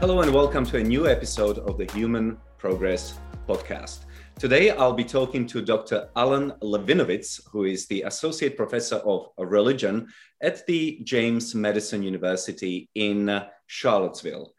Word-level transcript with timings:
Hello, 0.00 0.20
and 0.20 0.32
welcome 0.32 0.64
to 0.66 0.76
a 0.76 0.82
new 0.84 1.08
episode 1.08 1.58
of 1.58 1.76
the 1.76 1.90
Human 1.92 2.38
Progress 2.56 3.18
Podcast. 3.48 4.04
Today, 4.38 4.70
I'll 4.70 4.92
be 4.92 5.02
talking 5.02 5.44
to 5.48 5.60
Dr. 5.60 6.08
Alan 6.14 6.52
Levinovitz, 6.62 7.40
who 7.50 7.64
is 7.64 7.88
the 7.88 8.02
Associate 8.02 8.56
Professor 8.56 8.98
of 8.98 9.26
Religion 9.36 10.06
at 10.40 10.64
the 10.68 11.00
James 11.02 11.52
Madison 11.52 12.04
University 12.04 12.88
in 12.94 13.42
Charlottesville. 13.66 14.54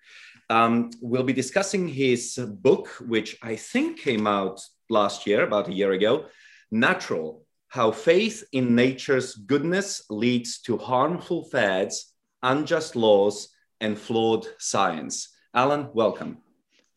Um, 0.49 0.89
we'll 1.01 1.23
be 1.23 1.31
discussing 1.31 1.87
his 1.87 2.37
book, 2.59 2.89
which 3.07 3.37
I 3.41 3.55
think 3.55 4.01
came 4.01 4.27
out 4.27 4.59
last 4.89 5.25
year, 5.25 5.45
about 5.45 5.69
a 5.69 5.73
year 5.73 5.93
ago 5.93 6.25
Natural 6.69 7.45
How 7.69 7.91
Faith 7.91 8.43
in 8.51 8.75
Nature's 8.75 9.35
Goodness 9.35 10.03
Leads 10.09 10.59
to 10.63 10.77
Harmful 10.77 11.45
Fads, 11.45 12.13
Unjust 12.43 12.97
Laws, 12.97 13.55
and 13.81 13.97
Flawed 13.97 14.45
Science. 14.57 15.29
Alan, 15.53 15.89
welcome. 15.93 16.37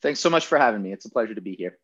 Thanks 0.03 0.21
so 0.21 0.29
much 0.29 0.47
for 0.47 0.59
having 0.59 0.83
me. 0.83 0.93
It's 0.93 1.07
a 1.07 1.11
pleasure 1.11 1.35
to 1.35 1.41
be 1.41 1.55
here. 1.55 1.79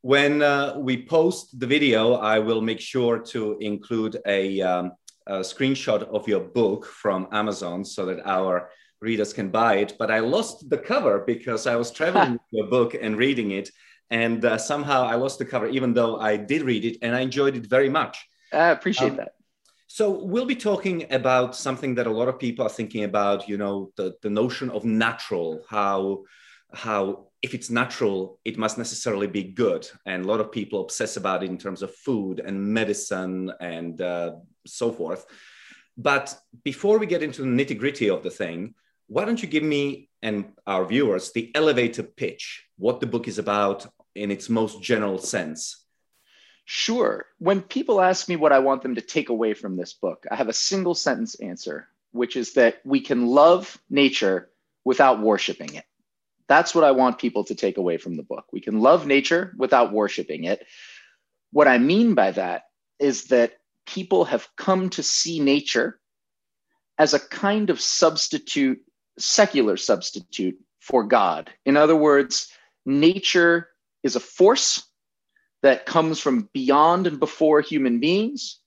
When 0.00 0.40
uh, 0.40 0.78
we 0.78 1.04
post 1.04 1.58
the 1.60 1.66
video, 1.66 2.14
I 2.14 2.38
will 2.38 2.62
make 2.62 2.80
sure 2.80 3.18
to 3.18 3.58
include 3.60 4.16
a, 4.26 4.62
um, 4.62 4.92
a 5.26 5.40
screenshot 5.40 6.02
of 6.04 6.26
your 6.26 6.40
book 6.40 6.86
from 6.86 7.28
Amazon 7.32 7.84
so 7.84 8.06
that 8.06 8.26
our 8.26 8.70
readers 9.00 9.34
can 9.34 9.50
buy 9.50 9.76
it. 9.76 9.96
But 9.98 10.10
I 10.10 10.20
lost 10.20 10.70
the 10.70 10.78
cover 10.78 11.24
because 11.26 11.66
I 11.66 11.76
was 11.76 11.90
traveling 11.90 12.32
with 12.32 12.40
your 12.50 12.68
book 12.68 12.94
and 12.94 13.18
reading 13.18 13.50
it. 13.50 13.70
And 14.08 14.42
uh, 14.44 14.56
somehow 14.56 15.02
I 15.04 15.16
lost 15.16 15.38
the 15.38 15.44
cover, 15.44 15.66
even 15.68 15.92
though 15.92 16.18
I 16.18 16.36
did 16.36 16.62
read 16.62 16.84
it 16.84 16.98
and 17.02 17.14
I 17.14 17.20
enjoyed 17.20 17.56
it 17.56 17.66
very 17.66 17.90
much. 17.90 18.26
I 18.52 18.68
appreciate 18.68 19.10
um, 19.10 19.16
that. 19.16 19.32
So 19.86 20.10
we'll 20.10 20.46
be 20.46 20.56
talking 20.56 21.06
about 21.12 21.54
something 21.54 21.94
that 21.94 22.06
a 22.06 22.10
lot 22.10 22.28
of 22.28 22.38
people 22.38 22.66
are 22.66 22.70
thinking 22.70 23.04
about, 23.04 23.48
you 23.48 23.56
know, 23.56 23.92
the, 23.96 24.14
the 24.22 24.30
notion 24.30 24.70
of 24.70 24.84
natural, 24.84 25.64
how 25.68 26.24
how 26.74 27.28
if 27.42 27.54
it's 27.54 27.70
natural, 27.70 28.40
it 28.44 28.58
must 28.58 28.76
necessarily 28.76 29.28
be 29.28 29.44
good. 29.44 29.88
And 30.04 30.24
a 30.24 30.28
lot 30.28 30.40
of 30.40 30.50
people 30.50 30.80
obsess 30.80 31.16
about 31.16 31.44
it 31.44 31.50
in 31.50 31.58
terms 31.58 31.82
of 31.82 31.94
food 31.94 32.40
and 32.40 32.60
medicine 32.60 33.52
and 33.60 34.00
uh, 34.00 34.32
so 34.66 34.90
forth. 34.90 35.26
But 35.96 36.36
before 36.64 36.98
we 36.98 37.06
get 37.06 37.22
into 37.22 37.42
the 37.42 37.48
nitty 37.48 37.78
gritty 37.78 38.10
of 38.10 38.22
the 38.22 38.30
thing, 38.30 38.74
why 39.06 39.24
don't 39.24 39.40
you 39.40 39.48
give 39.48 39.62
me 39.62 40.10
and 40.22 40.52
our 40.66 40.84
viewers 40.84 41.32
the 41.32 41.52
elevator 41.54 42.02
pitch, 42.02 42.64
what 42.76 43.00
the 43.00 43.06
book 43.06 43.28
is 43.28 43.38
about 43.38 43.86
in 44.14 44.30
its 44.30 44.48
most 44.50 44.82
general 44.82 45.18
sense? 45.18 45.85
Sure. 46.68 47.26
When 47.38 47.62
people 47.62 48.00
ask 48.00 48.28
me 48.28 48.34
what 48.34 48.52
I 48.52 48.58
want 48.58 48.82
them 48.82 48.96
to 48.96 49.00
take 49.00 49.28
away 49.28 49.54
from 49.54 49.76
this 49.76 49.92
book, 49.92 50.26
I 50.28 50.34
have 50.34 50.48
a 50.48 50.52
single 50.52 50.96
sentence 50.96 51.36
answer, 51.36 51.86
which 52.10 52.34
is 52.34 52.54
that 52.54 52.80
we 52.84 53.00
can 53.00 53.26
love 53.26 53.78
nature 53.88 54.50
without 54.84 55.20
worshiping 55.20 55.74
it. 55.74 55.84
That's 56.48 56.74
what 56.74 56.82
I 56.82 56.90
want 56.90 57.18
people 57.18 57.44
to 57.44 57.54
take 57.54 57.76
away 57.76 57.98
from 57.98 58.16
the 58.16 58.24
book. 58.24 58.46
We 58.52 58.60
can 58.60 58.80
love 58.80 59.06
nature 59.06 59.54
without 59.56 59.92
worshiping 59.92 60.42
it. 60.42 60.66
What 61.52 61.68
I 61.68 61.78
mean 61.78 62.14
by 62.14 62.32
that 62.32 62.64
is 62.98 63.26
that 63.26 63.52
people 63.86 64.24
have 64.24 64.48
come 64.56 64.90
to 64.90 65.04
see 65.04 65.38
nature 65.38 66.00
as 66.98 67.14
a 67.14 67.20
kind 67.20 67.70
of 67.70 67.80
substitute, 67.80 68.82
secular 69.20 69.76
substitute 69.76 70.58
for 70.80 71.04
God. 71.04 71.48
In 71.64 71.76
other 71.76 71.96
words, 71.96 72.48
nature 72.84 73.68
is 74.02 74.16
a 74.16 74.20
force 74.20 74.85
that 75.66 75.84
comes 75.84 76.20
from 76.20 76.48
beyond 76.54 77.08
and 77.08 77.18
before 77.18 77.60
human 77.60 77.98
beings, 77.98 78.60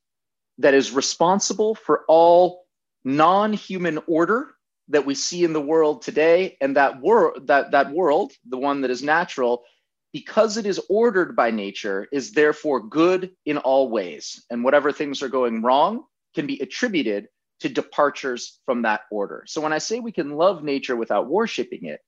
that 0.58 0.74
is 0.74 0.92
responsible 0.92 1.74
for 1.74 2.04
all 2.10 2.66
non-human 3.06 4.00
order 4.06 4.50
that 4.90 5.06
we 5.06 5.16
see 5.16 5.46
in 5.46 5.54
the 5.54 5.62
world 5.62 6.02
today. 6.02 6.58
And 6.60 6.76
that 6.76 7.00
world 7.00 7.48
that 7.48 7.72
that 7.72 7.92
world 7.92 8.34
the 8.46 8.58
one 8.58 8.82
that 8.82 8.92
is 8.92 9.02
natural 9.02 9.64
because 10.12 10.58
it 10.58 10.66
is 10.66 10.82
ordered 10.90 11.38
by 11.38 11.52
nature 11.52 12.06
is 12.12 12.34
therefore 12.34 12.82
good 12.82 13.32
in 13.46 13.58
all 13.58 13.90
ways. 13.90 14.44
And 14.50 14.66
whatever 14.66 14.92
things 14.92 15.24
are 15.24 15.30
going 15.30 15.62
wrong 15.62 16.04
can 16.36 16.48
be 16.48 16.60
attributed 16.60 17.30
to 17.62 17.70
departures 17.70 18.60
from 18.66 18.82
that 18.82 19.02
order. 19.10 19.46
So 19.48 19.62
when 19.62 19.72
i 19.72 19.78
say 19.78 20.02
we 20.02 20.12
can 20.12 20.32
love 20.36 20.66
nature 20.66 20.98
without 20.98 21.30
worshiping 21.30 21.86
it 21.86 22.02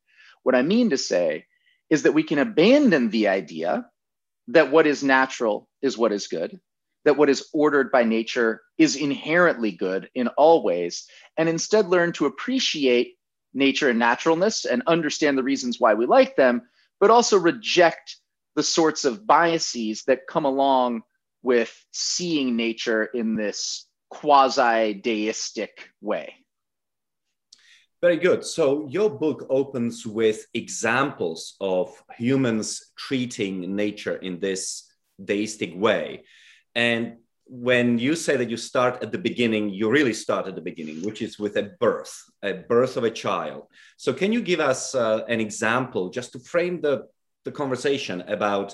what 0.44 0.56
i 0.56 0.62
mean 0.62 0.90
to 0.90 0.97
say 0.97 1.46
is 1.90 2.03
that 2.03 2.13
we 2.13 2.24
can 2.24 2.40
abandon 2.40 3.09
the 3.09 3.30
idea 3.30 3.85
that 4.53 4.72
what 4.72 4.88
is 4.88 5.03
natural 5.03 5.67
is 5.81 5.97
what 5.97 6.12
is 6.12 6.28
good, 6.28 6.59
that 7.06 7.17
what 7.17 7.29
is 7.29 7.47
ordered 7.53 7.91
by 7.91 8.03
nature 8.03 8.62
is 8.78 8.95
inherently 8.95 9.72
good 9.72 10.09
in 10.16 10.28
all 10.29 10.63
ways, 10.63 11.07
and 11.38 11.50
instead 11.50 11.88
learn 11.88 12.12
to 12.13 12.25
appreciate 12.25 13.16
nature 13.53 13.89
and 13.89 14.00
naturalness 14.00 14.66
and 14.66 14.84
understand 14.88 15.38
the 15.38 15.44
reasons 15.44 15.79
why 15.79 15.94
we 15.94 16.06
like 16.06 16.35
them, 16.35 16.62
but 17.00 17.09
also 17.09 17.38
reject 17.38 18.17
the 18.56 18.63
sorts 18.63 19.06
of 19.06 19.25
biases 19.25 20.03
that 20.03 20.28
come 20.28 20.45
along 20.45 21.01
with 21.44 21.73
seeing 21.91 22.56
nature 22.56 23.06
in 23.06 23.35
this 23.35 23.88
quasi 24.09 24.94
deistic 24.94 25.89
way. 26.01 26.35
Very 28.01 28.17
good. 28.17 28.44
So 28.44 28.88
your 28.89 29.12
book 29.12 29.45
opens 29.50 30.07
with 30.07 30.47
examples 30.56 31.56
of 31.62 31.94
humans 32.17 32.91
treating 32.97 33.75
nature 33.75 34.16
in 34.16 34.39
this 34.39 34.91
deistic 35.23 35.73
way. 35.75 36.23
And 36.73 37.17
when 37.45 38.00
you 38.00 38.16
say 38.16 38.38
that 38.38 38.50
you 38.50 38.57
start 38.57 39.03
at 39.03 39.12
the 39.12 39.19
beginning, 39.19 39.69
you 39.69 39.91
really 39.91 40.13
start 40.13 40.47
at 40.47 40.56
the 40.56 40.62
beginning, 40.62 41.03
which 41.03 41.22
is 41.22 41.38
with 41.38 41.57
a 41.57 41.73
birth, 41.79 42.23
a 42.41 42.53
birth 42.53 42.97
of 42.97 43.03
a 43.03 43.12
child. 43.12 43.67
So 43.97 44.13
can 44.13 44.31
you 44.31 44.41
give 44.41 44.59
us 44.59 44.95
uh, 44.95 45.23
an 45.28 45.39
example 45.39 46.09
just 46.09 46.31
to 46.31 46.39
frame 46.39 46.81
the, 46.81 47.07
the 47.45 47.51
conversation 47.51 48.22
about, 48.22 48.73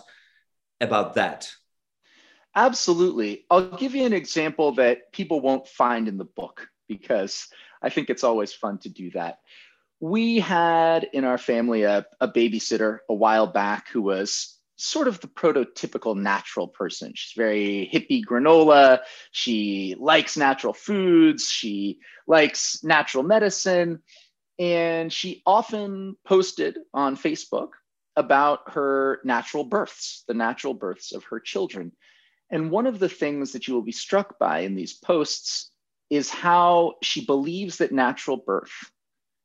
about 0.80 1.16
that? 1.16 1.52
Absolutely. 2.56 3.46
I'll 3.50 3.76
give 3.78 3.94
you 3.94 4.06
an 4.06 4.14
example 4.14 4.76
that 4.76 5.12
people 5.12 5.42
won't 5.42 5.68
find 5.68 6.08
in 6.08 6.18
the 6.18 6.26
book 6.26 6.68
because 6.88 7.48
I 7.88 7.90
think 7.90 8.10
it's 8.10 8.26
always 8.26 8.52
fun 8.52 8.80
to 8.80 8.90
do 8.90 9.12
that. 9.12 9.40
We 10.02 10.40
had 10.40 11.08
in 11.14 11.24
our 11.24 11.38
family 11.38 11.84
a, 11.84 12.06
a 12.20 12.28
babysitter 12.28 12.98
a 13.10 13.14
while 13.14 13.48
back 13.48 13.88
who 13.88 14.02
was 14.02 14.60
sort 14.76 15.08
of 15.08 15.22
the 15.22 15.30
prototypical 15.30 16.14
natural 16.14 16.68
person. 16.68 17.14
She's 17.16 17.32
very 17.34 17.90
hippie 17.92 18.26
granola. 18.30 19.00
She 19.32 19.96
likes 19.98 20.36
natural 20.36 20.74
foods. 20.74 21.46
She 21.48 22.00
likes 22.28 22.84
natural 22.84 23.24
medicine. 23.24 24.04
And 24.60 25.12
she 25.12 25.42
often 25.46 26.18
posted 26.26 26.78
on 26.94 27.16
Facebook 27.16 27.70
about 28.18 28.74
her 28.74 29.22
natural 29.24 29.64
births, 29.64 30.26
the 30.28 30.34
natural 30.34 30.74
births 30.74 31.14
of 31.14 31.24
her 31.24 31.40
children. 31.40 31.94
And 32.52 32.70
one 32.70 32.86
of 32.86 33.00
the 33.00 33.10
things 33.10 33.54
that 33.54 33.70
you 33.70 33.76
will 33.76 33.82
be 33.82 33.94
struck 33.94 34.38
by 34.38 34.60
in 34.60 34.76
these 34.76 34.94
posts 34.94 35.72
is 36.10 36.30
how 36.30 36.96
she 37.02 37.26
believes 37.26 37.78
that 37.78 37.92
natural 37.92 38.38
birth 38.38 38.92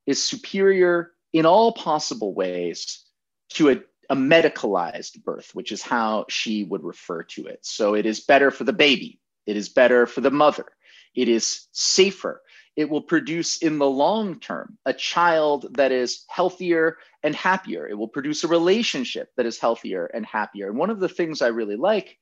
is 0.06 0.22
superior 0.22 1.12
in 1.32 1.46
all 1.46 1.72
possible 1.72 2.34
ways 2.34 3.04
to 3.50 3.70
a, 3.70 3.80
a, 4.10 4.16
medicalized 4.16 5.22
birth, 5.24 5.50
which 5.54 5.72
is 5.72 5.82
how 5.82 6.26
she 6.28 6.64
would 6.64 6.84
refer 6.84 7.22
to 7.22 7.46
it. 7.46 7.60
So 7.62 7.94
it 7.94 8.06
is 8.06 8.20
better 8.20 8.50
for 8.50 8.64
the 8.64 8.72
baby, 8.72 9.20
it 9.46 9.56
is 9.56 9.68
better 9.68 10.06
for 10.06 10.20
the 10.20 10.30
mother, 10.30 10.66
it 11.14 11.28
is 11.28 11.66
safer. 11.72 12.42
It 12.74 12.88
will 12.88 13.02
produce 13.02 13.58
in 13.58 13.78
the 13.78 13.88
long 13.88 14.40
term 14.40 14.78
a 14.86 14.94
child 14.94 15.74
that 15.76 15.92
is 15.92 16.24
healthier 16.28 16.96
and 17.22 17.36
happier. 17.36 17.86
It 17.86 17.98
will 17.98 18.08
produce 18.08 18.44
a 18.44 18.48
relationship 18.48 19.28
that 19.36 19.44
is 19.44 19.58
healthier 19.58 20.06
and 20.06 20.24
happier. 20.24 20.68
And 20.68 20.78
one 20.78 20.88
of 20.88 20.98
the 20.98 21.08
things 21.08 21.42
I 21.42 21.48
really 21.48 21.76
like 21.76 22.18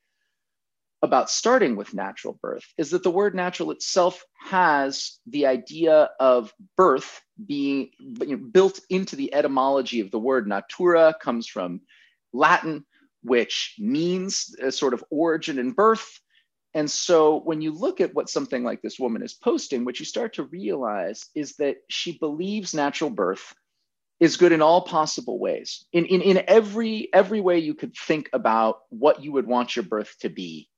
about 1.03 1.31
starting 1.31 1.77
with 1.77 1.95
natural 1.95 2.39
birth 2.43 2.65
is 2.77 2.91
that 2.91 3.03
the 3.03 3.11
word 3.11 3.35
natural 3.35 3.71
itself 3.71 4.23
has 4.39 5.19
the 5.27 5.47
idea 5.47 6.11
of 6.21 6.53
birth 6.77 7.23
being 7.47 7.91
you 7.99 8.37
know, 8.37 8.45
built 8.53 8.81
into 8.91 9.17
the 9.17 9.33
etymology 9.33 10.01
of 10.01 10.11
the 10.11 10.19
word 10.19 10.47
natura 10.47 11.15
comes 11.23 11.47
from 11.47 11.81
latin 12.33 12.85
which 13.23 13.75
means 13.79 14.55
a 14.63 14.73
sort 14.73 14.95
of 14.95 15.05
origin 15.11 15.59
and 15.59 15.77
birth. 15.77 16.21
And 16.73 16.91
so 16.91 17.41
when 17.41 17.61
you 17.61 17.73
look 17.73 18.01
at 18.01 18.15
what 18.15 18.31
something 18.31 18.63
like 18.63 18.81
this 18.81 18.99
woman 18.99 19.23
is 19.23 19.35
posting 19.35 19.85
what 19.85 19.99
you 19.99 20.05
start 20.05 20.35
to 20.35 20.45
realize 20.45 21.27
is 21.35 21.57
that 21.57 21.79
she 21.89 22.17
believes 22.19 22.75
natural 22.75 23.11
birth 23.11 23.55
is 24.21 24.37
good 24.37 24.53
in 24.53 24.63
all 24.63 24.83
possible 24.83 25.39
ways. 25.39 25.85
In, 25.93 26.05
in, 26.07 26.21
in 26.21 26.45
every 26.47 27.09
every 27.13 27.41
way 27.41 27.59
you 27.59 27.75
could 27.75 27.97
think 27.97 28.29
about 28.33 28.81
what 28.91 29.23
you 29.23 29.33
would 29.33 29.47
want 29.47 29.75
your 29.75 29.83
birth 29.83 30.15
to 30.21 30.29
be 30.29 30.69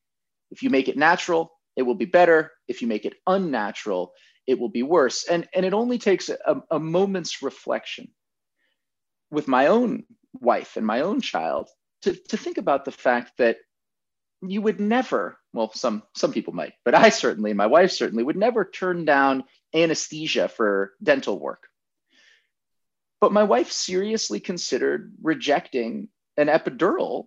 if 0.52 0.62
you 0.62 0.70
make 0.70 0.88
it 0.88 0.96
natural, 0.96 1.50
it 1.76 1.82
will 1.82 1.94
be 1.94 2.04
better. 2.04 2.52
If 2.68 2.82
you 2.82 2.88
make 2.88 3.04
it 3.04 3.14
unnatural, 3.26 4.12
it 4.46 4.58
will 4.58 4.68
be 4.68 4.82
worse. 4.82 5.26
And, 5.26 5.48
and 5.54 5.64
it 5.64 5.72
only 5.72 5.98
takes 5.98 6.28
a, 6.28 6.62
a 6.70 6.78
moment's 6.78 7.42
reflection 7.42 8.08
with 9.30 9.48
my 9.48 9.68
own 9.68 10.04
wife 10.34 10.76
and 10.76 10.86
my 10.86 11.00
own 11.00 11.20
child 11.20 11.68
to, 12.02 12.14
to 12.28 12.36
think 12.36 12.58
about 12.58 12.84
the 12.84 12.92
fact 12.92 13.32
that 13.38 13.56
you 14.42 14.60
would 14.60 14.80
never, 14.80 15.38
well, 15.52 15.72
some, 15.72 16.02
some 16.16 16.32
people 16.32 16.52
might, 16.52 16.74
but 16.84 16.94
I 16.94 17.08
certainly, 17.10 17.52
my 17.52 17.66
wife 17.66 17.92
certainly 17.92 18.24
would 18.24 18.36
never 18.36 18.64
turn 18.64 19.04
down 19.04 19.44
anesthesia 19.74 20.48
for 20.48 20.92
dental 21.02 21.38
work. 21.38 21.68
But 23.20 23.32
my 23.32 23.44
wife 23.44 23.70
seriously 23.70 24.40
considered 24.40 25.14
rejecting 25.22 26.08
an 26.36 26.48
epidural 26.48 27.26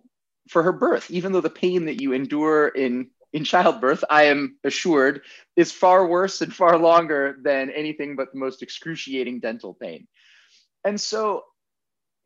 for 0.50 0.62
her 0.62 0.72
birth, 0.72 1.10
even 1.10 1.32
though 1.32 1.40
the 1.40 1.50
pain 1.50 1.86
that 1.86 2.00
you 2.00 2.12
endure 2.12 2.68
in 2.68 3.10
in 3.32 3.44
childbirth, 3.44 4.04
I 4.08 4.24
am 4.24 4.56
assured, 4.64 5.22
is 5.56 5.72
far 5.72 6.06
worse 6.06 6.40
and 6.40 6.54
far 6.54 6.78
longer 6.78 7.36
than 7.42 7.70
anything 7.70 8.16
but 8.16 8.32
the 8.32 8.38
most 8.38 8.62
excruciating 8.62 9.40
dental 9.40 9.74
pain. 9.74 10.06
And 10.84 11.00
so 11.00 11.42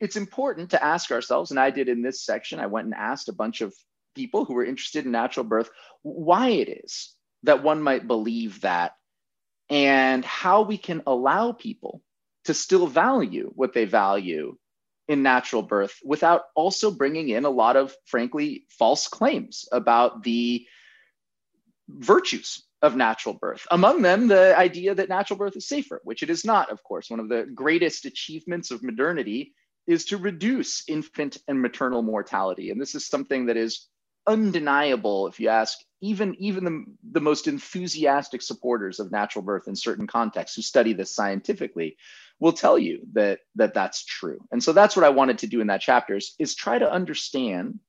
it's 0.01 0.17
important 0.17 0.71
to 0.71 0.85
ask 0.85 1.11
ourselves, 1.11 1.51
and 1.51 1.61
I 1.61 1.71
did 1.71 1.89
in 1.89 2.03
this 2.03 2.25
section, 2.25 2.61
I 2.61 2.67
went 2.67 2.87
and 2.87 2.95
asked 2.95 3.29
a 3.29 3.35
bunch 3.35 3.61
of 3.61 3.75
people 4.15 4.45
who 4.45 4.55
were 4.55 4.65
interested 4.65 5.05
in 5.05 5.13
natural 5.13 5.45
birth 5.45 5.71
why 6.03 6.49
it 6.51 6.69
is 6.85 7.15
that 7.45 7.63
one 7.63 7.83
might 7.83 8.07
believe 8.07 8.61
that 8.63 8.93
and 9.69 10.25
how 10.25 10.63
we 10.63 10.77
can 10.77 11.03
allow 11.07 11.53
people 11.53 12.03
to 12.45 12.55
still 12.55 12.87
value 12.87 13.51
what 13.55 13.73
they 13.73 13.85
value 13.85 14.57
in 15.09 15.23
natural 15.23 15.63
birth 15.63 15.99
without 16.05 16.43
also 16.55 16.91
bringing 16.91 17.29
in 17.29 17.45
a 17.45 17.51
lot 17.51 17.77
of, 17.77 17.95
frankly, 18.07 18.67
false 18.71 19.09
claims 19.09 19.69
about 19.73 20.23
the 20.23 20.67
virtues 21.99 22.63
of 22.83 22.97
natural 22.97 23.35
birth. 23.35 23.67
Among 23.71 24.03
them, 24.03 24.29
the 24.29 24.57
idea 24.57 24.95
that 24.95 25.09
natural 25.09 25.39
birth 25.39 25.57
is 25.57 25.69
safer, 25.69 26.01
which 26.05 26.23
it 26.23 26.31
is 26.31 26.45
not, 26.45 26.71
of 26.71 26.83
course. 26.83 27.11
One 27.11 27.21
of 27.21 27.29
the 27.29 27.47
greatest 27.55 28.07
achievements 28.07 28.71
of 28.71 28.83
modernity 28.83 29.53
is 29.87 30.07
to 30.07 30.17
reduce 30.17 30.85
infant 30.89 31.39
and 31.49 31.61
maternal 31.61 32.03
mortality. 32.03 32.71
And 32.71 32.81
this 32.81 32.95
is 32.95 33.07
something 33.07 33.47
that 33.47 33.57
is 33.57 33.87
undeniable 34.27 35.27
if 35.27 35.41
you 35.41 35.49
ask 35.49 35.79
even, 36.01 36.35
even 36.39 36.65
the, 36.65 36.85
the 37.13 37.21
most 37.21 37.47
enthusiastic 37.47 38.41
supporters 38.41 39.01
of 39.01 39.13
natural 39.13 39.45
birth 39.45 39.69
in 39.69 39.77
certain 39.77 40.07
contexts 40.07 40.57
who 40.57 40.63
study 40.63 40.93
this 40.93 41.15
scientifically 41.15 41.97
will 42.39 42.53
tell 42.53 42.79
you 42.79 43.01
that, 43.13 43.41
that 43.57 43.75
that's 43.75 44.05
true. 44.05 44.39
And 44.51 44.63
so 44.63 44.73
that's 44.73 44.97
what 44.97 45.05
I 45.05 45.11
wanted 45.11 45.39
to 45.39 45.47
do 45.47 45.61
in 45.61 45.67
that 45.67 45.83
chapter 45.83 46.17
is, 46.17 46.35
is 46.39 46.55
try 46.55 46.79
to 46.79 46.91
understand 46.91 47.81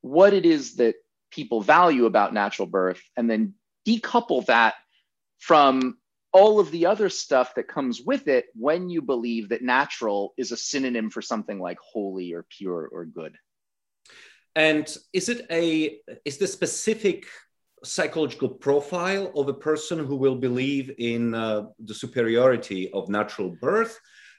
what 0.00 0.32
it 0.32 0.44
is 0.44 0.76
that 0.76 0.96
people 1.30 1.60
value 1.60 2.06
about 2.06 2.34
natural 2.34 2.66
birth 2.66 3.02
and 3.16 3.30
then 3.30 3.54
decouple 3.86 4.44
that 4.46 4.74
from 5.38 5.98
all 6.32 6.60
of 6.60 6.70
the 6.70 6.86
other 6.86 7.08
stuff 7.08 7.54
that 7.54 7.68
comes 7.68 8.02
with 8.02 8.28
it 8.28 8.46
when 8.54 8.88
you 8.88 9.00
believe 9.00 9.48
that 9.48 9.62
natural 9.62 10.34
is 10.36 10.52
a 10.52 10.56
synonym 10.56 11.08
for 11.10 11.22
something 11.22 11.58
like 11.58 11.78
holy 11.80 12.34
or 12.34 12.44
pure 12.50 12.88
or 12.92 13.06
good. 13.06 13.34
And 14.54 14.86
is 15.12 15.28
it 15.28 15.46
a 15.50 15.98
is 16.24 16.38
the 16.38 16.46
specific 16.46 17.26
psychological 17.84 18.48
profile 18.48 19.32
of 19.36 19.48
a 19.48 19.54
person 19.54 19.98
who 19.98 20.16
will 20.16 20.36
believe 20.36 20.90
in 20.98 21.34
uh, 21.34 21.66
the 21.78 21.94
superiority 21.94 22.90
of 22.92 23.08
natural 23.08 23.50
birth 23.60 23.98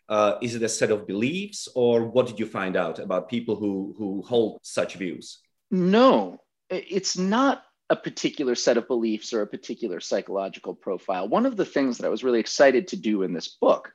uh, 0.10 0.38
is 0.42 0.56
it 0.56 0.64
a 0.64 0.70
set 0.70 0.92
of 0.92 1.06
beliefs 1.06 1.68
or 1.76 2.06
what 2.06 2.28
did 2.28 2.40
you 2.40 2.46
find 2.46 2.76
out 2.76 3.00
about 3.00 3.30
people 3.30 3.56
who 3.56 3.94
who 3.98 4.22
hold 4.22 4.60
such 4.64 4.96
views? 4.96 5.40
No 5.70 6.40
it's 6.70 7.18
not 7.18 7.64
a 7.90 7.96
particular 7.96 8.56
set 8.56 8.78
of 8.78 8.88
beliefs 8.88 9.34
or 9.34 9.42
a 9.42 9.48
particular 9.48 10.00
psychological 10.00 10.76
profile. 10.76 11.28
One 11.28 11.46
of 11.46 11.56
the 11.56 11.66
things 11.66 11.98
that 11.98 12.06
I 12.06 12.10
was 12.10 12.24
really 12.24 12.40
excited 12.40 12.90
to 12.90 12.98
do 12.98 13.24
in 13.24 13.34
this 13.34 13.48
book 13.48 13.94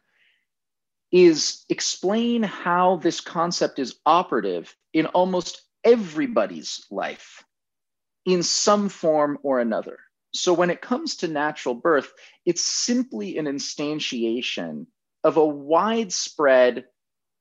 is 1.10 1.64
explain 1.68 2.42
how 2.42 2.96
this 2.96 3.20
concept 3.20 3.78
is 3.78 3.96
operative 4.06 4.74
in 4.94 5.06
almost 5.06 5.60
everybody's 5.84 6.86
life 6.90 7.44
in 8.24 8.42
some 8.42 8.88
form 8.88 9.38
or 9.42 9.60
another. 9.60 9.98
So 10.34 10.54
when 10.54 10.70
it 10.70 10.80
comes 10.80 11.16
to 11.16 11.28
natural 11.28 11.74
birth, 11.74 12.10
it's 12.46 12.64
simply 12.64 13.36
an 13.36 13.44
instantiation 13.44 14.86
of 15.22 15.36
a 15.36 15.46
widespread, 15.46 16.86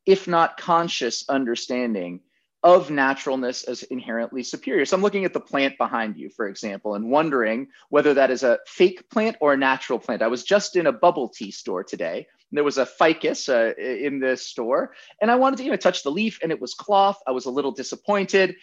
if 0.06 0.28
not 0.28 0.58
conscious, 0.58 1.24
understanding 1.30 2.20
of 2.64 2.92
naturalness 2.92 3.64
as 3.64 3.84
inherently 3.84 4.44
superior. 4.44 4.86
So 4.86 4.96
I'm 4.96 5.02
looking 5.02 5.26
at 5.26 5.34
the 5.34 5.40
plant 5.40 5.78
behind 5.78 6.18
you, 6.18 6.30
for 6.30 6.48
example, 6.48 6.94
and 6.94 7.10
wondering 7.10 7.68
whether 7.90 8.14
that 8.14 8.30
is 8.30 8.44
a 8.44 8.60
fake 8.68 9.10
plant 9.10 9.38
or 9.42 9.54
a 9.54 9.58
natural 9.58 9.98
plant. 9.98 10.22
I 10.22 10.28
was 10.28 10.44
just 10.44 10.76
in 10.76 10.86
a 10.86 10.92
bubble 10.92 11.30
tea 11.30 11.52
store 11.52 11.84
today. 11.84 12.28
There 12.52 12.64
was 12.64 12.78
a 12.78 12.86
ficus 12.86 13.50
uh, 13.50 13.74
in 13.78 14.20
the 14.20 14.36
store, 14.38 14.94
and 15.22 15.32
I 15.32 15.36
wanted 15.36 15.58
to 15.58 15.64
you 15.64 15.72
know, 15.72 15.78
touch 15.78 16.04
the 16.04 16.12
leaf, 16.12 16.40
and 16.44 16.52
it 16.52 16.62
was 16.62 16.74
cloth. 16.74 17.18
I 17.26 17.32
was 17.32 17.46
a 17.46 17.52
little 17.52 17.72
disappointed. 17.72 18.56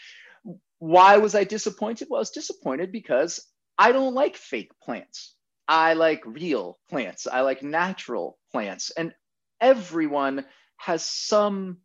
Why 0.78 1.16
was 1.16 1.34
I 1.34 1.44
disappointed? 1.44 2.08
Well, 2.08 2.18
I 2.18 2.20
was 2.20 2.30
disappointed 2.30 2.92
because 2.92 3.44
I 3.78 3.92
don't 3.92 4.14
like 4.14 4.36
fake 4.36 4.72
plants. 4.82 5.34
I 5.66 5.94
like 5.94 6.22
real 6.24 6.78
plants. 6.88 7.26
I 7.26 7.40
like 7.40 7.62
natural 7.62 8.38
plants. 8.52 8.90
And 8.90 9.12
everyone 9.60 10.44
has 10.76 11.04
some 11.04 11.78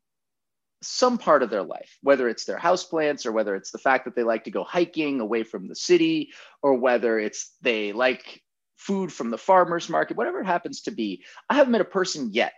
some 0.84 1.18
part 1.18 1.44
of 1.44 1.50
their 1.50 1.64
life, 1.64 1.98
whether 2.02 2.28
it's 2.28 2.46
their 2.46 2.58
houseplants 2.58 3.26
or 3.26 3.32
whether 3.32 3.56
it's 3.56 3.72
the 3.72 3.78
fact 3.78 4.06
that 4.06 4.16
they 4.16 4.24
like 4.24 4.44
to 4.44 4.52
go 4.52 4.64
hiking 4.64 5.20
away 5.20 5.44
from 5.44 5.68
the 5.68 5.76
city, 5.76 6.32
or 6.62 6.76
whether 6.76 7.20
it's 7.20 7.56
they 7.62 7.94
like 7.94 8.42
food 8.78 9.12
from 9.12 9.30
the 9.30 9.38
farmer's 9.38 9.90
market, 9.90 10.18
whatever 10.18 10.42
it 10.42 10.46
happens 10.46 10.82
to 10.82 10.92
be. 10.92 11.24
I 11.50 11.56
haven't 11.56 11.72
met 11.72 11.82
a 11.82 11.86
person 11.86 12.30
yet 12.34 12.54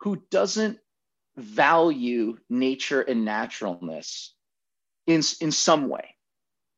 who 0.00 0.22
doesn't 0.30 0.78
value 1.36 2.38
nature 2.48 3.00
and 3.00 3.24
naturalness 3.24 4.34
in, 5.06 5.22
in 5.40 5.52
some 5.52 5.88
way. 5.88 6.16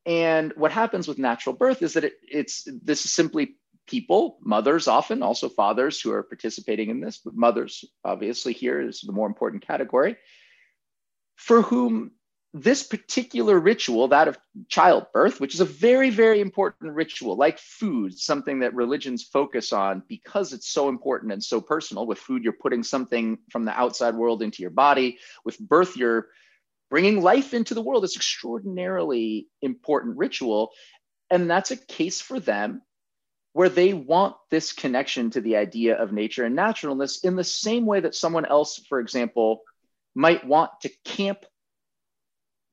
And 0.07 0.53
what 0.57 0.73
happens 0.73 1.09
with 1.09 1.19
natural 1.19 1.55
birth 1.55 1.83
is 1.83 1.95
that 1.95 2.05
it, 2.05 2.15
it's 2.23 2.69
this 2.83 3.05
is 3.05 3.13
simply 3.13 3.57
people, 3.87 4.39
mothers 4.43 4.89
often, 4.89 5.23
also 5.23 5.49
fathers 5.49 6.01
who 6.01 6.13
are 6.13 6.23
participating 6.23 6.91
in 6.91 7.01
this, 7.01 7.19
but 7.19 7.35
mothers 7.35 7.85
obviously 8.05 8.53
here 8.53 8.81
is 8.81 9.01
the 9.01 9.13
more 9.13 9.27
important 9.27 9.67
category, 9.67 10.17
for 11.37 11.63
whom 11.63 12.13
this 12.57 12.85
particular 12.85 13.59
ritual, 13.59 14.07
that 14.09 14.29
of 14.29 14.39
childbirth, 14.69 15.41
which 15.41 15.55
is 15.55 15.61
a 15.61 15.65
very, 15.65 16.09
very 16.09 16.41
important 16.41 16.95
ritual, 16.95 17.37
like 17.37 17.59
food, 17.59 18.17
something 18.17 18.61
that 18.61 18.73
religions 18.75 19.25
focus 19.25 19.73
on 19.73 20.05
because 20.09 20.53
it's 20.53 20.69
so 20.69 20.89
important 20.89 21.33
and 21.33 21.43
so 21.43 21.61
personal. 21.61 22.07
With 22.07 22.19
food, 22.19 22.45
you're 22.45 22.53
putting 22.53 22.85
something 22.85 23.39
from 23.51 23.65
the 23.65 23.73
outside 23.73 24.15
world 24.15 24.41
into 24.41 24.63
your 24.63 24.71
body. 24.71 25.19
With 25.45 25.59
birth, 25.59 25.97
you're 25.97 26.29
bringing 26.91 27.23
life 27.23 27.55
into 27.55 27.75
the 27.75 27.83
world. 27.83 28.05
It's 28.05 28.15
extraordinarily 28.15 29.49
important 29.61 30.17
ritual. 30.17 30.71
And 31.31 31.51
that's 31.51 31.73
a 31.73 31.77
case 31.77 32.21
for 32.21 32.39
them 32.39 32.83
where 33.55 33.69
they 33.69 33.95
want 33.95 34.35
this 34.51 34.73
connection 34.73 35.31
to 35.31 35.41
the 35.41 35.57
idea 35.57 35.97
of 35.97 36.13
nature 36.13 36.45
and 36.45 36.57
naturalness 36.57 37.21
in 37.21 37.37
the 37.37 37.45
same 37.45 37.87
way 37.87 38.01
that 38.01 38.15
someone 38.15 38.45
else, 38.45 38.83
for 38.89 38.99
example, 38.99 39.63
might 40.13 40.45
want 40.45 40.73
to 40.83 40.91
camp 41.05 41.47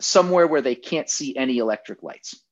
somewhere 0.01 0.47
where 0.47 0.63
they 0.63 0.73
can't 0.73 1.07
see 1.07 1.37
any 1.37 1.59
electric 1.59 2.01
lights. 2.01 2.43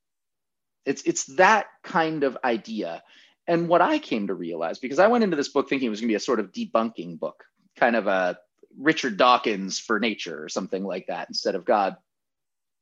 It's, 0.85 1.01
it's 1.03 1.25
that 1.37 1.65
kind 1.83 2.23
of 2.23 2.37
idea. 2.43 3.01
And 3.47 3.67
what 3.67 3.81
I 3.81 3.97
came 3.97 4.27
to 4.27 4.35
realize, 4.35 4.77
because 4.77 4.99
I 4.99 5.07
went 5.07 5.23
into 5.23 5.35
this 5.35 5.49
book 5.49 5.67
thinking 5.67 5.87
it 5.87 5.89
was 5.89 5.99
going 5.99 6.09
to 6.09 6.11
be 6.11 6.15
a 6.15 6.19
sort 6.19 6.39
of 6.39 6.51
debunking 6.51 7.19
book, 7.19 7.43
kind 7.77 7.95
of 7.95 8.05
a 8.05 8.37
Richard 8.77 9.17
Dawkins 9.17 9.79
for 9.79 9.99
nature 9.99 10.43
or 10.43 10.49
something 10.49 10.83
like 10.83 11.07
that 11.07 11.29
instead 11.29 11.55
of 11.55 11.65
God. 11.65 11.97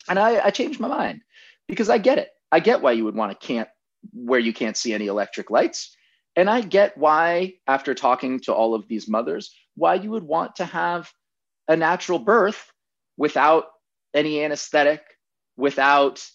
And 0.10 0.20
I, 0.20 0.46
I 0.46 0.52
changed 0.52 0.82
my 0.82 0.90
mind 0.90 1.22
because 1.70 1.90
I 1.90 2.00
get 2.00 2.18
it. 2.18 2.28
I 2.52 2.60
get 2.60 2.82
why 2.82 2.92
you 2.92 3.06
would 3.06 3.16
want 3.16 3.32
to 3.32 3.48
camp 3.48 3.70
where 4.14 4.40
you 4.40 4.54
can't 4.54 4.78
see 4.78 4.94
any 4.94 5.08
electric 5.08 5.50
lights. 5.50 5.96
And 6.36 6.50
I 6.50 6.62
get 6.62 6.98
why, 6.98 7.56
after 7.66 7.94
talking 7.94 8.40
to 8.42 8.54
all 8.54 8.76
of 8.76 8.88
these 8.88 9.08
mothers, 9.08 9.56
why 9.76 9.96
you 9.96 10.12
would 10.12 10.24
want 10.24 10.58
to 10.58 10.66
have 10.66 11.12
a 11.68 11.76
natural 11.76 12.20
birth 12.20 12.72
without 13.18 13.66
any 14.14 14.44
anesthetic, 14.44 15.02
without 15.56 16.26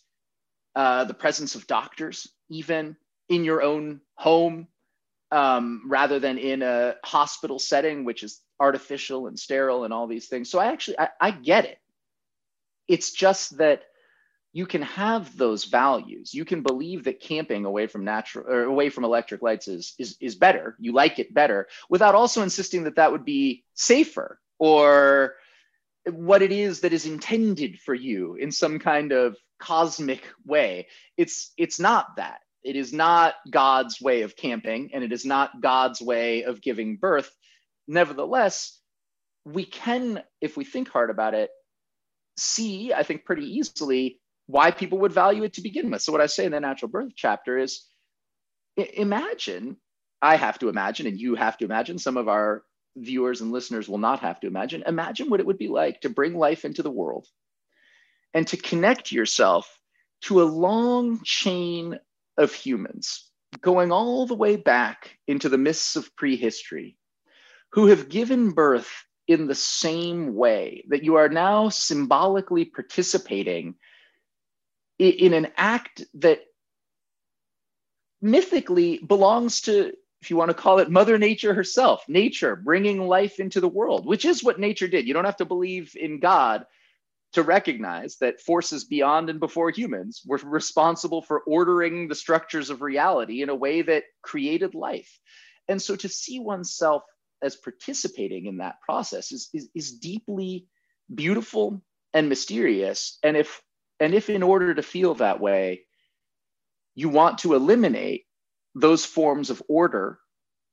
uh, 0.74 1.04
the 1.04 1.14
presence 1.14 1.54
of 1.54 1.66
doctors, 1.66 2.26
even 2.50 2.96
in 3.28 3.44
your 3.44 3.62
own 3.62 4.00
home, 4.14 4.66
um, 5.30 5.82
rather 5.86 6.18
than 6.18 6.36
in 6.36 6.62
a 6.62 6.96
hospital 7.04 7.58
setting, 7.58 8.04
which 8.04 8.22
is 8.22 8.40
artificial 8.60 9.26
and 9.26 9.38
sterile 9.38 9.84
and 9.84 9.92
all 9.92 10.06
these 10.06 10.28
things. 10.28 10.50
So 10.50 10.58
I 10.58 10.66
actually 10.66 10.98
I, 10.98 11.08
I 11.20 11.30
get 11.30 11.64
it. 11.64 11.78
It's 12.88 13.12
just 13.12 13.58
that 13.58 13.82
you 14.52 14.66
can 14.66 14.82
have 14.82 15.36
those 15.36 15.64
values. 15.64 16.34
You 16.34 16.44
can 16.44 16.62
believe 16.62 17.04
that 17.04 17.20
camping 17.20 17.64
away 17.64 17.86
from 17.86 18.04
natural 18.04 18.46
or 18.46 18.64
away 18.64 18.90
from 18.90 19.04
electric 19.04 19.40
lights 19.40 19.66
is, 19.66 19.94
is, 19.98 20.16
is 20.20 20.34
better. 20.34 20.76
You 20.78 20.92
like 20.92 21.18
it 21.18 21.32
better 21.32 21.68
without 21.88 22.14
also 22.14 22.42
insisting 22.42 22.84
that 22.84 22.96
that 22.96 23.12
would 23.12 23.24
be 23.24 23.64
safer 23.74 24.38
or 24.58 25.34
what 26.04 26.42
it 26.42 26.52
is 26.52 26.80
that 26.80 26.92
is 26.92 27.06
intended 27.06 27.80
for 27.80 27.94
you 27.94 28.34
in 28.34 28.52
some 28.52 28.78
kind 28.78 29.12
of 29.12 29.36
cosmic 29.58 30.22
way. 30.44 30.88
It's, 31.16 31.52
it's 31.56 31.80
not 31.80 32.16
that. 32.16 32.40
It 32.62 32.76
is 32.76 32.92
not 32.92 33.34
God's 33.50 34.00
way 34.00 34.22
of 34.22 34.36
camping 34.36 34.90
and 34.92 35.02
it 35.02 35.12
is 35.12 35.24
not 35.24 35.62
God's 35.62 36.00
way 36.00 36.42
of 36.42 36.60
giving 36.60 36.96
birth. 36.96 37.34
Nevertheless, 37.88 38.78
we 39.44 39.64
can, 39.64 40.22
if 40.40 40.56
we 40.56 40.64
think 40.64 40.88
hard 40.88 41.10
about 41.10 41.34
it, 41.34 41.50
see, 42.36 42.92
I 42.92 43.02
think, 43.02 43.24
pretty 43.24 43.58
easily 43.58 44.20
why 44.52 44.70
people 44.70 44.98
would 44.98 45.12
value 45.12 45.44
it 45.44 45.54
to 45.54 45.62
begin 45.62 45.90
with. 45.90 46.02
So, 46.02 46.12
what 46.12 46.20
I 46.20 46.26
say 46.26 46.44
in 46.44 46.52
the 46.52 46.60
natural 46.60 46.90
birth 46.90 47.12
chapter 47.16 47.56
is 47.56 47.86
imagine, 48.76 49.78
I 50.20 50.36
have 50.36 50.58
to 50.58 50.68
imagine, 50.68 51.06
and 51.06 51.18
you 51.18 51.34
have 51.36 51.56
to 51.58 51.64
imagine 51.64 51.98
some 51.98 52.18
of 52.18 52.28
our 52.28 52.62
viewers 52.94 53.40
and 53.40 53.50
listeners 53.50 53.88
will 53.88 53.98
not 53.98 54.20
have 54.20 54.40
to 54.40 54.46
imagine. 54.46 54.82
Imagine 54.86 55.30
what 55.30 55.40
it 55.40 55.46
would 55.46 55.56
be 55.56 55.68
like 55.68 56.02
to 56.02 56.10
bring 56.10 56.34
life 56.34 56.66
into 56.66 56.82
the 56.82 56.90
world 56.90 57.26
and 58.34 58.46
to 58.48 58.58
connect 58.58 59.10
yourself 59.10 59.80
to 60.24 60.42
a 60.42 60.44
long 60.44 61.20
chain 61.24 61.98
of 62.36 62.52
humans 62.52 63.30
going 63.62 63.90
all 63.90 64.26
the 64.26 64.34
way 64.34 64.56
back 64.56 65.16
into 65.26 65.48
the 65.48 65.58
mists 65.58 65.96
of 65.96 66.14
prehistory 66.14 66.98
who 67.72 67.86
have 67.86 68.10
given 68.10 68.50
birth 68.50 68.90
in 69.28 69.46
the 69.46 69.54
same 69.54 70.34
way 70.34 70.84
that 70.90 71.04
you 71.04 71.16
are 71.16 71.30
now 71.30 71.70
symbolically 71.70 72.66
participating 72.66 73.74
in 75.08 75.32
an 75.32 75.48
act 75.56 76.04
that 76.14 76.40
mythically 78.20 78.98
belongs 78.98 79.62
to 79.62 79.92
if 80.20 80.30
you 80.30 80.36
want 80.36 80.50
to 80.50 80.54
call 80.54 80.78
it 80.78 80.90
mother 80.90 81.18
nature 81.18 81.52
herself 81.52 82.04
nature 82.08 82.54
bringing 82.54 83.08
life 83.08 83.40
into 83.40 83.60
the 83.60 83.68
world 83.68 84.06
which 84.06 84.24
is 84.24 84.44
what 84.44 84.60
nature 84.60 84.86
did. 84.86 85.06
You 85.08 85.14
don't 85.14 85.24
have 85.24 85.38
to 85.38 85.44
believe 85.44 85.96
in 85.98 86.20
god 86.20 86.64
to 87.32 87.42
recognize 87.42 88.16
that 88.18 88.40
forces 88.40 88.84
beyond 88.84 89.30
and 89.30 89.40
before 89.40 89.70
humans 89.70 90.22
were 90.24 90.40
responsible 90.44 91.22
for 91.22 91.40
ordering 91.40 92.08
the 92.08 92.14
structures 92.14 92.70
of 92.70 92.82
reality 92.82 93.42
in 93.42 93.48
a 93.48 93.54
way 93.54 93.82
that 93.82 94.04
created 94.20 94.74
life. 94.74 95.18
And 95.66 95.80
so 95.80 95.96
to 95.96 96.08
see 96.08 96.38
oneself 96.38 97.02
as 97.42 97.56
participating 97.56 98.46
in 98.46 98.58
that 98.58 98.80
process 98.82 99.32
is, 99.32 99.48
is, 99.54 99.68
is 99.74 99.92
deeply 99.92 100.66
beautiful 101.12 101.82
and 102.12 102.28
mysterious. 102.28 103.18
And 103.22 103.36
if 103.36 103.62
and 104.02 104.14
if 104.14 104.28
in 104.28 104.42
order 104.42 104.74
to 104.74 104.82
feel 104.82 105.14
that 105.14 105.40
way 105.40 105.82
you 106.96 107.08
want 107.08 107.38
to 107.38 107.54
eliminate 107.54 108.24
those 108.74 109.04
forms 109.04 109.48
of 109.48 109.62
order 109.68 110.18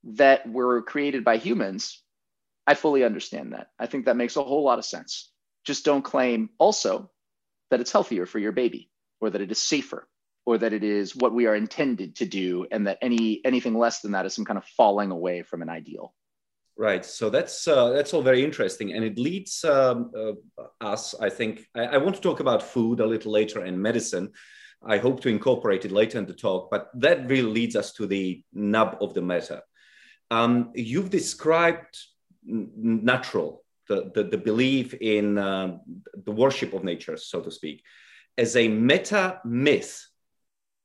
that 0.04 0.50
were 0.50 0.82
created 0.82 1.24
by 1.24 1.38
humans, 1.38 2.02
I 2.66 2.74
fully 2.74 3.04
understand 3.04 3.54
that. 3.54 3.68
I 3.78 3.86
think 3.86 4.06
that 4.06 4.18
makes 4.18 4.36
a 4.36 4.44
whole 4.44 4.64
lot 4.64 4.80
of 4.80 4.86
sense. 4.86 5.32
Just 5.64 5.86
don't 5.86 6.02
claim 6.02 6.50
also 6.58 7.12
that 7.70 7.80
it's 7.80 7.92
healthier 7.92 8.26
for 8.26 8.40
your 8.40 8.52
baby 8.52 8.90
or 9.22 9.30
that 9.30 9.42
it 9.42 9.52
is 9.52 9.62
safer 9.62 10.08
or 10.48 10.58
that 10.58 10.74
it 10.74 10.84
is 10.84 11.16
what 11.16 11.34
we 11.34 11.46
are 11.46 11.56
intended 11.56 12.16
to 12.16 12.26
do 12.26 12.66
and 12.72 12.88
that 12.88 12.98
any 13.00 13.42
anything 13.46 13.78
less 13.78 14.02
than 14.02 14.14
that 14.14 14.26
is 14.26 14.34
some 14.34 14.46
kind 14.46 14.58
of 14.58 14.66
falling 14.66 15.12
away 15.12 15.44
from 15.44 15.62
an 15.62 15.70
ideal 15.70 16.16
right 16.80 17.06
so 17.06 17.30
that's 17.30 17.68
uh, 17.68 17.90
that's 17.90 18.14
all 18.14 18.24
very 18.24 18.44
interesting 18.44 18.94
and 18.94 19.04
it 19.04 19.20
leads 19.20 19.64
um, 19.66 20.12
uh, 20.18 20.34
us 20.80 21.14
i 21.20 21.30
think 21.30 21.68
I, 21.76 21.84
I, 21.84 21.98
want 21.98 22.16
to 22.16 22.22
talk 22.22 22.40
about 22.40 22.64
food 22.64 23.02
a 23.02 23.06
little 23.06 23.32
later 23.32 23.60
and 23.60 23.78
medicine 23.78 24.32
I 24.84 24.98
hope 24.98 25.22
to 25.22 25.30
incorporate 25.30 25.86
it 25.86 25.92
later 25.92 26.18
in 26.18 26.26
the 26.26 26.34
talk, 26.34 26.70
but 26.72 26.90
that 26.96 27.28
really 27.28 27.52
leads 27.52 27.76
us 27.76 27.92
to 27.94 28.08
the 28.08 28.44
nub 28.54 28.98
of 29.02 29.14
the 29.14 29.22
matter. 29.22 29.62
Um, 30.32 30.72
you've 30.74 31.10
described 31.10 31.98
natural, 32.44 33.64
the, 33.88 34.12
the, 34.14 34.24
the 34.24 34.38
belief 34.38 34.94
in 34.94 35.38
uh, 35.38 35.78
the 36.24 36.32
worship 36.32 36.74
of 36.74 36.84
nature, 36.84 37.18
so 37.18 37.42
to 37.42 37.52
speak, 37.52 37.84
as 38.38 38.56
a 38.56 38.68
meta 38.68 39.42
myth 39.44 40.06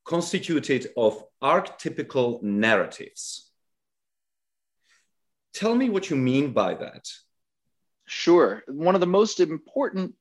constituted 0.05 0.89
of 0.97 1.23
archetypical 1.43 2.43
narratives. 2.43 3.44
Tell 5.55 5.75
me 5.75 5.89
what 5.89 6.11
you 6.11 6.17
mean 6.17 6.53
by 6.53 6.75
that. 6.75 7.09
Sure. 8.07 8.63
One 8.67 8.95
of 8.95 9.01
the 9.01 9.07
most 9.07 9.41
important 9.41 10.15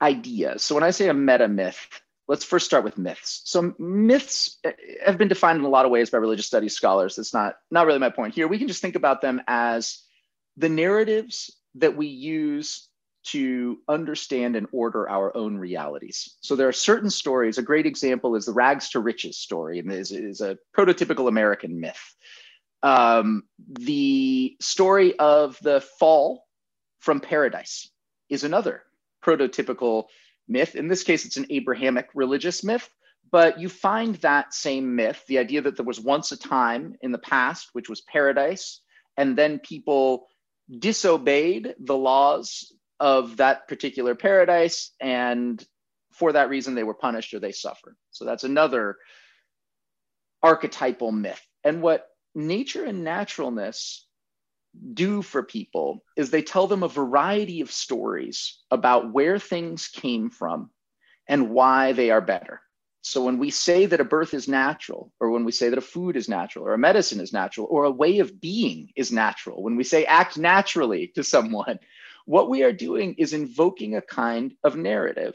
ideas. 0.00 0.62
So 0.62 0.74
when 0.74 0.84
I 0.84 0.90
say 0.90 1.08
a 1.08 1.14
meta 1.14 1.48
myth, 1.48 1.86
let's 2.26 2.44
first 2.44 2.66
start 2.66 2.84
with 2.84 2.98
myths. 2.98 3.42
So 3.44 3.74
myths 3.78 4.58
eh, 4.64 4.72
have 5.04 5.18
been 5.18 5.28
defined 5.28 5.58
in 5.58 5.64
a 5.64 5.68
lot 5.68 5.84
of 5.84 5.90
ways 5.90 6.10
by 6.10 6.18
religious 6.18 6.46
studies 6.46 6.74
scholars. 6.74 7.16
That's 7.16 7.34
not 7.34 7.56
not 7.70 7.86
really 7.86 7.98
my 7.98 8.10
point 8.10 8.34
here. 8.34 8.48
We 8.48 8.58
can 8.58 8.68
just 8.68 8.82
think 8.82 8.96
about 8.96 9.20
them 9.20 9.40
as 9.46 10.02
the 10.56 10.68
narratives 10.68 11.54
that 11.76 11.96
we 11.96 12.06
use 12.06 12.88
to 13.24 13.78
understand 13.88 14.56
and 14.56 14.66
order 14.72 15.08
our 15.08 15.36
own 15.36 15.56
realities. 15.56 16.36
So 16.40 16.56
there 16.56 16.68
are 16.68 16.72
certain 16.72 17.10
stories. 17.10 17.58
A 17.58 17.62
great 17.62 17.84
example 17.84 18.36
is 18.36 18.46
the 18.46 18.52
rags 18.52 18.90
to 18.90 19.00
riches 19.00 19.36
story, 19.36 19.80
and 19.80 19.92
is, 19.92 20.12
is 20.12 20.40
a 20.40 20.56
prototypical 20.76 21.28
American 21.28 21.78
myth. 21.78 22.00
Um, 22.82 23.44
the 23.80 24.56
story 24.60 25.18
of 25.18 25.58
the 25.62 25.80
fall 25.98 26.44
from 27.00 27.20
paradise 27.20 27.90
is 28.28 28.44
another 28.44 28.82
prototypical 29.24 30.04
myth. 30.46 30.74
In 30.74 30.88
this 30.88 31.02
case, 31.02 31.24
it's 31.24 31.36
an 31.36 31.46
Abrahamic 31.50 32.08
religious 32.14 32.62
myth, 32.62 32.88
but 33.30 33.60
you 33.60 33.68
find 33.68 34.14
that 34.16 34.54
same 34.54 34.96
myth, 34.96 35.22
the 35.28 35.38
idea 35.38 35.62
that 35.62 35.76
there 35.76 35.84
was 35.84 36.00
once 36.00 36.32
a 36.32 36.38
time 36.38 36.94
in 37.02 37.12
the 37.12 37.18
past, 37.18 37.70
which 37.72 37.88
was 37.88 38.00
paradise, 38.00 38.80
and 39.16 39.36
then 39.36 39.58
people 39.58 40.26
disobeyed 40.78 41.74
the 41.80 41.96
laws 41.96 42.72
of 43.00 43.36
that 43.38 43.68
particular 43.68 44.14
paradise, 44.14 44.92
and 45.00 45.64
for 46.12 46.32
that 46.32 46.48
reason, 46.48 46.74
they 46.74 46.84
were 46.84 46.94
punished 46.94 47.32
or 47.34 47.38
they 47.38 47.52
suffered. 47.52 47.96
So 48.10 48.24
that's 48.24 48.44
another 48.44 48.96
archetypal 50.42 51.12
myth. 51.12 51.40
And 51.64 51.82
what 51.82 52.06
nature 52.38 52.84
and 52.84 53.04
naturalness 53.04 54.06
do 54.94 55.22
for 55.22 55.42
people 55.42 56.04
is 56.16 56.30
they 56.30 56.42
tell 56.42 56.66
them 56.66 56.82
a 56.82 56.88
variety 56.88 57.60
of 57.60 57.70
stories 57.70 58.58
about 58.70 59.12
where 59.12 59.38
things 59.38 59.88
came 59.88 60.30
from 60.30 60.70
and 61.26 61.50
why 61.50 61.92
they 61.92 62.10
are 62.10 62.20
better. 62.20 62.60
So 63.02 63.24
when 63.24 63.38
we 63.38 63.50
say 63.50 63.86
that 63.86 64.00
a 64.00 64.04
birth 64.04 64.34
is 64.34 64.48
natural, 64.48 65.12
or 65.20 65.30
when 65.30 65.44
we 65.44 65.52
say 65.52 65.68
that 65.68 65.78
a 65.78 65.82
food 65.82 66.16
is 66.16 66.28
natural, 66.28 66.66
or 66.66 66.74
a 66.74 66.78
medicine 66.78 67.20
is 67.20 67.32
natural, 67.32 67.66
or 67.70 67.84
a 67.84 67.90
way 67.90 68.18
of 68.18 68.40
being 68.40 68.90
is 68.96 69.12
natural, 69.12 69.62
when 69.62 69.76
we 69.76 69.84
say 69.84 70.04
act 70.04 70.36
naturally 70.36 71.08
to 71.14 71.22
someone, 71.22 71.78
what 72.26 72.50
we 72.50 72.62
are 72.62 72.72
doing 72.72 73.14
is 73.16 73.32
invoking 73.32 73.94
a 73.96 74.02
kind 74.02 74.52
of 74.62 74.76
narrative 74.76 75.34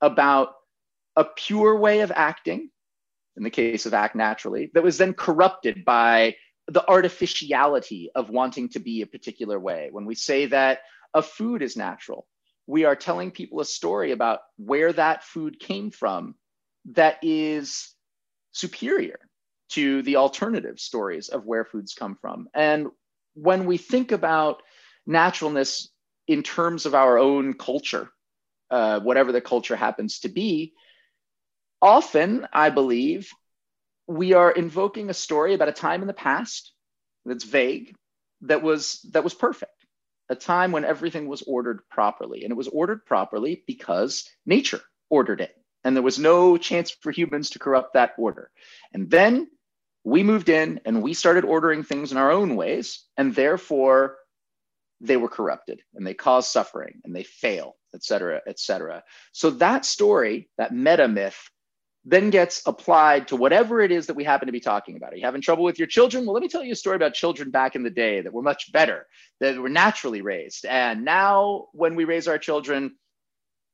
about 0.00 0.54
a 1.16 1.24
pure 1.24 1.76
way 1.76 2.00
of 2.00 2.10
acting, 2.10 2.70
in 3.36 3.42
the 3.42 3.50
case 3.50 3.86
of 3.86 3.94
act 3.94 4.14
naturally, 4.14 4.70
that 4.74 4.82
was 4.82 4.98
then 4.98 5.14
corrupted 5.14 5.84
by 5.84 6.36
the 6.68 6.88
artificiality 6.88 8.10
of 8.14 8.30
wanting 8.30 8.68
to 8.70 8.78
be 8.78 9.02
a 9.02 9.06
particular 9.06 9.58
way. 9.58 9.88
When 9.90 10.04
we 10.04 10.14
say 10.14 10.46
that 10.46 10.80
a 11.14 11.22
food 11.22 11.62
is 11.62 11.76
natural, 11.76 12.26
we 12.66 12.84
are 12.84 12.96
telling 12.96 13.30
people 13.30 13.60
a 13.60 13.64
story 13.64 14.12
about 14.12 14.40
where 14.56 14.92
that 14.92 15.24
food 15.24 15.58
came 15.58 15.90
from 15.90 16.34
that 16.92 17.16
is 17.22 17.94
superior 18.52 19.18
to 19.70 20.02
the 20.02 20.16
alternative 20.16 20.78
stories 20.78 21.28
of 21.28 21.44
where 21.44 21.64
foods 21.64 21.94
come 21.94 22.16
from. 22.20 22.48
And 22.54 22.88
when 23.34 23.64
we 23.66 23.78
think 23.78 24.12
about 24.12 24.62
naturalness 25.06 25.88
in 26.28 26.42
terms 26.42 26.86
of 26.86 26.94
our 26.94 27.18
own 27.18 27.54
culture, 27.54 28.10
uh, 28.70 29.00
whatever 29.00 29.32
the 29.32 29.40
culture 29.40 29.76
happens 29.76 30.20
to 30.20 30.28
be, 30.28 30.74
often 31.82 32.46
I 32.52 32.70
believe 32.70 33.30
we 34.06 34.32
are 34.32 34.50
invoking 34.50 35.10
a 35.10 35.14
story 35.14 35.54
about 35.54 35.68
a 35.68 35.72
time 35.72 36.00
in 36.00 36.06
the 36.06 36.14
past 36.14 36.72
that's 37.26 37.44
vague 37.44 37.94
that 38.42 38.62
was 38.62 39.00
that 39.12 39.24
was 39.24 39.34
perfect 39.34 39.72
a 40.32 40.34
time 40.34 40.72
when 40.72 40.84
everything 40.84 41.28
was 41.28 41.42
ordered 41.42 41.80
properly. 41.90 42.42
And 42.42 42.50
it 42.50 42.56
was 42.56 42.68
ordered 42.68 43.04
properly 43.04 43.62
because 43.66 44.28
nature 44.46 44.80
ordered 45.10 45.40
it. 45.40 45.54
And 45.84 45.94
there 45.94 46.02
was 46.02 46.18
no 46.18 46.56
chance 46.56 46.90
for 46.90 47.12
humans 47.12 47.50
to 47.50 47.58
corrupt 47.58 47.94
that 47.94 48.14
order. 48.18 48.50
And 48.92 49.10
then 49.10 49.48
we 50.04 50.22
moved 50.22 50.48
in 50.48 50.80
and 50.84 51.02
we 51.02 51.14
started 51.14 51.44
ordering 51.44 51.82
things 51.82 52.12
in 52.12 52.18
our 52.18 52.30
own 52.30 52.56
ways. 52.56 53.04
And 53.16 53.34
therefore 53.34 54.16
they 55.00 55.16
were 55.16 55.28
corrupted 55.28 55.82
and 55.94 56.06
they 56.06 56.14
caused 56.14 56.50
suffering 56.50 57.00
and 57.04 57.14
they 57.14 57.24
fail 57.24 57.76
et 57.94 58.02
cetera 58.02 58.40
et 58.46 58.58
cetera. 58.58 59.02
So 59.32 59.50
that 59.50 59.84
story 59.84 60.48
that 60.56 60.72
meta 60.72 61.08
myth 61.08 61.50
then 62.04 62.30
gets 62.30 62.62
applied 62.66 63.28
to 63.28 63.36
whatever 63.36 63.80
it 63.80 63.92
is 63.92 64.06
that 64.06 64.16
we 64.16 64.24
happen 64.24 64.46
to 64.46 64.52
be 64.52 64.60
talking 64.60 64.96
about. 64.96 65.12
Are 65.12 65.16
you 65.16 65.24
having 65.24 65.40
trouble 65.40 65.62
with 65.62 65.78
your 65.78 65.86
children? 65.86 66.24
Well, 66.24 66.34
let 66.34 66.42
me 66.42 66.48
tell 66.48 66.64
you 66.64 66.72
a 66.72 66.76
story 66.76 66.96
about 66.96 67.14
children 67.14 67.50
back 67.50 67.76
in 67.76 67.84
the 67.84 67.90
day 67.90 68.20
that 68.20 68.32
were 68.32 68.42
much 68.42 68.72
better, 68.72 69.06
that 69.40 69.56
were 69.56 69.68
naturally 69.68 70.20
raised. 70.20 70.66
And 70.66 71.04
now, 71.04 71.66
when 71.72 71.94
we 71.94 72.04
raise 72.04 72.26
our 72.26 72.38
children, 72.38 72.96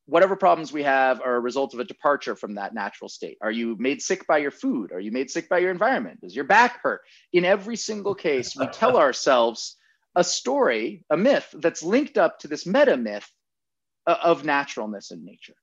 whatever 0.05 0.37
problems 0.37 0.73
we 0.73 0.83
have 0.83 1.21
are 1.23 1.37
a 1.37 1.41
result 1.41 1.73
of 1.73 1.81
a 1.81 1.85
departure 1.85 2.35
from 2.35 2.55
that 2.55 2.75
natural 2.75 3.09
state. 3.09 3.39
Are 3.41 3.51
you 3.51 3.77
made 3.79 4.03
sick 4.03 4.27
by 4.27 4.39
your 4.39 4.51
food? 4.51 4.93
Are 4.93 5.01
you 5.01 5.13
made 5.13 5.31
sick 5.31 5.49
by 5.49 5.59
your 5.59 5.71
environment? 5.71 6.21
Does 6.21 6.35
your 6.37 6.47
back 6.47 6.83
hurt? 6.83 7.03
In 7.33 7.45
every 7.45 7.77
single 7.77 8.15
case, 8.15 8.57
we 8.57 8.67
tell 8.67 8.97
ourselves 8.99 9.77
a 10.15 10.25
story, 10.25 11.05
a 11.11 11.17
myth 11.17 11.55
that's 11.59 11.83
linked 11.83 12.19
up 12.19 12.39
to 12.41 12.49
this 12.49 12.67
meta 12.67 12.97
myth 12.97 13.31
uh, 14.07 14.17
of 14.23 14.45
naturalness 14.45 15.11
in 15.11 15.25
nature. 15.25 15.55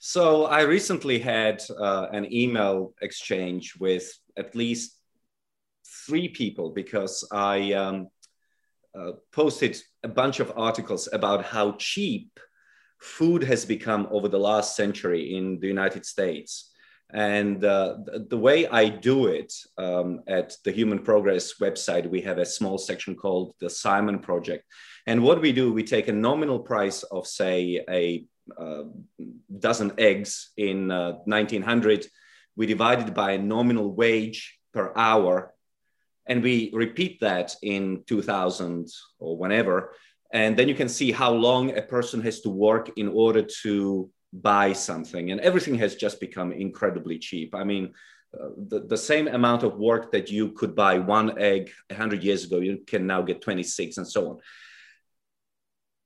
So 0.00 0.44
I 0.44 0.62
recently 0.62 1.18
had 1.18 1.62
uh, 1.76 2.06
an 2.12 2.32
email 2.32 2.94
exchange 3.02 3.74
with 3.80 4.12
at 4.36 4.54
least 4.54 4.96
three 6.06 6.28
people 6.28 6.70
because 6.70 7.26
I 7.32 7.72
um, 7.72 8.08
uh, 8.96 9.12
posted 9.32 9.76
a 10.04 10.08
bunch 10.08 10.38
of 10.38 10.52
articles 10.56 11.08
about 11.12 11.44
how 11.44 11.72
cheap 11.78 12.38
food 13.00 13.42
has 13.42 13.64
become 13.64 14.06
over 14.12 14.28
the 14.28 14.38
last 14.38 14.76
century 14.76 15.36
in 15.36 15.58
the 15.58 15.66
United 15.66 16.06
States. 16.06 16.72
And 17.12 17.64
uh, 17.64 17.96
the, 18.28 18.36
way 18.36 18.68
I 18.68 18.88
do 18.88 19.28
it 19.28 19.52
um, 19.78 20.20
at 20.28 20.54
the 20.64 20.72
Human 20.72 20.98
Progress 20.98 21.54
website, 21.58 22.08
we 22.08 22.20
have 22.20 22.38
a 22.38 22.44
small 22.44 22.76
section 22.76 23.16
called 23.16 23.54
the 23.60 23.70
Simon 23.70 24.18
Project. 24.18 24.64
And 25.06 25.22
what 25.22 25.40
we 25.40 25.52
do, 25.52 25.72
we 25.72 25.84
take 25.84 26.08
a 26.08 26.12
nominal 26.12 26.60
price 26.60 27.02
of, 27.04 27.26
say, 27.26 27.82
a 27.88 28.26
dozen 29.58 29.92
eggs 29.98 30.50
in 30.56 30.90
uh, 30.90 31.12
1900, 31.24 32.06
we 32.56 32.66
divide 32.66 33.00
it 33.00 33.14
by 33.14 33.32
a 33.32 33.38
nominal 33.38 33.92
wage 33.94 34.58
per 34.72 34.92
hour, 34.96 35.54
and 36.26 36.42
we 36.42 36.70
repeat 36.72 37.20
that 37.20 37.54
in 37.62 38.02
2000 38.06 38.88
or 39.18 39.36
whenever. 39.36 39.94
And 40.32 40.56
then 40.56 40.68
you 40.68 40.74
can 40.74 40.88
see 40.88 41.10
how 41.10 41.32
long 41.32 41.76
a 41.76 41.82
person 41.82 42.20
has 42.22 42.40
to 42.42 42.50
work 42.50 42.90
in 42.96 43.08
order 43.08 43.42
to 43.62 44.10
buy 44.32 44.74
something 44.74 45.30
and 45.30 45.40
everything 45.40 45.76
has 45.76 45.96
just 45.96 46.20
become 46.20 46.52
incredibly 46.52 47.18
cheap. 47.18 47.54
I 47.54 47.64
mean 47.64 47.94
uh, 48.38 48.48
the, 48.68 48.80
the 48.80 48.96
same 48.96 49.26
amount 49.26 49.62
of 49.62 49.78
work 49.78 50.12
that 50.12 50.30
you 50.30 50.50
could 50.52 50.74
buy 50.74 50.98
one 50.98 51.38
egg 51.38 51.70
100 51.88 52.22
years 52.22 52.44
ago 52.44 52.58
you 52.58 52.80
can 52.86 53.06
now 53.06 53.22
get 53.22 53.40
26 53.40 53.96
and 53.96 54.06
so 54.06 54.28
on 54.28 54.38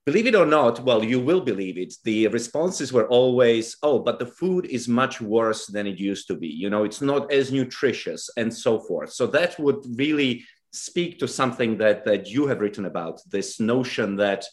believe 0.05 0.27
it 0.27 0.35
or 0.35 0.45
not 0.45 0.83
well 0.83 1.03
you 1.03 1.19
will 1.19 1.41
believe 1.41 1.77
it 1.77 1.93
the 2.03 2.27
responses 2.27 2.91
were 2.91 3.07
always 3.07 3.77
oh 3.83 3.99
but 3.99 4.19
the 4.19 4.25
food 4.25 4.65
is 4.65 4.87
much 4.87 5.21
worse 5.21 5.67
than 5.67 5.87
it 5.87 5.97
used 5.97 6.27
to 6.27 6.35
be 6.35 6.47
you 6.47 6.69
know 6.69 6.83
it's 6.83 7.01
not 7.01 7.31
as 7.31 7.51
nutritious 7.51 8.29
and 8.37 8.53
so 8.53 8.79
forth 8.79 9.11
so 9.11 9.25
that 9.27 9.57
would 9.59 9.81
really 9.97 10.43
speak 10.71 11.19
to 11.19 11.27
something 11.27 11.77
that 11.77 12.03
that 12.03 12.27
you 12.27 12.47
have 12.47 12.59
written 12.59 12.85
about 12.85 13.21
this 13.29 13.59
notion 13.59 14.17
that 14.17 14.45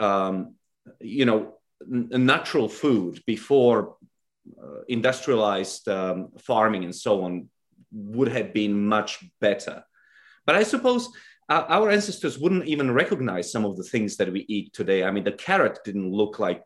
um, 0.00 0.54
you 1.00 1.24
know 1.24 1.54
natural 1.86 2.68
food 2.68 3.22
before 3.26 3.96
uh, 4.62 4.82
industrialized 4.88 5.88
um, 5.88 6.28
farming 6.38 6.84
and 6.84 6.94
so 6.94 7.22
on 7.24 7.48
would 7.92 8.28
have 8.28 8.52
been 8.52 8.86
much 8.86 9.24
better. 9.40 9.84
But 10.46 10.56
I 10.56 10.62
suppose 10.62 11.08
our, 11.48 11.90
ancestors 11.90 12.38
wouldn't 12.38 12.66
even 12.66 12.90
recognize 12.90 13.50
some 13.50 13.64
of 13.64 13.76
the 13.76 13.82
things 13.82 14.16
that 14.16 14.32
we 14.32 14.44
eat 14.48 14.72
today. 14.72 15.04
I 15.04 15.10
mean, 15.10 15.24
the 15.24 15.32
carrot 15.32 15.78
didn't 15.84 16.10
look 16.10 16.38
like 16.38 16.62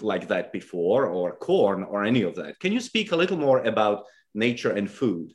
like 0.00 0.28
that 0.28 0.52
before, 0.52 1.06
or 1.06 1.36
corn, 1.36 1.84
or 1.84 2.04
any 2.04 2.22
of 2.22 2.34
that. 2.34 2.58
Can 2.58 2.72
you 2.72 2.80
speak 2.80 3.12
a 3.12 3.16
little 3.16 3.36
more 3.36 3.62
about 3.62 4.04
nature 4.34 4.72
and 4.72 4.90
food? 4.90 5.32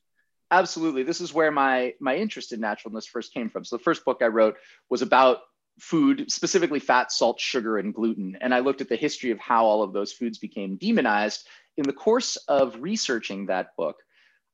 Absolutely. 0.51 1.03
This 1.03 1.21
is 1.21 1.33
where 1.33 1.51
my 1.51 1.93
my 1.99 2.15
interest 2.15 2.51
in 2.51 2.59
naturalness 2.59 3.05
first 3.05 3.33
came 3.33 3.49
from. 3.49 3.63
So 3.63 3.77
the 3.77 3.83
first 3.83 4.03
book 4.03 4.19
I 4.21 4.27
wrote 4.27 4.57
was 4.89 5.01
about 5.01 5.39
food, 5.79 6.31
specifically 6.31 6.79
fat, 6.79 7.11
salt, 7.11 7.39
sugar, 7.39 7.77
and 7.77 7.93
gluten. 7.93 8.37
And 8.41 8.53
I 8.53 8.59
looked 8.59 8.81
at 8.81 8.89
the 8.89 8.95
history 8.95 9.31
of 9.31 9.39
how 9.39 9.65
all 9.65 9.83
of 9.83 9.93
those 9.93 10.11
foods 10.11 10.39
became 10.39 10.75
demonized. 10.77 11.47
In 11.77 11.83
the 11.83 11.93
course 11.93 12.35
of 12.47 12.81
researching 12.81 13.45
that 13.45 13.75
book, 13.77 13.97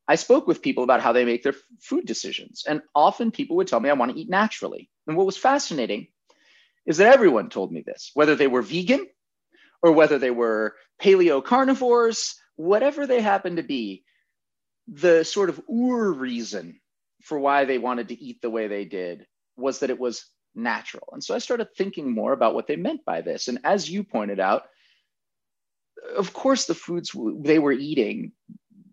I 0.07 0.15
spoke 0.15 0.47
with 0.47 0.61
people 0.61 0.83
about 0.83 1.01
how 1.01 1.13
they 1.13 1.25
make 1.25 1.43
their 1.43 1.55
food 1.81 2.05
decisions. 2.05 2.65
And 2.67 2.81
often 2.93 3.31
people 3.31 3.55
would 3.57 3.67
tell 3.67 3.79
me, 3.79 3.89
I 3.89 3.93
want 3.93 4.11
to 4.11 4.19
eat 4.19 4.29
naturally. 4.29 4.89
And 5.07 5.15
what 5.15 5.25
was 5.25 5.37
fascinating 5.37 6.07
is 6.85 6.97
that 6.97 7.13
everyone 7.13 7.49
told 7.49 7.71
me 7.71 7.81
this, 7.85 8.11
whether 8.13 8.35
they 8.35 8.47
were 8.47 8.61
vegan 8.61 9.07
or 9.81 9.93
whether 9.93 10.17
they 10.17 10.31
were 10.31 10.75
paleo 11.01 11.43
carnivores, 11.43 12.35
whatever 12.55 13.07
they 13.07 13.21
happened 13.21 13.57
to 13.57 13.63
be, 13.63 14.03
the 14.87 15.23
sort 15.23 15.49
of 15.49 15.61
ur 15.69 16.11
reason 16.11 16.79
for 17.21 17.39
why 17.39 17.63
they 17.63 17.77
wanted 17.77 18.09
to 18.09 18.21
eat 18.21 18.41
the 18.41 18.49
way 18.49 18.67
they 18.67 18.83
did 18.83 19.25
was 19.55 19.79
that 19.79 19.89
it 19.89 19.99
was 19.99 20.25
natural. 20.55 21.07
And 21.13 21.23
so 21.23 21.33
I 21.33 21.39
started 21.39 21.69
thinking 21.75 22.11
more 22.11 22.33
about 22.33 22.53
what 22.53 22.67
they 22.67 22.75
meant 22.75 23.05
by 23.05 23.21
this. 23.21 23.47
And 23.47 23.59
as 23.63 23.89
you 23.89 24.03
pointed 24.03 24.41
out, 24.41 24.63
of 26.17 26.33
course, 26.33 26.65
the 26.65 26.75
foods 26.75 27.15
they 27.39 27.59
were 27.59 27.71
eating 27.71 28.33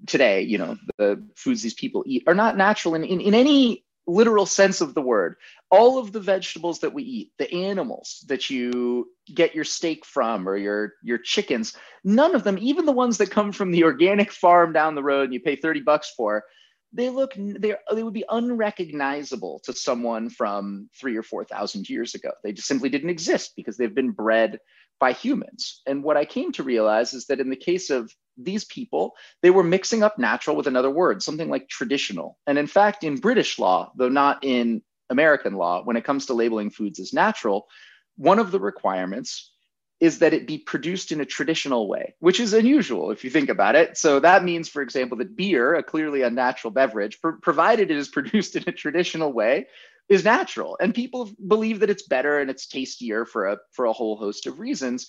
today, 0.07 0.43
you 0.43 0.59
know, 0.59 0.77
the 0.99 1.23
foods 1.37 1.63
these 1.63 1.75
people 1.75 2.05
eat 2.07 2.25
are 2.27 2.35
not 2.35 2.57
natural 2.57 2.95
in, 2.95 3.05
in, 3.05 3.21
in 3.21 3.35
any 3.35 3.85
literal 4.07 4.47
sense 4.47 4.81
of 4.81 4.95
the 4.95 5.03
word. 5.03 5.37
All 5.71 5.99
of 5.99 6.13
the 6.13 6.21
vegetables 6.21 6.81
that 6.81 6.93
we 6.93 7.03
eat, 7.03 7.33
the 7.39 7.53
animals 7.53 8.25
that 8.29 8.51
you 8.51 9.09
get 9.33 9.55
your 9.55 9.65
steak 9.65 10.05
from 10.05 10.49
or 10.49 10.57
your, 10.57 10.95
your 11.03 11.19
chickens, 11.19 11.77
none 12.03 12.35
of 12.35 12.45
them, 12.45 12.59
even 12.61 12.87
the 12.87 12.93
ones 12.93 13.19
that 13.19 13.31
come 13.31 13.53
from 13.53 13.71
the 13.71 13.85
organic 13.85 14.33
farm 14.33 14.73
down 14.73 14.95
the 14.95 15.03
road 15.03 15.25
and 15.25 15.35
you 15.35 15.41
pay 15.41 15.57
30 15.57 15.81
bucks 15.83 16.13
for, 16.17 16.45
they 16.93 17.09
look 17.09 17.35
they 17.37 17.77
they 17.95 18.03
would 18.03 18.15
be 18.15 18.25
unrecognizable 18.29 19.61
to 19.65 19.73
someone 19.73 20.29
from 20.29 20.89
three 20.99 21.17
or 21.17 21.23
four 21.23 21.45
thousand 21.45 21.89
years 21.89 22.15
ago. 22.15 22.31
They 22.43 22.53
just 22.53 22.67
simply 22.67 22.89
didn't 22.89 23.11
exist 23.11 23.53
because 23.57 23.77
they've 23.77 23.95
been 23.95 24.11
bred 24.11 24.59
by 24.99 25.13
humans. 25.13 25.83
And 25.87 26.03
what 26.03 26.17
I 26.17 26.25
came 26.25 26.53
to 26.53 26.63
realize 26.63 27.15
is 27.15 27.27
that 27.27 27.41
in 27.41 27.49
the 27.49 27.57
case 27.57 27.91
of 27.91 28.13
these 28.45 28.65
people, 28.65 29.15
they 29.43 29.51
were 29.51 29.63
mixing 29.63 30.03
up 30.03 30.19
natural 30.19 30.57
with 30.57 30.67
another 30.67 30.91
word, 30.91 31.23
something 31.23 31.49
like 31.49 31.69
traditional. 31.69 32.39
And 32.47 32.59
in 32.59 32.67
fact, 32.67 33.05
in 33.05 33.17
British 33.17 33.59
law, 33.59 33.93
though 33.97 34.09
not 34.09 34.45
in 34.45 34.83
American 35.09 35.55
law, 35.55 35.83
when 35.83 35.97
it 35.97 36.05
comes 36.05 36.27
to 36.27 36.35
labeling 36.35 36.71
foods 36.71 37.01
as 37.01 37.13
natural, 37.13 37.69
one 38.17 38.39
of 38.39 38.51
the 38.51 38.61
requirements 38.61 39.53
is 40.01 40.21
that 40.21 40.33
it 40.33 40.47
be 40.47 40.57
produced 40.57 41.13
in 41.13 41.21
a 41.21 41.27
traditional 41.27 41.87
way, 41.87 42.15
which 42.21 42.41
is 42.41 42.55
unusual 42.55 43.11
if 43.11 43.23
you 43.23 43.29
think 43.29 43.51
about 43.51 43.77
it. 43.77 43.99
So 43.99 44.19
that 44.21 44.45
means, 44.45 44.69
for 44.69 44.81
example, 44.81 45.19
that 45.19 45.37
beer, 45.37 45.75
a 45.75 45.83
clearly 45.83 46.23
unnatural 46.23 46.71
beverage, 46.71 47.21
pr- 47.21 47.33
provided 47.43 47.91
it 47.91 47.97
is 47.99 48.09
produced 48.17 48.57
in 48.57 48.65
a 48.67 48.73
traditional 48.73 49.33
way, 49.33 49.67
is 50.09 50.25
natural. 50.25 50.77
And 50.81 50.95
people 50.95 51.31
believe 51.47 51.81
that 51.81 51.91
it's 51.91 52.03
better 52.03 52.41
and 52.41 52.51
it's 52.51 52.67
tastier 52.67 53.27
for 53.27 53.47
a, 53.47 53.59
for 53.73 53.85
a 53.85 53.93
whole 53.93 54.17
host 54.17 54.47
of 54.47 54.59
reasons. 54.59 55.07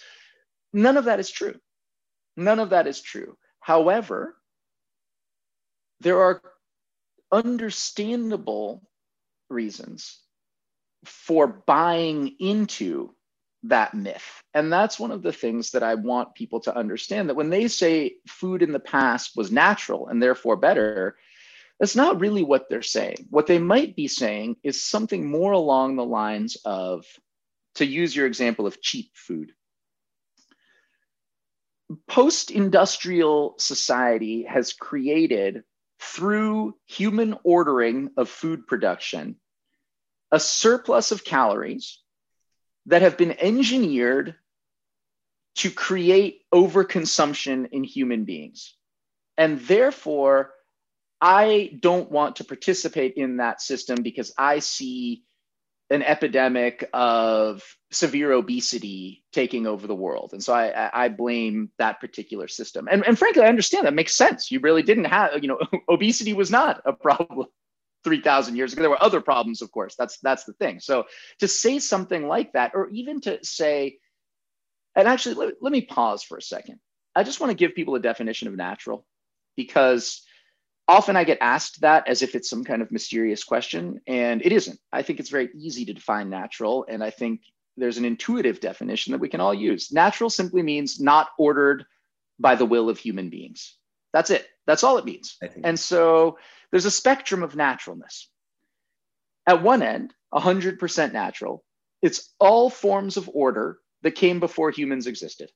None 0.74 0.98
of 0.98 1.06
that 1.06 1.20
is 1.20 1.30
true. 1.30 1.56
None 2.44 2.60
of 2.60 2.72
that 2.72 2.88
is 2.88 3.02
true. 3.02 3.38
However, 3.60 4.36
there 6.00 6.20
are 6.22 6.42
understandable 7.32 8.82
reasons 9.50 10.20
for 11.06 11.48
buying 11.48 12.36
into 12.40 13.14
that 13.64 13.94
myth. 13.94 14.44
And 14.54 14.74
that's 14.74 15.00
one 15.00 15.12
of 15.12 15.22
the 15.22 15.32
things 15.32 15.72
that 15.72 15.84
I 15.84 15.96
want 15.96 16.34
people 16.34 16.60
to 16.62 16.76
understand 16.76 17.30
that 17.30 17.36
when 17.36 17.52
they 17.52 17.68
say 17.68 18.16
food 18.28 18.64
in 18.64 18.72
the 18.72 18.80
past 18.80 19.36
was 19.36 19.52
natural 19.52 20.08
and 20.08 20.22
therefore 20.22 20.56
better, 20.56 21.16
that's 21.80 21.96
not 21.96 22.20
really 22.20 22.44
what 22.44 22.70
they're 22.70 22.82
saying. 22.82 23.28
What 23.30 23.48
they 23.48 23.60
might 23.60 23.96
be 23.96 24.08
saying 24.08 24.58
is 24.64 24.84
something 24.84 25.30
more 25.30 25.52
along 25.52 25.96
the 25.96 26.06
lines 26.06 26.58
of, 26.66 27.06
to 27.76 27.86
use 27.86 28.16
your 28.16 28.26
example 28.26 28.66
of 28.66 28.82
cheap 28.82 29.12
food. 29.14 29.54
Post 32.08 32.52
industrial 32.52 33.56
society 33.58 34.44
has 34.44 34.74
created, 34.74 35.64
through 36.00 36.76
human 36.88 37.38
ordering 37.44 38.10
of 38.18 38.28
food 38.28 38.66
production, 38.66 39.36
a 40.32 40.40
surplus 40.40 41.12
of 41.12 41.24
calories 41.24 42.00
that 42.88 43.04
have 43.04 43.18
been 43.18 43.38
engineered 43.40 44.36
to 45.56 45.70
create 45.70 46.42
overconsumption 46.54 47.70
in 47.72 47.84
human 47.84 48.26
beings. 48.26 48.76
And 49.38 49.60
therefore, 49.60 50.54
I 51.20 51.78
don't 51.80 52.10
want 52.10 52.38
to 52.38 52.44
participate 52.44 53.14
in 53.16 53.38
that 53.38 53.62
system 53.62 54.02
because 54.02 54.34
I 54.38 54.60
see 54.60 55.24
an 55.92 56.02
epidemic 56.04 56.90
of 56.94 57.62
severe 57.92 58.32
obesity 58.32 59.24
taking 59.34 59.68
over 59.68 59.88
the 59.88 59.96
world. 59.96 60.32
And 60.32 60.42
so 60.42 60.54
I, 60.54 60.90
I 60.94 61.10
blame 61.10 61.70
that 61.78 62.00
particular 62.00 62.48
system. 62.48 62.88
And, 62.90 63.06
and 63.06 63.20
frankly, 63.20 63.44
I 63.44 63.48
understand 63.48 63.86
that 63.86 63.94
makes 63.94 64.16
sense. 64.16 64.52
You 64.52 64.62
really 64.62 64.84
didn't 64.84 65.06
have, 65.06 65.44
you 65.44 65.50
know, 65.50 65.60
obesity 65.90 66.34
was 66.34 66.50
not 66.50 66.82
a 66.86 66.94
problem 66.94 67.48
3000 68.04 68.56
years 68.56 68.74
ago 68.74 68.82
there 68.82 68.90
were 68.90 69.04
other 69.04 69.22
problems 69.22 69.62
of 69.62 69.72
course 69.72 69.96
that's 69.96 70.18
that's 70.22 70.46
the 70.46 70.54
thing 70.54 70.80
so 70.80 71.04
to 71.38 71.48
say 71.48 71.78
something 71.78 72.28
like 72.28 72.52
that 72.54 72.72
or 72.74 72.90
even 72.90 73.22
to 73.22 73.38
say 73.46 74.00
and 74.96 75.08
actually 75.08 75.36
let, 75.36 75.54
let 75.62 75.72
me 75.72 75.82
pause 75.82 76.24
for 76.24 76.36
a 76.36 76.42
second 76.42 76.80
i 77.16 77.24
just 77.24 77.40
want 77.40 77.52
to 77.52 77.56
give 77.56 77.76
people 77.76 77.94
a 77.94 78.00
definition 78.00 78.48
of 78.48 78.56
natural 78.56 79.06
because 79.56 80.24
often 80.88 81.16
i 81.16 81.24
get 81.24 81.38
asked 81.42 81.82
that 81.82 82.08
as 82.08 82.22
if 82.22 82.36
it's 82.36 82.50
some 82.50 82.64
kind 82.64 82.82
of 82.82 82.92
mysterious 82.92 83.44
question 83.44 84.02
and 84.08 84.42
it 84.44 84.52
isn't. 84.52 84.80
I 84.92 85.02
think 85.02 85.20
it's 85.20 85.30
very 85.30 85.50
easy 85.56 85.86
to 85.86 85.94
define 85.94 86.30
natural 86.30 86.86
and 86.90 87.04
i 87.04 87.10
think 87.10 87.42
there's 87.78 87.98
an 87.98 88.06
intuitive 88.06 88.60
definition 88.60 89.12
that 89.12 89.22
we 89.22 89.30
can 89.30 89.42
all 89.42 89.54
use. 89.54 89.92
Natural 89.92 90.30
simply 90.30 90.62
means 90.62 91.00
not 91.00 91.30
ordered 91.38 91.86
by 92.40 92.56
the 92.56 92.66
will 92.66 92.90
of 92.90 92.98
human 92.98 93.30
beings. 93.30 93.76
That's 94.14 94.30
it. 94.30 94.48
That's 94.68 94.84
all 94.84 94.98
it 94.98 95.06
means. 95.06 95.38
And 95.64 95.80
so 95.80 96.38
there's 96.70 96.86
a 96.86 96.92
spectrum 96.92 97.44
of 97.44 97.56
naturalness. 97.56 98.30
At 99.48 99.64
one 99.64 99.82
end, 99.82 100.14
100% 100.34 101.14
natural, 101.14 101.64
it's 102.02 102.34
all 102.40 102.70
forms 102.70 103.18
of 103.18 103.30
order 103.34 103.80
that 104.04 104.12
came 104.12 104.40
before 104.40 104.72
humans 104.72 105.08
existed. 105.08 105.50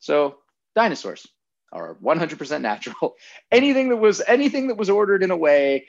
So 0.00 0.38
dinosaurs 0.76 1.26
are 1.74 1.96
100% 1.96 2.60
natural. 2.60 3.16
anything 3.52 3.88
that 3.90 3.96
was 3.96 4.22
anything 4.26 4.68
that 4.68 4.76
was 4.76 4.88
ordered 4.90 5.22
in 5.22 5.30
a 5.30 5.36
way 5.36 5.86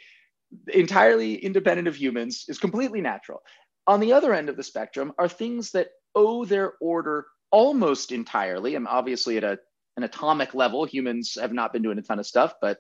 entirely 0.74 1.36
independent 1.36 1.88
of 1.88 1.95
humans 1.95 2.45
is 2.48 2.58
completely 2.58 3.02
natural. 3.02 3.41
On 3.88 4.00
the 4.00 4.13
other 4.13 4.34
end 4.34 4.50
of 4.50 4.58
the 4.58 4.63
spectrum 4.63 5.13
are 5.17 5.30
things 5.30 5.71
that 5.71 5.89
owe 6.15 6.45
their 6.45 6.74
order 6.82 7.26
almost 7.52 8.12
entirely, 8.12 8.76
and 8.76 8.88
obviously 8.88 9.38
at 9.38 9.43
a 9.43 9.60
an 9.98 10.04
atomic 10.04 10.54
level, 10.54 10.84
humans 10.84 11.38
have 11.39 11.54
not 11.54 11.71
been 11.71 11.82
doing 11.82 11.98
a 11.98 12.02
ton 12.02 12.19
of 12.19 12.26
stuff, 12.26 12.56
but 12.60 12.80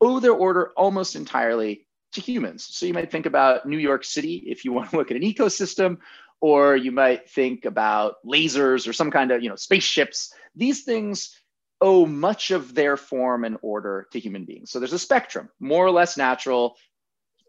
owe 0.00 0.18
their 0.18 0.32
order 0.32 0.72
almost 0.76 1.14
entirely 1.14 1.86
to 2.12 2.20
humans. 2.20 2.66
So 2.70 2.86
you 2.86 2.94
might 2.94 3.12
think 3.12 3.26
about 3.26 3.66
New 3.66 3.78
York 3.78 4.04
City 4.04 4.42
if 4.48 4.64
you 4.64 4.72
want 4.76 4.90
to 4.90 4.96
look 4.96 5.10
at 5.10 5.16
an 5.16 5.22
ecosystem, 5.22 5.98
or 6.40 6.74
you 6.74 6.90
might 6.90 7.30
think 7.30 7.66
about 7.66 8.16
lasers 8.26 8.88
or 8.88 8.92
some 8.92 9.10
kind 9.10 9.30
of 9.30 9.42
you 9.42 9.48
know 9.48 9.56
spaceships. 9.56 10.32
These 10.56 10.82
things 10.82 11.36
owe 11.80 12.06
much 12.06 12.50
of 12.50 12.74
their 12.74 12.96
form 12.96 13.44
and 13.44 13.56
order 13.62 14.06
to 14.12 14.20
human 14.20 14.44
beings. 14.44 14.70
So 14.70 14.78
there's 14.78 14.92
a 14.92 14.98
spectrum, 14.98 15.48
more 15.58 15.86
or 15.86 15.90
less 15.90 16.16
natural. 16.16 16.76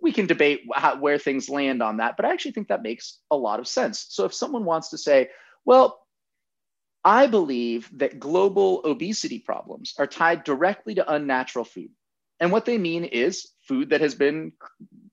We 0.01 0.11
can 0.13 0.25
debate 0.25 0.61
how, 0.73 0.97
where 0.97 1.17
things 1.17 1.49
land 1.49 1.83
on 1.83 1.97
that, 1.97 2.15
but 2.15 2.25
I 2.25 2.31
actually 2.31 2.53
think 2.53 2.69
that 2.69 2.81
makes 2.81 3.19
a 3.29 3.35
lot 3.35 3.59
of 3.59 3.67
sense. 3.67 4.05
So 4.09 4.25
if 4.25 4.33
someone 4.33 4.65
wants 4.65 4.89
to 4.89 4.97
say, 4.97 5.29
well, 5.65 5.99
I 7.03 7.27
believe 7.27 7.89
that 7.97 8.19
global 8.19 8.81
obesity 8.85 9.39
problems 9.39 9.93
are 9.97 10.07
tied 10.07 10.43
directly 10.43 10.95
to 10.95 11.11
unnatural 11.11 11.65
food. 11.65 11.89
And 12.39 12.51
what 12.51 12.65
they 12.65 12.77
mean 12.77 13.05
is 13.05 13.47
food 13.67 13.89
that 13.89 14.01
has 14.01 14.15
been 14.15 14.53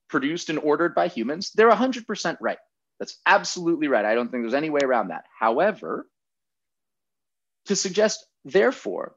produced 0.08 0.48
and 0.48 0.58
ordered 0.58 0.94
by 0.94 1.08
humans. 1.08 1.50
They're 1.54 1.70
100% 1.70 2.36
right. 2.40 2.58
That's 2.98 3.18
absolutely 3.26 3.88
right. 3.88 4.04
I 4.04 4.14
don't 4.14 4.30
think 4.30 4.42
there's 4.42 4.54
any 4.54 4.70
way 4.70 4.80
around 4.82 5.08
that. 5.08 5.24
However, 5.38 6.08
to 7.66 7.76
suggest, 7.76 8.24
therefore, 8.44 9.14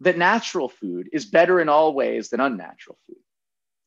that 0.00 0.18
natural 0.18 0.68
food 0.68 1.08
is 1.12 1.24
better 1.24 1.60
in 1.60 1.68
all 1.68 1.94
ways 1.94 2.28
than 2.28 2.40
unnatural 2.40 2.98
food 3.06 3.18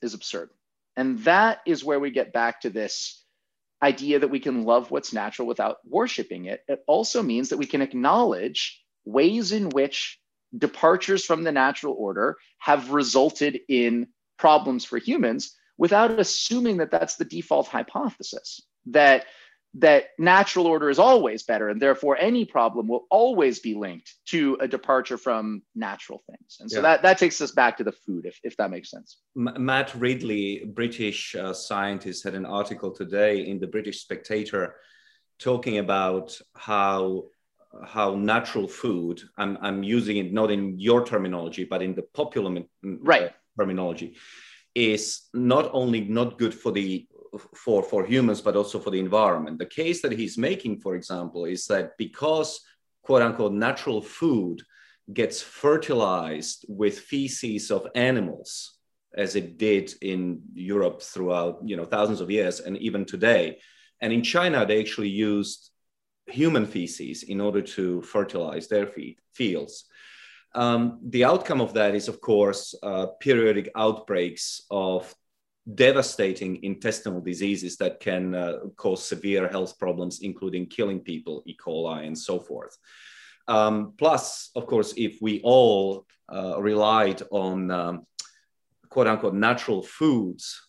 is 0.02 0.14
absurd. 0.14 0.50
And 0.96 1.20
that 1.20 1.60
is 1.66 1.84
where 1.84 2.00
we 2.00 2.12
get 2.12 2.32
back 2.32 2.62
to 2.62 2.70
this 2.70 3.24
idea 3.82 4.20
that 4.20 4.30
we 4.30 4.40
can 4.40 4.64
love 4.64 4.92
what's 4.92 5.14
natural 5.14 5.48
without 5.48 5.78
worshiping 5.86 6.46
it. 6.46 6.62
It 6.68 6.84
also 6.88 7.22
means 7.22 7.50
that 7.50 7.58
we 7.58 7.66
can 7.66 7.82
acknowledge 7.82 8.82
ways 9.04 9.52
in 9.52 9.70
which 9.70 10.20
departures 10.58 11.26
from 11.26 11.44
the 11.44 11.52
natural 11.52 11.96
order 11.98 12.38
have 12.60 12.92
resulted 12.92 13.60
in 13.68 14.08
problems 14.38 14.86
for 14.86 14.98
humans 14.98 15.56
without 15.78 16.18
assuming 16.20 16.78
that 16.78 16.92
that's 16.92 17.18
the 17.18 17.26
default 17.26 17.68
hypothesis 17.68 18.62
that 18.88 19.26
that 19.78 20.06
natural 20.18 20.68
order 20.68 20.90
is 20.90 21.00
always 21.00 21.44
better 21.44 21.70
and 21.70 21.82
therefore 21.82 22.18
any 22.18 22.46
problem 22.46 22.88
will 22.88 23.06
always 23.10 23.60
be 23.60 23.74
linked 23.76 24.16
to 24.26 24.58
a 24.62 24.68
departure 24.68 25.18
from 25.18 25.62
natural 25.76 26.24
things 26.30 26.58
and 26.62 26.72
so 26.72 26.78
yeah. 26.78 26.82
that, 26.82 27.02
that 27.02 27.18
takes 27.18 27.42
us 27.42 27.52
back 27.52 27.78
to 27.78 27.84
the 27.84 27.92
food 27.92 28.26
if, 28.26 28.40
if 28.44 28.56
that 28.58 28.72
makes 28.72 28.90
sense 28.90 29.18
M- 29.36 29.54
matt 29.58 29.94
ridley 29.96 30.64
british 30.74 31.36
uh, 31.36 31.54
scientist 31.54 32.24
had 32.24 32.36
an 32.36 32.46
article 32.46 32.92
today 32.92 33.46
in 33.46 33.60
the 33.60 33.68
british 33.68 34.02
spectator 34.02 34.76
talking 35.40 35.78
about 35.80 36.40
how 36.56 37.26
how 37.84 38.16
natural 38.16 38.70
food 38.70 39.22
I'm, 39.38 39.58
I'm 39.62 39.84
using 39.84 40.16
it 40.16 40.32
not 40.32 40.50
in 40.50 40.80
your 40.80 41.06
terminology 41.06 41.66
but 41.66 41.82
in 41.82 41.94
the 41.94 42.04
popular 42.04 42.64
right. 42.82 43.34
terminology 43.60 44.16
is 44.74 45.24
not 45.34 45.70
only 45.74 46.02
not 46.02 46.38
good 46.38 46.54
for 46.54 46.72
the 46.72 47.06
for, 47.56 47.84
for 47.84 48.06
humans, 48.06 48.42
but 48.42 48.56
also 48.56 48.80
for 48.80 48.92
the 48.92 49.00
environment. 49.00 49.60
The 49.60 49.66
case 49.66 50.02
that 50.02 50.12
he's 50.12 50.38
making, 50.38 50.80
for 50.80 50.96
example, 50.96 51.46
is 51.46 51.66
that 51.66 51.98
because 51.98 52.60
quote 53.04 53.22
unquote 53.22 53.54
natural 53.54 54.02
food 54.02 54.62
gets 55.14 55.42
fertilized 55.42 56.66
with 56.68 57.00
feces 57.00 57.72
of 57.72 57.88
animals, 57.96 58.78
as 59.16 59.36
it 59.36 59.58
did 59.58 59.94
in 60.02 60.42
Europe 60.54 61.02
throughout 61.02 61.60
you 61.64 61.78
know 61.78 61.86
thousands 61.86 62.22
of 62.22 62.32
years 62.32 62.60
and 62.60 62.78
even 62.78 63.06
today. 63.06 63.60
And 64.02 64.12
in 64.12 64.24
China, 64.24 64.66
they 64.66 64.80
actually 64.80 65.10
used 65.10 65.72
human 66.28 66.66
feces 66.66 67.24
in 67.24 67.40
order 67.40 67.62
to 67.62 68.02
fertilize 68.02 68.68
their 68.68 68.88
feed, 68.88 69.18
fields. 69.34 69.86
Um, 70.54 71.00
the 71.04 71.26
outcome 71.26 71.62
of 71.62 71.74
that 71.74 71.96
is, 71.96 72.08
of 72.08 72.22
course, 72.22 72.74
uh, 72.82 73.08
periodic 73.20 73.70
outbreaks 73.76 74.62
of 74.72 75.14
devastating 75.74 76.64
intestinal 76.64 77.22
diseases 77.22 77.78
that 77.78 78.00
can 78.00 78.36
uh, 78.36 78.60
cause 78.76 79.04
severe 79.04 79.48
health 79.48 79.80
problems, 79.80 80.20
including 80.22 80.68
killing 80.68 81.00
people, 81.00 81.44
E. 81.46 81.56
coli, 81.58 82.06
and 82.06 82.18
so 82.18 82.40
forth. 82.40 82.78
Um, 83.48 83.94
plus, 83.98 84.52
of 84.56 84.68
course, 84.68 84.94
if 84.98 85.18
we 85.22 85.42
all 85.44 86.06
uh, 86.32 86.62
relied 86.62 87.22
on 87.32 87.72
um, 87.72 88.06
quote 88.90 89.08
unquote 89.08 89.34
natural 89.34 89.82
foods 89.82 90.62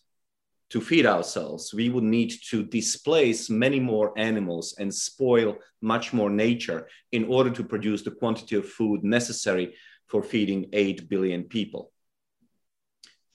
to 0.69 0.81
feed 0.81 1.05
ourselves, 1.05 1.73
we 1.73 1.89
would 1.89 2.03
need 2.03 2.33
to 2.49 2.63
displace 2.63 3.49
many 3.49 3.79
more 3.79 4.13
animals 4.17 4.75
and 4.79 4.93
spoil 4.93 5.57
much 5.81 6.11
more 6.11 6.29
nature 6.29 6.87
in 7.11 7.23
order 7.25 7.49
to 7.49 7.63
produce 7.63 8.01
the 8.01 8.11
quantity 8.11 8.55
of 8.55 8.67
food 8.67 9.03
necessary 9.03 9.75
for 10.07 10.21
feeding 10.23 10.69
8 10.73 11.07
billion 11.09 11.43
people. 11.43 11.91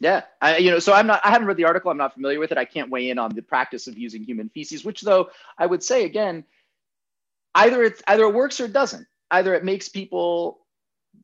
Yeah, 0.03 0.23
I, 0.41 0.57
you 0.57 0.73
know, 0.73 0.81
so 0.81 0.93
I'm 0.93 1.07
not. 1.07 1.21
I 1.25 1.31
haven't 1.31 1.47
read 1.47 1.57
the 1.57 1.65
article. 1.65 1.89
I'm 1.89 1.97
not 1.97 2.13
familiar 2.13 2.41
with 2.41 2.51
it. 2.51 2.59
I 2.59 2.65
can't 2.65 2.91
weigh 2.91 3.11
in 3.11 3.21
on 3.21 3.33
the 3.33 3.41
practice 3.41 3.87
of 3.87 3.97
using 3.97 4.25
human 4.25 4.49
feces, 4.49 4.85
which, 4.85 5.01
though, 5.01 5.31
I 5.57 5.65
would 5.65 5.81
say 5.81 6.05
again, 6.05 6.43
either 7.55 7.85
it's 7.85 8.03
either 8.09 8.25
it 8.25 8.35
works 8.35 8.59
or 8.61 8.65
it 8.65 8.73
doesn't. 8.73 9.07
Either 9.31 9.55
it 9.55 9.63
makes 9.63 9.89
people, 9.89 10.67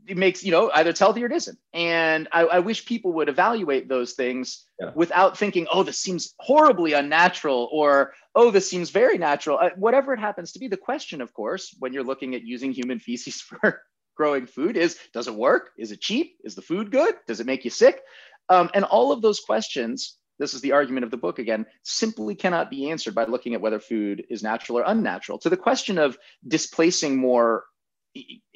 it 0.06 0.16
makes 0.16 0.44
you 0.44 0.52
know, 0.52 0.70
either 0.72 0.90
it's 0.90 1.00
healthy 1.00 1.24
or 1.24 1.26
it 1.26 1.32
isn't. 1.32 1.58
And 1.74 2.28
I, 2.30 2.42
I 2.42 2.58
wish 2.60 2.86
people 2.86 3.14
would 3.14 3.28
evaluate 3.28 3.88
those 3.88 4.12
things 4.12 4.64
yeah. 4.80 4.92
without 4.94 5.36
thinking, 5.36 5.66
oh, 5.72 5.82
this 5.82 5.98
seems 5.98 6.34
horribly 6.38 6.92
unnatural, 6.92 7.68
or 7.72 8.14
oh, 8.36 8.52
this 8.52 8.70
seems 8.70 8.90
very 8.90 9.18
natural. 9.18 9.58
Uh, 9.58 9.70
whatever 9.74 10.14
it 10.14 10.20
happens 10.20 10.52
to 10.52 10.60
be. 10.60 10.68
The 10.68 10.76
question, 10.76 11.20
of 11.20 11.34
course, 11.34 11.74
when 11.80 11.92
you're 11.92 12.04
looking 12.04 12.36
at 12.36 12.42
using 12.42 12.70
human 12.70 13.00
feces 13.00 13.40
for 13.40 13.82
growing 14.18 14.46
food 14.46 14.76
is 14.76 14.98
does 15.14 15.28
it 15.28 15.34
work? 15.34 15.70
Is 15.78 15.92
it 15.92 16.00
cheap? 16.00 16.36
Is 16.44 16.54
the 16.54 16.60
food 16.60 16.90
good? 16.90 17.14
Does 17.26 17.40
it 17.40 17.46
make 17.46 17.64
you 17.64 17.70
sick? 17.70 18.02
Um, 18.48 18.70
and 18.74 18.84
all 18.84 19.12
of 19.12 19.22
those 19.22 19.40
questions, 19.40 20.16
this 20.38 20.54
is 20.54 20.60
the 20.60 20.72
argument 20.72 21.04
of 21.04 21.10
the 21.10 21.16
book 21.16 21.38
again, 21.38 21.66
simply 21.82 22.34
cannot 22.34 22.70
be 22.70 22.90
answered 22.90 23.14
by 23.14 23.24
looking 23.24 23.54
at 23.54 23.60
whether 23.60 23.80
food 23.80 24.24
is 24.30 24.42
natural 24.42 24.78
or 24.78 24.84
unnatural. 24.86 25.38
To 25.40 25.50
the 25.50 25.56
question 25.56 25.98
of 25.98 26.16
displacing 26.46 27.16
more 27.16 27.64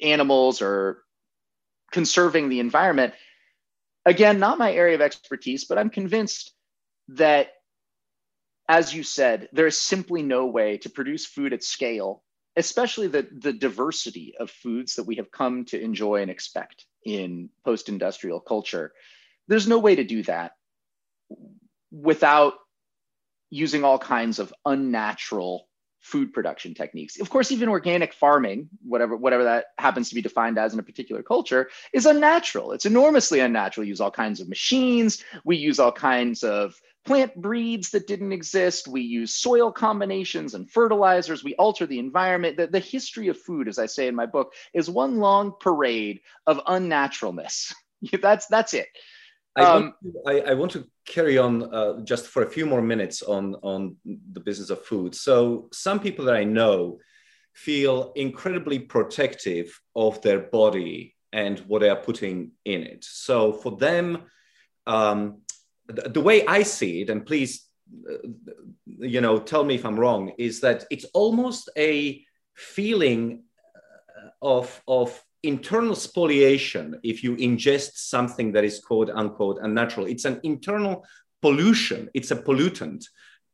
animals 0.01 0.61
or 0.61 1.03
conserving 1.91 2.49
the 2.49 2.59
environment, 2.59 3.13
again, 4.05 4.39
not 4.39 4.57
my 4.57 4.73
area 4.73 4.95
of 4.95 5.01
expertise, 5.01 5.65
but 5.65 5.77
I'm 5.77 5.89
convinced 5.89 6.53
that, 7.09 7.49
as 8.67 8.93
you 8.93 9.03
said, 9.03 9.49
there 9.51 9.67
is 9.67 9.79
simply 9.79 10.23
no 10.23 10.47
way 10.47 10.77
to 10.79 10.89
produce 10.89 11.25
food 11.25 11.53
at 11.53 11.63
scale, 11.63 12.23
especially 12.55 13.07
the, 13.07 13.27
the 13.31 13.53
diversity 13.53 14.33
of 14.39 14.49
foods 14.49 14.95
that 14.95 15.03
we 15.03 15.17
have 15.17 15.31
come 15.31 15.65
to 15.65 15.79
enjoy 15.79 16.21
and 16.21 16.31
expect 16.31 16.85
in 17.05 17.49
post 17.65 17.89
industrial 17.89 18.39
culture 18.39 18.93
there's 19.47 19.67
no 19.67 19.79
way 19.79 19.95
to 19.95 20.03
do 20.03 20.23
that 20.23 20.53
without 21.91 22.53
using 23.49 23.83
all 23.83 23.99
kinds 23.99 24.39
of 24.39 24.53
unnatural 24.65 25.67
food 26.03 26.33
production 26.33 26.73
techniques. 26.73 27.19
Of 27.19 27.29
course, 27.29 27.51
even 27.51 27.69
organic 27.69 28.13
farming, 28.13 28.67
whatever 28.85 29.15
whatever 29.15 29.45
that 29.45 29.67
happens 29.77 30.09
to 30.09 30.15
be 30.15 30.21
defined 30.21 30.59
as 30.59 30.73
in 30.73 30.79
a 30.79 30.83
particular 30.83 31.23
culture, 31.23 31.69
is 31.93 32.05
unnatural. 32.05 32.73
It's 32.73 32.85
enormously 32.85 33.39
unnatural. 33.39 33.83
We 33.83 33.89
use 33.89 34.01
all 34.01 34.11
kinds 34.11 34.41
of 34.41 34.49
machines. 34.49 35.23
We 35.45 35.55
use 35.55 35.79
all 35.79 35.93
kinds 35.93 36.43
of 36.43 36.75
plant 37.05 37.35
breeds 37.41 37.91
that 37.91 38.07
didn't 38.07 38.33
exist. 38.33 38.87
We 38.87 39.01
use 39.01 39.33
soil 39.33 39.71
combinations 39.71 40.55
and 40.55 40.69
fertilizers. 40.69 41.43
We 41.43 41.55
alter 41.55 41.85
the 41.85 41.99
environment. 41.99 42.57
The, 42.57 42.67
the 42.67 42.79
history 42.79 43.29
of 43.29 43.39
food, 43.39 43.67
as 43.67 43.79
I 43.79 43.85
say 43.85 44.07
in 44.07 44.15
my 44.15 44.25
book, 44.25 44.53
is 44.73 44.89
one 44.89 45.17
long 45.17 45.53
parade 45.59 46.19
of 46.47 46.59
unnaturalness. 46.67 47.73
that's 48.21 48.47
that's 48.47 48.73
it. 48.73 48.87
I, 49.55 49.63
um, 49.63 49.81
want 49.83 49.95
to, 50.01 50.21
I, 50.25 50.51
I, 50.51 50.53
want 50.55 50.71
to 50.71 50.87
carry 51.05 51.37
on 51.37 51.73
uh, 51.73 52.01
just 52.03 52.27
for 52.27 52.43
a 52.43 52.49
few 52.49 52.65
more 52.65 52.81
minutes 52.81 53.21
on, 53.21 53.55
on 53.61 53.95
the 54.05 54.39
business 54.39 54.69
of 54.69 54.83
food. 54.83 55.13
So, 55.13 55.69
some 55.71 55.99
people 55.99 56.25
that 56.25 56.35
I 56.35 56.43
know 56.43 56.99
feel 57.53 58.13
incredibly 58.15 58.79
protective 58.79 59.79
of 59.95 60.21
their 60.21 60.39
body 60.39 61.15
and 61.31 61.59
what 61.67 61.79
they 61.79 61.89
are 61.89 61.95
putting 61.95 62.51
in 62.65 62.81
it. 62.83 63.03
So, 63.03 63.53
for 63.53 63.77
them, 63.77 64.23
um, 64.87 65.41
the, 65.87 66.09
the, 66.09 66.21
way 66.21 66.45
I 66.47 66.63
see 66.63 67.01
it, 67.01 67.09
and 67.09 67.25
please, 67.25 67.67
uh, 68.09 68.27
you 68.85 69.21
know, 69.21 69.37
tell 69.37 69.63
me 69.63 69.75
if 69.75 69.85
I'm 69.85 69.99
wrong, 69.99 70.33
is 70.37 70.61
that 70.61 70.85
it's 70.89 71.05
almost 71.13 71.69
a 71.77 72.23
feeling 72.55 73.43
uh, 73.75 74.29
of, 74.41 74.81
of 74.87 75.23
internal 75.43 75.95
spoliation 75.95 76.99
if 77.03 77.23
you 77.23 77.35
ingest 77.35 77.97
something 77.97 78.53
that 78.53 78.63
is 78.63 78.79
quote 78.79 79.09
unquote 79.09 79.59
unnatural. 79.61 80.07
It's 80.07 80.25
an 80.25 80.39
internal 80.43 81.05
pollution, 81.41 82.09
it's 82.13 82.31
a 82.31 82.35
pollutant 82.35 83.05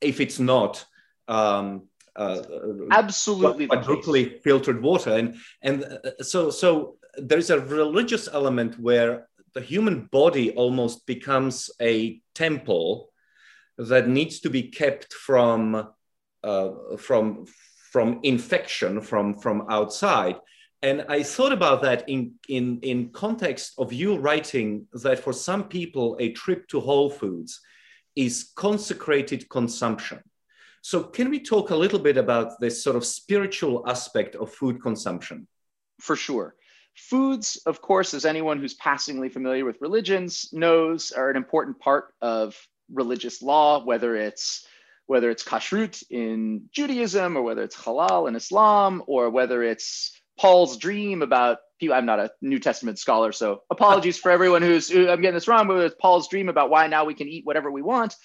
if 0.01 0.19
it's 0.21 0.39
not. 0.39 0.85
Um, 1.27 1.83
uh, 2.15 2.41
absolutely 2.91 3.67
quadruply 3.67 4.39
filtered 4.43 4.81
water 4.81 5.11
and 5.11 5.37
and 5.61 5.83
uh, 5.83 6.21
so 6.21 6.49
so 6.49 6.97
there's 7.17 7.49
a 7.49 7.59
religious 7.59 8.27
element 8.33 8.77
where 8.79 9.27
the 9.53 9.61
human 9.61 10.05
body 10.11 10.51
almost 10.51 11.05
becomes 11.05 11.69
a 11.81 12.19
temple 12.35 13.11
that 13.77 14.07
needs 14.07 14.41
to 14.41 14.49
be 14.49 14.63
kept 14.63 15.13
from 15.13 15.87
uh, 16.43 16.69
from 16.97 17.45
from 17.91 18.19
infection 18.23 19.01
from 19.01 19.33
from 19.39 19.65
outside 19.69 20.35
And 20.81 21.05
I 21.09 21.23
thought 21.23 21.51
about 21.51 21.81
that 21.81 22.07
in, 22.07 22.35
in, 22.47 22.79
in 22.81 23.09
context 23.09 23.73
of 23.77 23.91
you 23.91 24.17
writing 24.17 24.87
that 24.93 25.19
for 25.19 25.33
some 25.33 25.65
people, 25.65 26.15
a 26.19 26.31
trip 26.31 26.67
to 26.69 26.79
Whole 26.79 27.09
Foods 27.09 27.59
is 28.15 28.51
consecrated 28.55 29.49
consumption. 29.49 30.21
So, 30.81 31.03
can 31.03 31.29
we 31.29 31.41
talk 31.41 31.71
a 31.71 31.75
little 31.75 31.99
bit 31.99 32.15
about 32.15 32.59
this 32.61 32.81
sort 32.81 32.95
of 32.95 33.05
spiritual 33.05 33.83
aspect 33.89 34.35
of 34.35 34.53
food 34.53 34.81
consumption? 34.81 35.47
For 35.99 36.15
sure. 36.15 36.55
Foods, 36.95 37.61
of 37.65 37.81
course, 37.81 38.13
as 38.13 38.25
anyone 38.25 38.59
who's 38.59 38.75
passingly 38.75 39.29
familiar 39.29 39.65
with 39.65 39.81
religions 39.81 40.49
knows, 40.53 41.11
are 41.11 41.29
an 41.29 41.35
important 41.35 41.79
part 41.79 42.13
of 42.21 42.55
religious 42.91 43.41
law, 43.41 43.83
whether 43.83 44.15
it's 44.15 44.65
whether 45.05 45.31
it's 45.31 45.43
kashrut 45.43 46.03
in 46.11 46.69
Judaism 46.71 47.35
or 47.35 47.41
whether 47.41 47.63
it's 47.63 47.75
halal 47.75 48.27
in 48.27 48.35
Islam 48.35 49.01
or 49.07 49.31
whether 49.31 49.63
it's 49.63 50.18
Paul's 50.39 50.77
dream 50.77 51.21
about 51.21 51.59
I'm 51.81 52.05
not 52.05 52.19
a 52.19 52.31
New 52.41 52.59
Testament 52.59 52.99
scholar, 52.99 53.31
so 53.31 53.63
apologies 53.69 54.17
for 54.17 54.31
everyone 54.31 54.61
who's 54.61 54.89
who, 54.89 55.09
I'm 55.09 55.21
getting 55.21 55.35
this 55.35 55.47
wrong, 55.47 55.67
but 55.67 55.77
it's 55.77 55.95
Paul's 55.99 56.27
dream 56.27 56.49
about 56.49 56.69
why 56.69 56.87
now 56.87 57.05
we 57.05 57.13
can 57.13 57.27
eat 57.29 57.45
whatever 57.45 57.71
we 57.71 57.81
want. 57.81 58.15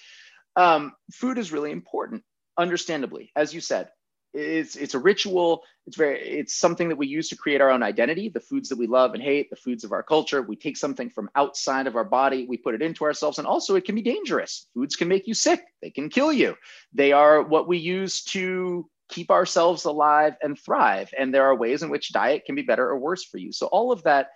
Um, 0.57 0.93
food 1.13 1.37
is 1.37 1.51
really 1.51 1.71
important, 1.71 2.23
understandably, 2.57 3.31
as 3.35 3.53
you 3.53 3.61
said. 3.61 3.89
It's 4.33 4.75
it's 4.75 4.93
a 4.93 4.99
ritual. 4.99 5.63
It's 5.87 5.95
very 5.95 6.19
it's 6.19 6.53
something 6.53 6.89
that 6.89 6.97
we 6.97 7.07
use 7.07 7.29
to 7.29 7.37
create 7.37 7.61
our 7.61 7.69
own 7.69 7.81
identity. 7.81 8.27
The 8.27 8.41
foods 8.41 8.67
that 8.69 8.77
we 8.77 8.87
love 8.87 9.13
and 9.13 9.23
hate, 9.23 9.49
the 9.49 9.55
foods 9.55 9.85
of 9.85 9.93
our 9.93 10.03
culture. 10.03 10.41
We 10.41 10.57
take 10.57 10.75
something 10.75 11.09
from 11.09 11.29
outside 11.35 11.87
of 11.87 11.95
our 11.95 12.03
body, 12.03 12.45
we 12.45 12.57
put 12.57 12.75
it 12.75 12.81
into 12.81 13.05
ourselves, 13.05 13.37
and 13.37 13.47
also 13.47 13.75
it 13.75 13.85
can 13.85 13.95
be 13.95 14.01
dangerous. 14.01 14.67
Foods 14.73 14.97
can 14.97 15.07
make 15.07 15.27
you 15.27 15.33
sick. 15.33 15.63
They 15.81 15.91
can 15.91 16.09
kill 16.09 16.33
you. 16.33 16.55
They 16.93 17.13
are 17.13 17.41
what 17.41 17.69
we 17.69 17.77
use 17.77 18.23
to 18.25 18.89
keep 19.09 19.31
ourselves 19.31 19.85
alive 19.85 20.35
and 20.41 20.59
thrive. 20.59 21.09
And 21.17 21.33
there 21.33 21.45
are 21.45 21.55
ways 21.55 21.83
in 21.83 21.89
which 21.89 22.11
diet 22.11 22.45
can 22.45 22.55
be 22.55 22.61
better 22.61 22.87
or 22.87 22.99
worse 22.99 23.23
for 23.23 23.37
you. 23.37 23.51
So 23.51 23.67
all 23.67 23.91
of 23.91 24.03
that 24.03 24.29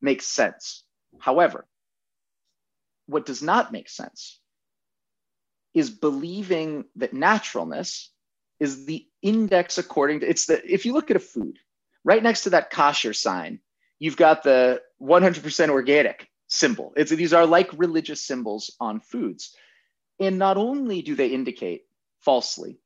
makes 0.00 0.26
sense. 0.26 0.84
However, 1.18 1.66
what 3.06 3.26
does 3.26 3.42
not 3.42 3.72
make 3.72 3.88
sense 3.88 4.40
is 5.74 5.90
believing 5.90 6.84
that 6.96 7.12
naturalness 7.12 8.10
is 8.60 8.86
the 8.86 9.06
index 9.22 9.78
according 9.78 10.20
to 10.20 10.28
it's 10.28 10.46
the 10.46 10.60
if 10.72 10.84
you 10.84 10.92
look 10.92 11.10
at 11.10 11.16
a 11.16 11.20
food 11.20 11.58
right 12.04 12.22
next 12.22 12.42
to 12.42 12.50
that 12.50 12.70
kosher 12.70 13.12
sign 13.12 13.60
you've 13.98 14.16
got 14.16 14.42
the 14.42 14.80
100% 15.00 15.68
organic 15.70 16.28
symbol 16.48 16.92
it's 16.96 17.10
these 17.10 17.32
are 17.32 17.46
like 17.46 17.70
religious 17.76 18.26
symbols 18.26 18.74
on 18.80 19.00
foods 19.00 19.54
and 20.20 20.38
not 20.38 20.56
only 20.56 21.02
do 21.02 21.14
they 21.14 21.28
indicate 21.28 21.82
falsely 22.20 22.78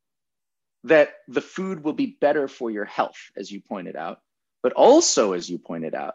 that 0.84 1.10
the 1.28 1.40
food 1.40 1.84
will 1.84 1.92
be 1.92 2.16
better 2.20 2.48
for 2.48 2.70
your 2.70 2.84
health, 2.84 3.30
as 3.36 3.50
you 3.50 3.60
pointed 3.60 3.96
out, 3.96 4.20
but 4.62 4.72
also, 4.72 5.32
as 5.32 5.48
you 5.48 5.58
pointed 5.58 5.94
out, 5.94 6.14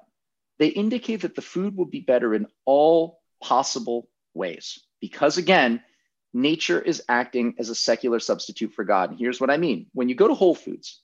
they 0.60 0.68
indicate 0.68 1.22
that 1.22 1.36
the 1.36 1.42
food 1.42 1.76
will 1.76 1.86
be 1.86 2.00
better 2.00 2.34
in 2.34 2.48
all 2.66 3.20
possible 3.42 4.10
ways. 4.34 4.80
Because 5.00 5.38
again, 5.38 5.84
nature 6.34 6.82
is 6.82 7.04
acting 7.08 7.56
as 7.60 7.70
a 7.70 7.76
secular 7.76 8.20
substitute 8.20 8.74
for 8.74 8.84
God. 8.84 9.12
And 9.12 9.20
here's 9.20 9.40
what 9.40 9.50
I 9.50 9.58
mean 9.58 9.88
when 9.94 10.10
you 10.10 10.16
go 10.16 10.28
to 10.28 10.34
Whole 10.34 10.56
Foods 10.56 11.02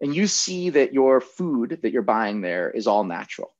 and 0.00 0.14
you 0.14 0.26
see 0.26 0.70
that 0.70 0.92
your 0.92 1.20
food 1.20 1.80
that 1.82 1.92
you're 1.92 2.02
buying 2.02 2.40
there 2.40 2.70
is 2.70 2.86
all 2.86 3.04
natural, 3.04 3.54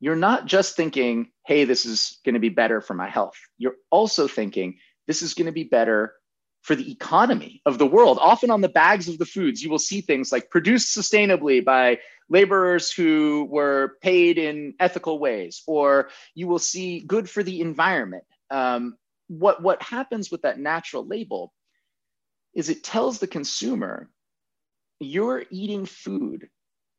you're 0.00 0.16
not 0.16 0.46
just 0.46 0.76
thinking, 0.76 1.30
hey, 1.46 1.64
this 1.64 1.86
is 1.86 2.18
going 2.24 2.34
to 2.34 2.40
be 2.40 2.48
better 2.48 2.80
for 2.80 2.94
my 2.94 3.08
health. 3.08 3.36
You're 3.56 3.76
also 3.90 4.26
thinking, 4.26 4.78
this 5.06 5.22
is 5.22 5.34
going 5.34 5.46
to 5.46 5.52
be 5.52 5.64
better 5.64 6.14
for 6.62 6.76
the 6.76 6.90
economy 6.90 7.60
of 7.66 7.78
the 7.78 7.86
world. 7.86 8.18
Often 8.20 8.50
on 8.50 8.60
the 8.60 8.68
bags 8.68 9.08
of 9.08 9.18
the 9.18 9.26
foods, 9.26 9.62
you 9.62 9.70
will 9.70 9.78
see 9.78 10.00
things 10.00 10.32
like 10.32 10.50
produced 10.50 10.96
sustainably 10.96 11.64
by 11.64 11.98
laborers 12.28 12.90
who 12.90 13.46
were 13.50 13.96
paid 14.00 14.38
in 14.38 14.74
ethical 14.80 15.18
ways, 15.18 15.62
or 15.66 16.08
you 16.34 16.46
will 16.46 16.60
see 16.60 17.00
good 17.00 17.28
for 17.28 17.42
the 17.42 17.60
environment. 17.60 18.24
Um, 18.50 18.96
what, 19.28 19.62
what 19.62 19.82
happens 19.82 20.30
with 20.30 20.42
that 20.42 20.58
natural 20.58 21.06
label 21.06 21.52
is 22.54 22.68
it 22.68 22.84
tells 22.84 23.18
the 23.18 23.26
consumer 23.26 24.08
you're 25.00 25.44
eating 25.50 25.84
food 25.84 26.48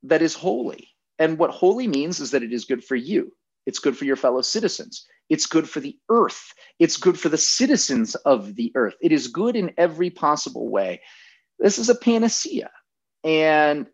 that 0.04 0.21
is 0.21 0.34
holy. 0.34 0.89
And 1.19 1.38
what 1.38 1.52
holy 1.52 1.88
means 1.88 2.19
is 2.19 2.32
that 2.32 2.43
it 2.43 2.52
is 2.52 2.65
good 2.65 2.84
for 2.84 2.95
you, 2.95 3.32
it's 3.65 3.80
good 3.80 3.97
for 3.97 4.06
your 4.06 4.17
fellow 4.17 4.41
citizens. 4.41 5.06
It's 5.29 5.45
good 5.45 5.69
for 5.69 5.79
the 5.79 5.97
earth. 6.09 6.53
It's 6.79 6.97
good 6.97 7.19
for 7.19 7.29
the 7.29 7.38
citizens 7.38 8.15
of 8.15 8.55
the 8.55 8.71
earth. 8.75 8.95
It 9.01 9.12
is 9.12 9.27
good 9.27 9.55
in 9.55 9.73
every 9.77 10.09
possible 10.09 10.69
way. 10.69 11.01
This 11.59 11.79
is 11.79 11.89
a 11.89 11.95
panacea. 11.95 12.69
And 13.23 13.88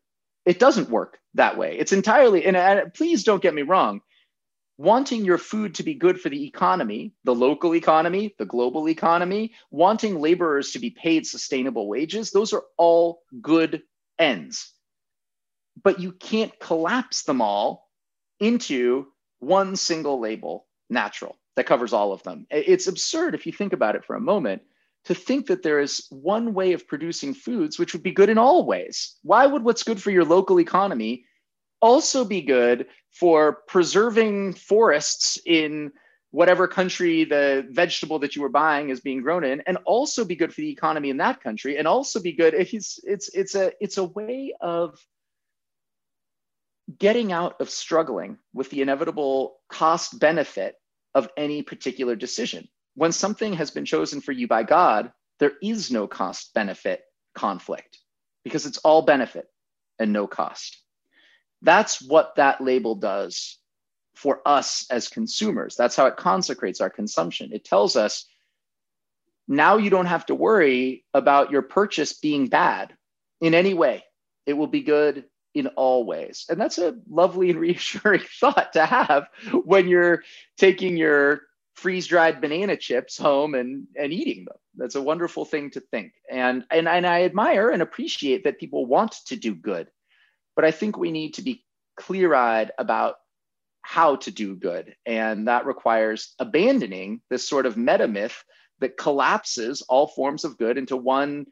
it 0.46 0.60
doesn't 0.60 0.90
work 0.90 1.20
that 1.36 1.58
way. 1.58 1.78
It's 1.78 1.94
entirely, 1.94 2.46
and, 2.46 2.94
please 2.94 3.24
don't 3.24 3.42
get 3.42 3.54
me 3.54 3.62
wrong, 3.62 4.02
wanting 4.78 5.26
your 5.26 5.38
food 5.38 5.76
to 5.76 5.84
be 5.84 5.94
good 5.94 6.20
for 6.20 6.30
the 6.30 6.46
economy, 6.48 7.14
the 7.26 7.36
local 7.36 7.76
economy, 7.76 8.34
the 8.40 8.46
global 8.46 8.88
economy, 8.88 9.54
wanting 9.72 10.20
laborers 10.20 10.72
to 10.72 10.80
be 10.80 10.90
paid 10.90 11.28
sustainable 11.28 11.88
wages, 11.88 12.32
those 12.32 12.54
are 12.54 12.64
all 12.78 13.22
good 13.42 13.84
ends. 14.18 14.74
But 15.84 16.00
you 16.00 16.14
can't 16.14 16.58
collapse 16.60 17.24
them 17.24 17.42
all 17.42 17.90
into 18.40 19.08
one 19.40 19.76
single 19.76 20.20
label 20.20 20.66
natural 20.90 21.38
that 21.56 21.66
covers 21.66 21.94
all 21.94 22.12
of 22.12 22.24
them. 22.24 22.46
It's 22.50 22.88
absurd 22.88 23.36
if 23.36 23.46
you 23.46 23.52
think 23.52 23.74
about 23.74 23.96
it 23.96 24.06
for 24.06 24.16
a 24.16 24.22
moment 24.22 24.62
to 25.06 25.16
think 25.16 25.48
that 25.48 25.64
there 25.64 25.80
is 25.80 26.06
one 26.10 26.54
way 26.54 26.74
of 26.74 26.88
producing 26.88 27.34
foods 27.34 27.80
which 27.80 27.94
would 27.94 28.04
be 28.04 28.12
good 28.12 28.30
in 28.30 28.38
all 28.38 28.66
ways. 28.66 29.16
Why 29.24 29.46
would 29.46 29.64
what's 29.64 29.84
good 29.84 30.02
for 30.02 30.12
your 30.12 30.26
local 30.26 30.60
economy 30.60 31.26
also 31.82 32.26
be 32.26 32.42
good 32.42 32.88
for 33.12 33.60
preserving 33.68 34.54
forests 34.54 35.40
in 35.46 35.92
whatever 36.32 36.68
country 36.68 37.24
the 37.24 37.68
vegetable 37.72 38.20
that 38.20 38.36
you 38.36 38.42
were 38.42 38.50
buying 38.50 38.90
is 38.90 39.00
being 39.00 39.22
grown 39.22 39.44
in 39.44 39.62
and 39.62 39.78
also 39.86 40.24
be 40.24 40.36
good 40.36 40.54
for 40.54 40.62
the 40.62 40.70
economy 40.70 41.10
in 41.10 41.18
that 41.18 41.42
country 41.42 41.78
and 41.78 41.88
also 41.88 42.22
be 42.22 42.32
good 42.32 42.54
it's 42.54 43.00
it's 43.04 43.30
it's 43.34 43.56
a 43.56 43.72
it's 43.82 43.98
a 43.98 44.04
way 44.04 44.54
of 44.62 45.00
getting 47.00 47.32
out 47.32 47.60
of 47.62 47.70
struggling 47.70 48.38
with 48.54 48.70
the 48.70 48.82
inevitable 48.82 49.56
cost 49.70 50.20
benefit 50.20 50.76
of 51.16 51.30
any 51.38 51.62
particular 51.62 52.16
decision. 52.16 52.68
When 52.96 53.12
something 53.12 53.54
has 53.54 53.72
been 53.72 53.86
chosen 53.86 54.22
for 54.22 54.32
you 54.32 54.48
by 54.48 54.64
God, 54.64 55.12
there 55.40 55.54
is 55.62 55.92
no 55.92 56.08
cost 56.08 56.54
benefit 56.54 57.02
conflict 57.36 58.00
because 58.44 58.66
it's 58.66 58.78
all 58.80 59.02
benefit 59.02 59.46
and 59.98 60.12
no 60.12 60.28
cost. 60.28 60.82
That's 61.62 62.02
what 62.02 62.36
that 62.36 62.62
label 62.62 62.96
does 62.96 63.58
for 64.16 64.42
us 64.46 64.86
as 64.92 65.08
consumers. 65.08 65.76
That's 65.76 65.96
how 65.96 66.08
it 66.08 66.18
consecrates 66.18 66.82
our 66.82 66.90
consumption. 66.90 67.52
It 67.54 67.64
tells 67.64 67.96
us 67.96 68.26
now 69.48 69.78
you 69.78 69.90
don't 69.90 70.06
have 70.06 70.26
to 70.28 70.36
worry 70.36 71.06
about 71.14 71.52
your 71.52 71.62
purchase 71.62 72.14
being 72.14 72.48
bad 72.48 72.94
in 73.42 73.54
any 73.54 73.74
way. 73.74 74.04
It 74.46 74.54
will 74.54 74.68
be 74.68 74.82
good 74.82 75.26
in 75.54 75.68
all 75.68 76.06
ways. 76.06 76.46
And 76.50 76.60
that's 76.60 76.78
a 76.78 76.96
lovely 77.10 77.52
and 77.52 77.60
reassuring 77.68 78.24
thought 78.40 78.74
to 78.74 78.86
have 78.86 79.28
when 79.64 79.88
you're 79.88 80.24
taking 80.58 80.98
your 80.98 81.42
freeze 81.76 82.08
dried 82.08 82.42
banana 82.42 82.76
chips 82.76 83.18
home 83.18 83.56
and, 83.56 83.88
and 83.98 84.12
eating 84.12 84.46
them. 84.46 84.58
That's 84.76 84.96
a 84.96 85.02
wonderful 85.02 85.46
thing 85.46 85.72
to 85.72 85.80
think. 85.80 86.14
And, 86.30 86.66
and, 86.70 86.88
and 86.88 87.08
I 87.08 87.24
admire 87.24 87.70
and 87.70 87.82
appreciate 87.82 88.44
that 88.44 88.60
people 88.60 88.86
want 88.86 89.16
to 89.28 89.36
do 89.36 89.56
good. 89.56 89.88
But 90.56 90.66
I 90.66 90.72
think 90.72 90.98
we 90.98 91.12
need 91.12 91.36
to 91.36 91.42
be 91.42 91.64
clear 91.98 92.34
eyed 92.34 92.72
about 92.78 93.16
how 93.82 94.18
to 94.18 94.32
do 94.32 94.56
good. 94.56 94.96
And 95.06 95.48
that 95.48 95.66
requires 95.66 96.34
abandoning 96.38 97.22
this 97.30 97.48
sort 97.48 97.66
of 97.66 97.78
meta 97.78 98.08
myth 98.08 98.44
that 98.80 98.98
collapses 98.98 99.82
all 99.84 100.08
forms 100.08 100.44
of 100.44 100.58
good 100.58 100.78
into 100.78 100.98
one 100.98 101.46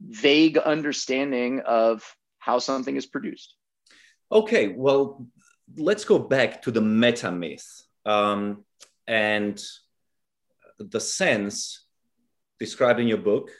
vague 0.00 0.58
understanding 0.58 1.60
of 1.60 2.02
how 2.46 2.60
something 2.60 2.94
is 2.96 3.06
produced. 3.06 3.56
Okay, 4.30 4.68
well, 4.68 5.26
let's 5.76 6.04
go 6.04 6.18
back 6.18 6.62
to 6.62 6.70
the 6.70 6.80
meta 6.80 7.32
myth 7.32 7.68
um, 8.04 8.64
and 9.08 9.60
the 10.78 11.00
sense 11.00 11.84
described 12.60 13.00
in 13.00 13.08
your 13.08 13.24
book 13.32 13.50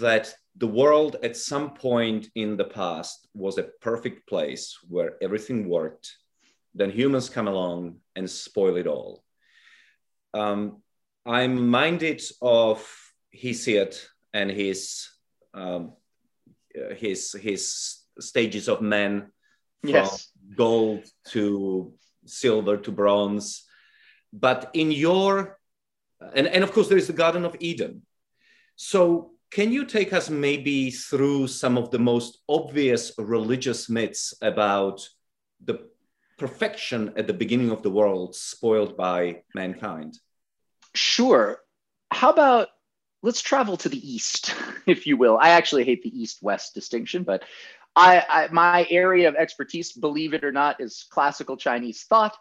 that 0.00 0.34
the 0.56 0.66
world 0.66 1.16
at 1.22 1.36
some 1.36 1.74
point 1.74 2.30
in 2.34 2.56
the 2.56 2.64
past 2.64 3.28
was 3.34 3.58
a 3.58 3.68
perfect 3.82 4.26
place 4.26 4.78
where 4.88 5.12
everything 5.20 5.68
worked. 5.68 6.16
Then 6.74 6.90
humans 6.90 7.28
come 7.28 7.48
along 7.48 7.96
and 8.16 8.30
spoil 8.30 8.76
it 8.76 8.86
all. 8.86 9.22
Um, 10.32 10.82
I'm 11.26 11.68
minded 11.68 12.22
of 12.40 12.78
Hesiod 13.36 13.94
and 14.32 14.50
his 14.50 15.06
um, 15.52 15.92
uh, 16.78 16.94
his 16.94 17.32
his 17.32 18.00
stages 18.18 18.68
of 18.68 18.80
men 18.80 19.30
from 19.80 19.90
yes. 19.90 20.30
gold 20.56 21.04
to 21.28 21.92
silver 22.26 22.76
to 22.76 22.90
bronze 22.90 23.64
but 24.32 24.70
in 24.74 24.90
your 24.90 25.58
and, 26.34 26.46
and 26.46 26.64
of 26.64 26.72
course 26.72 26.88
there 26.88 26.98
is 26.98 27.06
the 27.06 27.12
garden 27.12 27.44
of 27.44 27.56
eden 27.60 28.02
so 28.76 29.34
can 29.54 29.70
you 29.70 29.84
take 29.84 30.12
us 30.12 30.28
maybe 30.28 30.90
through 30.90 31.46
some 31.46 31.78
of 31.78 31.92
the 31.92 31.98
most 31.98 32.38
obvious 32.48 33.12
religious 33.18 33.88
myths 33.88 34.34
about 34.42 35.08
the 35.64 35.88
perfection 36.38 37.12
at 37.16 37.28
the 37.28 37.32
beginning 37.32 37.70
of 37.70 37.82
the 37.82 37.90
world 37.90 38.34
spoiled 38.34 38.96
by 38.96 39.42
mankind? 39.54 40.18
Sure. 40.94 41.60
How 42.10 42.30
about 42.30 42.68
let's 43.24 43.40
travel 43.40 43.78
to 43.78 43.88
the 43.88 44.12
east, 44.14 44.54
if 44.86 45.06
you 45.06 45.16
will. 45.16 45.38
I 45.40 45.50
actually 45.50 45.84
hate 45.84 46.02
the 46.02 46.16
east 46.16 46.42
west 46.42 46.74
distinction, 46.74 47.22
but 47.22 47.42
I, 47.96 48.24
I, 48.28 48.48
my 48.52 48.86
area 48.90 49.28
of 49.28 49.34
expertise, 49.34 49.92
believe 49.92 50.34
it 50.34 50.44
or 50.44 50.52
not, 50.52 50.80
is 50.80 51.06
classical 51.10 51.56
Chinese 51.56 52.02
thought. 52.02 52.36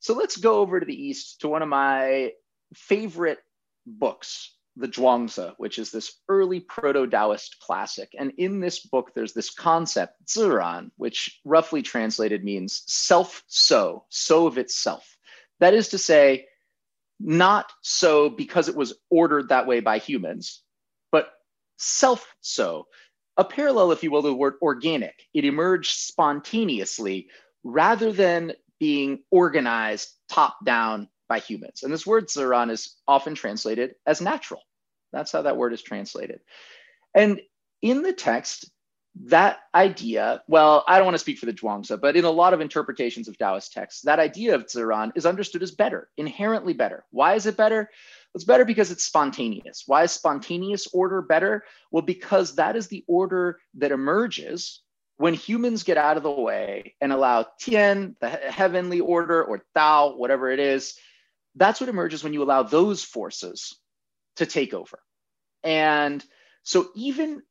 So 0.00 0.14
let's 0.14 0.36
go 0.36 0.58
over 0.58 0.80
to 0.80 0.86
the 0.86 1.00
east 1.00 1.40
to 1.40 1.48
one 1.48 1.62
of 1.62 1.68
my 1.68 2.32
favorite 2.74 3.38
books, 3.86 4.54
the 4.74 4.88
Zhuangzi, 4.88 5.54
which 5.58 5.78
is 5.78 5.92
this 5.92 6.12
early 6.28 6.58
proto 6.58 7.06
Taoist 7.06 7.60
classic. 7.60 8.10
And 8.18 8.32
in 8.36 8.58
this 8.58 8.80
book, 8.80 9.12
there's 9.14 9.32
this 9.32 9.50
concept, 9.50 10.26
ziran, 10.26 10.90
which 10.96 11.40
roughly 11.44 11.82
translated 11.82 12.42
means 12.42 12.82
self 12.86 13.44
so, 13.46 14.04
so 14.08 14.48
of 14.48 14.58
itself. 14.58 15.16
That 15.60 15.72
is 15.72 15.88
to 15.90 15.98
say, 15.98 16.46
not 17.18 17.72
so 17.82 18.28
because 18.28 18.68
it 18.68 18.76
was 18.76 18.94
ordered 19.10 19.48
that 19.48 19.66
way 19.66 19.80
by 19.80 19.98
humans, 19.98 20.62
but 21.10 21.30
self 21.78 22.26
so. 22.40 22.86
A 23.38 23.44
parallel, 23.44 23.92
if 23.92 24.02
you 24.02 24.10
will, 24.10 24.22
to 24.22 24.28
the 24.28 24.34
word 24.34 24.54
organic. 24.62 25.14
It 25.34 25.44
emerged 25.44 25.92
spontaneously 25.92 27.28
rather 27.62 28.12
than 28.12 28.52
being 28.78 29.22
organized 29.30 30.08
top 30.28 30.56
down 30.64 31.08
by 31.28 31.40
humans. 31.40 31.82
And 31.82 31.92
this 31.92 32.06
word 32.06 32.28
ziran 32.28 32.70
is 32.70 32.96
often 33.06 33.34
translated 33.34 33.94
as 34.06 34.20
natural. 34.20 34.62
That's 35.12 35.32
how 35.32 35.42
that 35.42 35.56
word 35.56 35.72
is 35.72 35.82
translated. 35.82 36.40
And 37.14 37.40
in 37.82 38.02
the 38.02 38.12
text, 38.12 38.70
that 39.24 39.60
idea, 39.74 40.42
well, 40.46 40.84
I 40.86 40.96
don't 40.96 41.06
want 41.06 41.14
to 41.14 41.20
speak 41.20 41.38
for 41.38 41.46
the 41.46 41.52
Zhuangzi, 41.52 41.98
but 42.00 42.16
in 42.16 42.24
a 42.24 42.30
lot 42.30 42.52
of 42.52 42.60
interpretations 42.60 43.28
of 43.28 43.38
Taoist 43.38 43.72
texts, 43.72 44.02
that 44.02 44.18
idea 44.18 44.54
of 44.54 44.66
ziran 44.66 45.12
is 45.14 45.24
understood 45.24 45.62
as 45.62 45.70
better, 45.70 46.10
inherently 46.16 46.74
better. 46.74 47.04
Why 47.10 47.34
is 47.34 47.46
it 47.46 47.56
better? 47.56 47.90
It's 48.34 48.44
better 48.44 48.66
because 48.66 48.90
it's 48.90 49.04
spontaneous. 49.04 49.84
Why 49.86 50.02
is 50.02 50.12
spontaneous 50.12 50.86
order 50.92 51.22
better? 51.22 51.64
Well, 51.90 52.02
because 52.02 52.56
that 52.56 52.76
is 52.76 52.88
the 52.88 53.04
order 53.06 53.58
that 53.74 53.92
emerges 53.92 54.82
when 55.16 55.32
humans 55.32 55.82
get 55.82 55.96
out 55.96 56.18
of 56.18 56.22
the 56.22 56.30
way 56.30 56.94
and 57.00 57.10
allow 57.10 57.46
Tian, 57.58 58.16
the 58.20 58.28
heavenly 58.28 59.00
order, 59.00 59.42
or 59.42 59.64
Tao, 59.74 60.14
whatever 60.14 60.50
it 60.50 60.60
is, 60.60 60.98
that's 61.54 61.80
what 61.80 61.88
emerges 61.88 62.22
when 62.22 62.34
you 62.34 62.42
allow 62.42 62.62
those 62.62 63.02
forces 63.02 63.74
to 64.36 64.44
take 64.44 64.74
over. 64.74 65.00
And 65.64 66.22
so, 66.64 66.90
even 66.94 67.42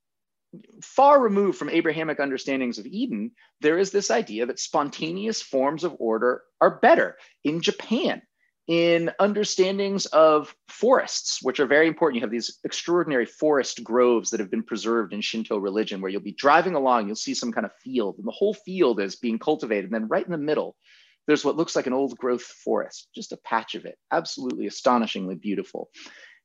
far 0.81 1.21
removed 1.21 1.57
from 1.57 1.69
Abrahamic 1.69 2.19
understandings 2.19 2.77
of 2.77 2.85
Eden, 2.85 3.31
there 3.61 3.77
is 3.77 3.91
this 3.91 4.11
idea 4.11 4.45
that 4.45 4.59
spontaneous 4.59 5.41
forms 5.41 5.83
of 5.83 5.95
order 5.99 6.43
are 6.61 6.79
better. 6.79 7.17
In 7.43 7.61
Japan, 7.61 8.21
in 8.67 9.11
understandings 9.19 10.07
of 10.07 10.55
forests, 10.67 11.39
which 11.43 11.59
are 11.59 11.67
very 11.67 11.87
important. 11.87 12.15
You 12.15 12.21
have 12.21 12.31
these 12.31 12.59
extraordinary 12.63 13.25
forest 13.25 13.83
groves 13.83 14.31
that 14.31 14.39
have 14.39 14.49
been 14.49 14.63
preserved 14.63 15.13
in 15.13 15.21
Shinto 15.21 15.57
religion, 15.57 16.01
where 16.01 16.09
you'll 16.09 16.21
be 16.21 16.31
driving 16.31 16.73
along, 16.73 17.05
you'll 17.05 17.15
see 17.15 17.35
some 17.35 17.51
kind 17.51 17.65
of 17.65 17.75
field, 17.83 18.17
and 18.17 18.25
the 18.25 18.31
whole 18.31 18.53
field 18.53 18.99
is 18.99 19.15
being 19.17 19.37
cultivated. 19.37 19.85
And 19.85 19.93
then 19.93 20.07
right 20.07 20.25
in 20.25 20.31
the 20.31 20.37
middle, 20.37 20.75
there's 21.27 21.45
what 21.45 21.57
looks 21.57 21.75
like 21.75 21.87
an 21.87 21.93
old 21.93 22.17
growth 22.17 22.41
forest, 22.41 23.09
just 23.13 23.31
a 23.31 23.37
patch 23.37 23.75
of 23.75 23.85
it, 23.85 23.97
absolutely 24.11 24.67
astonishingly 24.67 25.35
beautiful. 25.35 25.89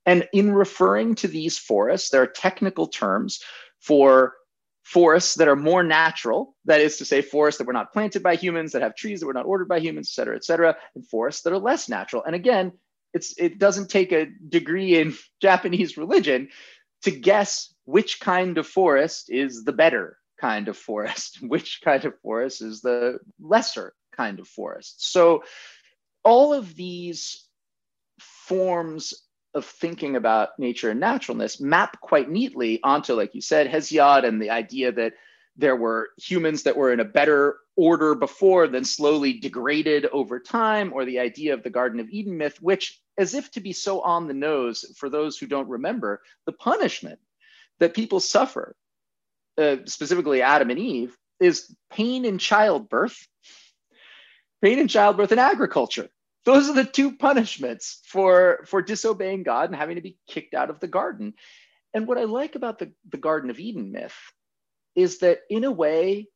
And 0.06 0.26
in 0.32 0.52
referring 0.52 1.14
to 1.16 1.28
these 1.28 1.58
forests, 1.58 2.10
there 2.10 2.22
are 2.22 2.26
technical 2.26 2.86
terms 2.86 3.40
for 3.80 4.34
forests 4.82 5.34
that 5.36 5.48
are 5.48 5.56
more 5.56 5.82
natural, 5.82 6.56
that 6.64 6.80
is 6.80 6.96
to 6.98 7.04
say, 7.04 7.22
forests 7.22 7.58
that 7.58 7.66
were 7.66 7.72
not 7.72 7.92
planted 7.92 8.22
by 8.22 8.36
humans, 8.36 8.72
that 8.72 8.82
have 8.82 8.94
trees 8.94 9.20
that 9.20 9.26
were 9.26 9.34
not 9.34 9.46
ordered 9.46 9.68
by 9.68 9.78
humans, 9.78 10.08
et 10.08 10.14
cetera, 10.14 10.36
et 10.36 10.44
cetera, 10.44 10.76
and 10.94 11.06
forests 11.06 11.42
that 11.42 11.52
are 11.52 11.58
less 11.58 11.88
natural. 11.88 12.24
And 12.24 12.34
again, 12.34 12.72
it's, 13.12 13.34
it 13.38 13.58
doesn't 13.58 13.88
take 13.90 14.12
a 14.12 14.26
degree 14.48 14.98
in 14.98 15.16
Japanese 15.42 15.96
religion 15.96 16.48
to 17.02 17.10
guess 17.10 17.74
which 17.84 18.20
kind 18.20 18.58
of 18.58 18.66
forest 18.66 19.30
is 19.30 19.64
the 19.64 19.72
better 19.72 20.18
kind 20.40 20.68
of 20.68 20.76
forest, 20.76 21.38
which 21.42 21.80
kind 21.84 22.04
of 22.04 22.18
forest 22.20 22.62
is 22.62 22.80
the 22.80 23.18
lesser 23.40 23.94
kind 24.16 24.40
of 24.40 24.48
forest. 24.48 25.10
So 25.12 25.44
all 26.24 26.52
of 26.52 26.74
these 26.74 27.46
forms 28.18 29.14
of 29.54 29.64
thinking 29.64 30.16
about 30.16 30.58
nature 30.58 30.90
and 30.90 31.00
naturalness 31.00 31.60
map 31.60 32.00
quite 32.00 32.30
neatly 32.30 32.80
onto, 32.82 33.14
like 33.14 33.34
you 33.34 33.40
said, 33.40 33.68
Hesiod 33.68 34.24
and 34.24 34.40
the 34.40 34.50
idea 34.50 34.92
that 34.92 35.14
there 35.56 35.76
were 35.76 36.10
humans 36.16 36.62
that 36.62 36.76
were 36.76 36.92
in 36.92 37.00
a 37.00 37.04
better 37.04 37.58
order 37.76 38.14
before, 38.14 38.68
then 38.68 38.84
slowly 38.84 39.34
degraded 39.34 40.06
over 40.06 40.38
time, 40.38 40.92
or 40.92 41.04
the 41.04 41.18
idea 41.18 41.54
of 41.54 41.62
the 41.62 41.70
Garden 41.70 42.00
of 42.00 42.08
Eden 42.10 42.36
myth, 42.36 42.60
which, 42.60 43.00
as 43.18 43.34
if 43.34 43.50
to 43.50 43.60
be 43.60 43.72
so 43.72 44.00
on 44.00 44.26
the 44.26 44.34
nose 44.34 44.84
for 44.96 45.08
those 45.08 45.36
who 45.36 45.46
don't 45.46 45.68
remember, 45.68 46.22
the 46.46 46.52
punishment 46.52 47.18
that 47.78 47.94
people 47.94 48.20
suffer, 48.20 48.76
uh, 49.58 49.76
specifically 49.86 50.42
Adam 50.42 50.70
and 50.70 50.78
Eve, 50.78 51.16
is 51.40 51.74
pain 51.90 52.24
in 52.24 52.38
childbirth, 52.38 53.26
pain 54.62 54.78
in 54.78 54.88
childbirth 54.88 55.32
and 55.32 55.40
agriculture 55.40 56.08
those 56.44 56.68
are 56.68 56.74
the 56.74 56.85
two 56.85 57.16
punishments 57.16 58.00
for 58.07 58.64
for 58.66 58.83
disobeying 58.83 59.42
god 59.42 59.68
and 59.70 59.76
having 59.76 59.96
to 59.96 60.03
be 60.03 60.18
kicked 60.29 60.55
out 60.55 60.70
of 60.70 60.81
the 60.81 60.88
garden. 60.88 61.35
And 61.94 62.07
what 62.07 62.18
i 62.18 62.24
like 62.24 62.55
about 62.55 62.79
the, 62.79 62.92
the 63.11 63.18
garden 63.18 63.50
of 63.50 63.59
eden 63.59 63.92
myth 63.92 64.16
is 64.94 65.18
that 65.18 65.40
in 65.48 65.64
a 65.64 65.70
way 65.70 66.29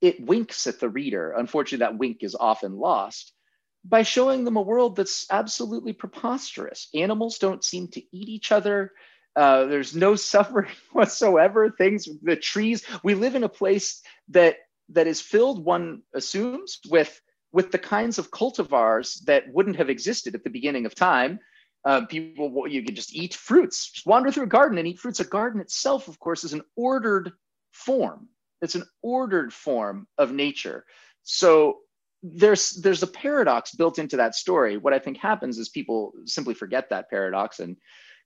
it 0.00 0.24
winks 0.24 0.66
at 0.66 0.80
the 0.80 0.88
reader. 0.88 1.32
Unfortunately 1.32 1.84
that 1.84 1.98
wink 1.98 2.18
is 2.22 2.34
often 2.34 2.76
lost 2.76 3.32
by 3.84 4.02
showing 4.02 4.44
them 4.44 4.56
a 4.56 4.62
world 4.62 4.96
that's 4.96 5.26
absolutely 5.30 5.92
preposterous. 5.92 6.88
Animals 6.94 7.38
don't 7.38 7.64
seem 7.64 7.88
to 7.88 8.00
eat 8.00 8.28
each 8.28 8.52
other. 8.52 8.92
Uh, 9.34 9.64
there's 9.64 9.94
no 9.94 10.14
suffering 10.32 10.70
whatsoever. 10.92 11.70
Things 11.70 12.08
the 12.22 12.36
trees 12.36 12.84
we 13.02 13.14
live 13.14 13.34
in 13.34 13.44
a 13.44 13.48
place 13.48 14.02
that 14.28 14.56
that 14.90 15.06
is 15.06 15.20
filled 15.20 15.64
one 15.64 16.02
assumes 16.14 16.78
with 16.88 17.20
with 17.52 17.70
the 17.70 17.78
kinds 17.78 18.18
of 18.18 18.30
cultivars 18.30 19.22
that 19.24 19.52
wouldn't 19.52 19.76
have 19.76 19.90
existed 19.90 20.34
at 20.34 20.44
the 20.44 20.50
beginning 20.50 20.86
of 20.86 20.94
time. 20.94 21.38
Uh, 21.84 22.06
people, 22.06 22.66
you 22.68 22.82
could 22.82 22.96
just 22.96 23.14
eat 23.14 23.34
fruits, 23.34 23.90
just 23.90 24.06
wander 24.06 24.30
through 24.30 24.44
a 24.44 24.48
garden 24.48 24.78
and 24.78 24.86
eat 24.86 24.98
fruits. 24.98 25.20
A 25.20 25.24
garden 25.24 25.60
itself, 25.60 26.08
of 26.08 26.18
course, 26.18 26.44
is 26.44 26.52
an 26.52 26.62
ordered 26.76 27.32
form. 27.72 28.28
It's 28.60 28.76
an 28.76 28.84
ordered 29.02 29.52
form 29.52 30.06
of 30.16 30.32
nature. 30.32 30.84
So 31.24 31.78
there's 32.22 32.70
there's 32.70 33.02
a 33.02 33.08
paradox 33.08 33.74
built 33.74 33.98
into 33.98 34.16
that 34.18 34.36
story. 34.36 34.76
What 34.76 34.92
I 34.92 35.00
think 35.00 35.18
happens 35.18 35.58
is 35.58 35.68
people 35.68 36.12
simply 36.24 36.54
forget 36.54 36.90
that 36.90 37.10
paradox 37.10 37.58
and 37.58 37.76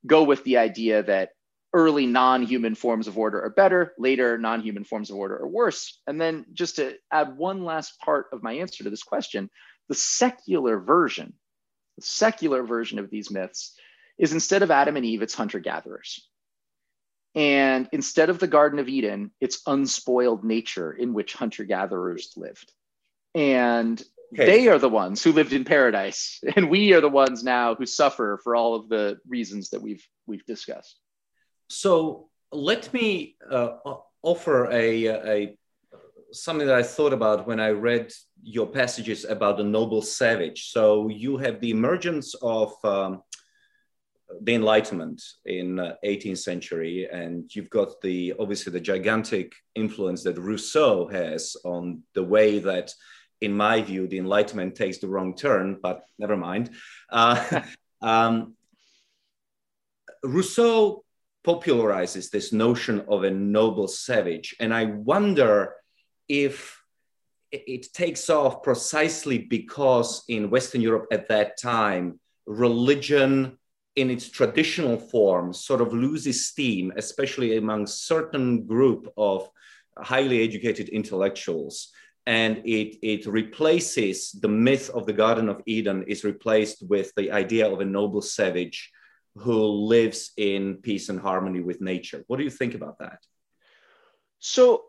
go 0.07 0.23
with 0.23 0.45
the 0.45 0.59
idea 0.59 1.03
that 1.05 1.31
early 1.77 2.07
non-human 2.07 2.75
forms 2.75 3.07
of 3.07 3.19
order 3.19 3.43
are 3.43 3.51
better, 3.51 3.93
later 3.99 4.39
non-human 4.39 4.83
forms 4.83 5.11
of 5.11 5.17
order 5.17 5.37
are 5.37 5.47
worse. 5.47 6.01
And 6.07 6.19
then 6.19 6.47
just 6.55 6.77
to 6.77 6.95
add 7.13 7.37
one 7.37 7.65
last 7.67 8.01
part 8.01 8.29
of 8.33 8.43
my 8.43 8.55
answer 8.55 8.83
to 8.83 8.89
this 8.89 9.03
question, 9.03 9.51
the 9.91 9.95
secular 9.95 10.81
version, 10.81 11.35
the 11.99 12.07
secular 12.07 12.63
version 12.63 12.99
of 12.99 13.11
these 13.11 13.31
myths 13.31 13.79
is 14.19 14.33
instead 14.33 14.63
of 14.63 14.71
Adam 14.71 14.97
and 14.97 15.05
Eve, 15.05 15.21
it's 15.21 15.35
hunter-gatherers. 15.35 16.27
And 17.35 17.91
instead 17.93 18.31
of 18.31 18.39
the 18.39 18.47
Garden 18.47 18.79
of 18.79 18.89
Eden, 18.89 19.31
it's 19.39 19.61
unspoiled 19.67 20.45
nature 20.45 20.91
in 20.91 21.13
which 21.13 21.35
hunter-gatherers 21.35 22.33
lived. 22.39 22.73
And 23.35 24.03
okay. 24.33 24.47
they 24.47 24.69
are 24.69 24.79
the 24.79 24.89
ones 24.89 25.23
who 25.23 25.33
lived 25.33 25.53
in 25.53 25.65
paradise. 25.65 26.41
And 26.57 26.71
we 26.71 26.95
are 26.95 27.03
the 27.03 27.11
ones 27.11 27.45
now 27.45 27.75
who 27.75 27.85
suffer 27.85 28.41
for 28.43 28.57
all 28.57 28.75
of 28.75 28.89
the 28.89 29.19
reasons 29.29 29.69
that 29.71 29.83
we've 29.83 30.03
we've 30.27 30.47
discussed. 30.47 30.99
So 31.69 32.29
let 32.53 32.93
me 32.93 33.37
uh, 33.51 33.77
offer 34.23 34.71
a, 34.71 35.07
a 35.07 35.59
something 36.33 36.67
that 36.67 36.77
I 36.77 36.83
thought 36.83 37.13
about 37.13 37.47
when 37.47 37.61
I 37.61 37.71
read 37.71 38.13
your 38.43 38.67
passages 38.67 39.25
about 39.25 39.57
the 39.57 39.65
noble 39.65 40.03
savage. 40.03 40.71
So 40.71 41.09
you 41.09 41.37
have 41.39 41.61
the 41.61 41.71
emergence 41.71 42.35
of 42.43 42.73
um, 42.85 43.23
the 44.43 44.55
Enlightenment 44.55 45.23
in 45.45 45.79
uh, 45.79 45.95
18th 46.05 46.39
century, 46.39 47.09
and 47.11 47.53
you've 47.55 47.71
got 47.71 48.01
the 48.03 48.35
obviously 48.39 48.73
the 48.73 48.81
gigantic 48.81 49.55
influence 49.75 50.23
that 50.25 50.39
Rousseau 50.39 51.07
has 51.09 51.57
on 51.65 52.03
the 52.15 52.23
way 52.23 52.59
that, 52.59 52.93
in 53.41 53.53
my 53.53 53.83
view, 53.83 54.07
the 54.07 54.19
Enlightenment 54.19 54.75
takes 54.75 54.99
the 54.99 55.09
wrong 55.09 55.35
turn. 55.35 55.79
But 55.83 56.03
never 56.19 56.37
mind. 56.37 56.71
Uh, 57.11 57.63
um, 58.03 58.55
Rousseau 60.23 61.05
popularizes 61.47 62.31
this 62.31 62.53
notion 62.53 63.05
of 63.09 63.23
a 63.23 63.31
noble 63.31 63.87
savage. 63.87 64.57
And 64.59 64.75
I 64.75 64.87
wonder 64.87 65.75
if 66.29 66.83
it 67.53 67.93
takes 67.93 68.29
off 68.29 68.63
precisely 68.63 69.39
because 69.39 70.25
in 70.29 70.51
Western 70.51 70.81
Europe 70.81 71.07
at 71.13 71.29
that 71.29 71.57
time, 71.57 72.19
religion 72.47 73.59
in 73.95 74.11
its 74.11 74.29
traditional 74.29 74.99
form 74.99 75.53
sort 75.53 75.81
of 75.81 75.93
loses 75.93 76.49
steam, 76.49 76.93
especially 76.97 77.57
among 77.57 77.87
certain 77.87 78.67
group 78.67 79.13
of 79.17 79.49
highly 79.97 80.43
educated 80.43 80.89
intellectuals. 80.91 81.93
And 82.27 82.59
it, 82.59 82.99
it 83.03 83.25
replaces 83.27 84.33
the 84.33 84.49
myth 84.49 84.91
of 84.91 85.07
the 85.07 85.13
Garden 85.13 85.49
of 85.49 85.63
Eden 85.65 86.03
is 86.09 86.25
replaced 86.25 86.83
with 86.83 87.13
the 87.15 87.31
idea 87.31 87.71
of 87.71 87.81
a 87.81 87.85
noble 87.85 88.21
savage 88.21 88.91
who 89.39 89.67
lives 89.67 90.33
in 90.37 90.77
peace 90.77 91.09
and 91.09 91.21
harmony 91.21 91.61
with 91.61 91.81
nature. 91.81 92.25
What 92.27 92.39
do 92.39 92.45
you 92.45 92.51
think 92.51 92.75
about 92.75 92.99
that? 92.99 93.19
So, 94.39 94.85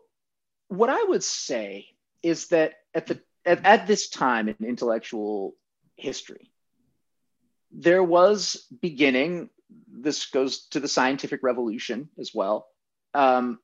what 0.68 0.90
I 0.90 1.02
would 1.04 1.24
say 1.24 1.86
is 2.22 2.48
that 2.48 2.74
at 2.94 3.06
the 3.06 3.20
at, 3.44 3.64
at 3.64 3.86
this 3.86 4.08
time 4.08 4.48
in 4.48 4.56
intellectual 4.60 5.54
history, 5.96 6.50
there 7.72 8.02
was 8.02 8.66
beginning. 8.80 9.50
This 9.90 10.26
goes 10.26 10.66
to 10.68 10.80
the 10.80 10.88
scientific 10.88 11.42
revolution 11.42 12.08
as 12.18 12.32
well. 12.34 12.66
Um, 13.14 13.58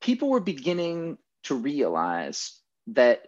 people 0.00 0.30
were 0.30 0.40
beginning 0.40 1.18
to 1.44 1.54
realize 1.54 2.60
that 2.88 3.26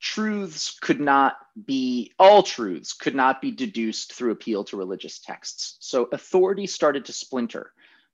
truths 0.00 0.78
could 0.80 1.00
not 1.00 1.36
be 1.66 2.12
all 2.18 2.42
truths 2.42 2.94
could 2.94 3.14
not 3.14 3.42
be 3.42 3.50
deduced 3.50 4.14
through 4.14 4.32
appeal 4.32 4.64
to 4.64 4.76
religious 4.76 5.18
texts. 5.18 5.76
So 5.80 6.08
authority 6.10 6.66
started 6.66 7.04
to 7.06 7.12
splinter. 7.12 7.72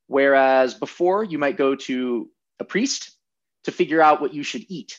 Whereas 0.08 0.74
before 0.74 1.24
you 1.24 1.38
might 1.38 1.56
go 1.56 1.76
to 1.76 2.28
a 2.58 2.64
priest 2.64 3.12
to 3.64 3.72
figure 3.72 4.02
out 4.02 4.20
what 4.20 4.34
you 4.34 4.42
should 4.42 4.64
eat. 4.68 4.98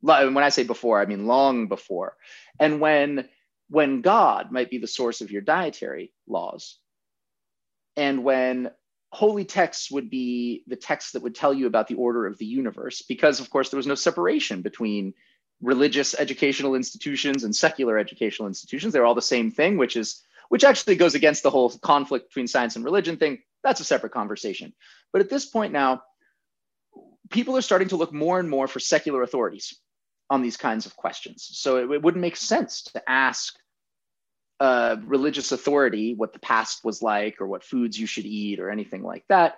When 0.00 0.38
i 0.38 0.50
say 0.50 0.64
before 0.64 1.00
i 1.00 1.06
mean 1.06 1.26
long 1.26 1.68
before. 1.68 2.16
And 2.60 2.80
when 2.80 3.28
when 3.70 4.02
god 4.02 4.52
might 4.52 4.70
be 4.70 4.78
the 4.78 4.86
source 4.86 5.22
of 5.22 5.30
your 5.30 5.42
dietary 5.42 6.12
laws. 6.28 6.78
And 7.96 8.24
when 8.24 8.70
holy 9.10 9.44
texts 9.44 9.90
would 9.90 10.10
be 10.10 10.64
the 10.66 10.76
texts 10.76 11.12
that 11.12 11.22
would 11.22 11.34
tell 11.34 11.54
you 11.54 11.66
about 11.66 11.88
the 11.88 11.94
order 11.94 12.26
of 12.26 12.36
the 12.36 12.44
universe 12.44 13.02
because 13.02 13.38
of 13.38 13.48
course 13.48 13.70
there 13.70 13.76
was 13.78 13.86
no 13.86 13.94
separation 13.94 14.60
between 14.60 15.14
religious 15.64 16.14
educational 16.18 16.74
institutions 16.74 17.44
and 17.44 17.54
secular 17.54 17.98
educational 17.98 18.48
institutions 18.48 18.92
they're 18.92 19.06
all 19.06 19.14
the 19.14 19.22
same 19.22 19.50
thing 19.50 19.76
which 19.76 19.96
is 19.96 20.22
which 20.50 20.64
actually 20.64 20.94
goes 20.94 21.14
against 21.14 21.42
the 21.42 21.50
whole 21.50 21.70
conflict 21.70 22.28
between 22.28 22.46
science 22.46 22.76
and 22.76 22.84
religion 22.84 23.16
thing 23.16 23.38
that's 23.62 23.80
a 23.80 23.84
separate 23.84 24.12
conversation 24.12 24.72
but 25.12 25.20
at 25.20 25.30
this 25.30 25.46
point 25.46 25.72
now 25.72 26.02
people 27.30 27.56
are 27.56 27.62
starting 27.62 27.88
to 27.88 27.96
look 27.96 28.12
more 28.12 28.38
and 28.38 28.48
more 28.48 28.68
for 28.68 28.80
secular 28.80 29.22
authorities 29.22 29.78
on 30.30 30.42
these 30.42 30.56
kinds 30.56 30.86
of 30.86 30.96
questions 30.96 31.48
so 31.52 31.78
it, 31.78 31.90
it 31.90 32.02
wouldn't 32.02 32.22
make 32.22 32.36
sense 32.36 32.82
to 32.82 33.02
ask 33.08 33.54
a 34.60 34.98
religious 35.04 35.52
authority 35.52 36.14
what 36.14 36.32
the 36.32 36.38
past 36.38 36.84
was 36.84 37.02
like 37.02 37.40
or 37.40 37.46
what 37.46 37.64
foods 37.64 37.98
you 37.98 38.06
should 38.06 38.24
eat 38.24 38.60
or 38.60 38.70
anything 38.70 39.02
like 39.02 39.24
that. 39.28 39.56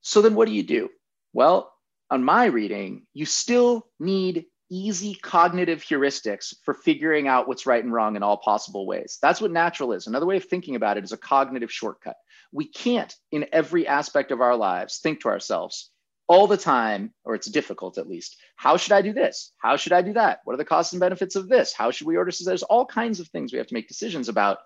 So 0.00 0.22
then 0.22 0.34
what 0.34 0.46
do 0.46 0.54
you 0.54 0.62
do? 0.62 0.88
Well, 1.32 1.72
on 2.10 2.22
my 2.22 2.46
reading, 2.46 3.06
you 3.14 3.26
still 3.26 3.86
need 3.98 4.46
easy 4.70 5.14
cognitive 5.14 5.82
heuristics 5.82 6.54
for 6.64 6.74
figuring 6.74 7.28
out 7.28 7.48
what's 7.48 7.66
right 7.66 7.82
and 7.82 7.92
wrong 7.92 8.16
in 8.16 8.22
all 8.22 8.36
possible 8.36 8.86
ways. 8.86 9.18
That's 9.22 9.40
what 9.40 9.50
natural 9.50 9.92
is. 9.92 10.06
Another 10.06 10.26
way 10.26 10.36
of 10.36 10.44
thinking 10.44 10.76
about 10.76 10.96
it 10.96 11.04
is 11.04 11.12
a 11.12 11.16
cognitive 11.16 11.72
shortcut. 11.72 12.16
We 12.52 12.68
can't, 12.68 13.14
in 13.30 13.46
every 13.52 13.86
aspect 13.86 14.30
of 14.30 14.40
our 14.40 14.56
lives, 14.56 14.98
think 14.98 15.20
to 15.20 15.28
ourselves, 15.28 15.90
all 16.28 16.46
the 16.46 16.56
time, 16.56 17.12
or 17.24 17.34
it's 17.34 17.50
difficult 17.50 17.98
at 17.98 18.08
least. 18.08 18.36
How 18.56 18.76
should 18.76 18.92
I 18.92 19.02
do 19.02 19.12
this? 19.12 19.52
How 19.58 19.76
should 19.76 19.92
I 19.92 20.02
do 20.02 20.14
that? 20.14 20.40
What 20.44 20.54
are 20.54 20.58
the 20.58 20.64
costs 20.64 20.92
and 20.92 21.00
benefits 21.00 21.36
of 21.36 21.48
this? 21.48 21.72
How 21.72 21.90
should 21.90 22.06
we 22.06 22.16
order? 22.16 22.30
So 22.30 22.44
there's 22.44 22.64
all 22.64 22.86
kinds 22.86 23.20
of 23.20 23.28
things 23.28 23.52
we 23.52 23.58
have 23.58 23.68
to 23.68 23.74
make 23.74 23.88
decisions 23.88 24.28
about. 24.28 24.58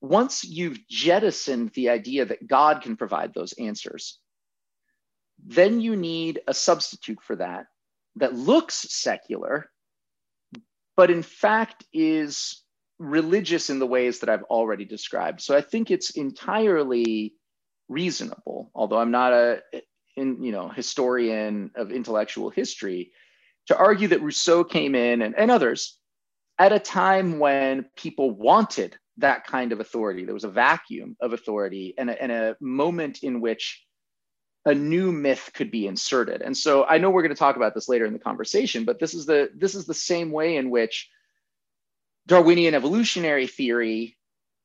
Once 0.00 0.44
you've 0.44 0.86
jettisoned 0.88 1.70
the 1.74 1.88
idea 1.88 2.24
that 2.26 2.46
God 2.46 2.82
can 2.82 2.96
provide 2.96 3.34
those 3.34 3.54
answers, 3.54 4.18
then 5.44 5.80
you 5.80 5.96
need 5.96 6.40
a 6.46 6.54
substitute 6.54 7.20
for 7.22 7.36
that 7.36 7.66
that 8.16 8.34
looks 8.34 8.86
secular, 8.92 9.70
but 10.96 11.10
in 11.10 11.22
fact 11.22 11.84
is 11.92 12.62
religious 12.98 13.70
in 13.70 13.78
the 13.78 13.86
ways 13.86 14.20
that 14.20 14.28
I've 14.28 14.44
already 14.44 14.84
described. 14.84 15.40
So 15.42 15.56
I 15.56 15.60
think 15.60 15.90
it's 15.90 16.10
entirely 16.10 17.34
reasonable, 17.88 18.70
although 18.74 18.98
I'm 18.98 19.10
not 19.10 19.32
a 19.32 19.62
in, 20.16 20.42
you 20.42 20.50
know, 20.50 20.68
historian 20.68 21.70
of 21.76 21.92
intellectual 21.92 22.48
history, 22.50 23.12
to 23.66 23.76
argue 23.76 24.08
that 24.08 24.22
Rousseau 24.22 24.64
came 24.64 24.94
in 24.94 25.22
and, 25.22 25.34
and 25.36 25.50
others 25.50 25.98
at 26.58 26.72
a 26.72 26.78
time 26.78 27.38
when 27.38 27.84
people 27.96 28.30
wanted 28.30 28.96
that 29.18 29.46
kind 29.46 29.72
of 29.72 29.80
authority. 29.80 30.24
There 30.24 30.34
was 30.34 30.44
a 30.44 30.50
vacuum 30.50 31.16
of 31.20 31.32
authority 31.32 31.94
and 31.98 32.10
a, 32.10 32.22
and 32.22 32.32
a 32.32 32.56
moment 32.60 33.22
in 33.22 33.40
which 33.40 33.85
a 34.66 34.74
new 34.74 35.12
myth 35.12 35.52
could 35.54 35.70
be 35.70 35.86
inserted. 35.86 36.42
And 36.42 36.54
so 36.54 36.84
I 36.84 36.98
know 36.98 37.08
we're 37.08 37.22
going 37.22 37.34
to 37.34 37.38
talk 37.38 37.56
about 37.56 37.72
this 37.72 37.88
later 37.88 38.04
in 38.04 38.12
the 38.12 38.18
conversation, 38.18 38.84
but 38.84 38.98
this 38.98 39.14
is 39.14 39.24
the 39.24 39.48
this 39.54 39.74
is 39.74 39.86
the 39.86 39.94
same 39.94 40.32
way 40.32 40.56
in 40.56 40.68
which 40.70 41.08
Darwinian 42.26 42.74
evolutionary 42.74 43.46
theory 43.46 44.16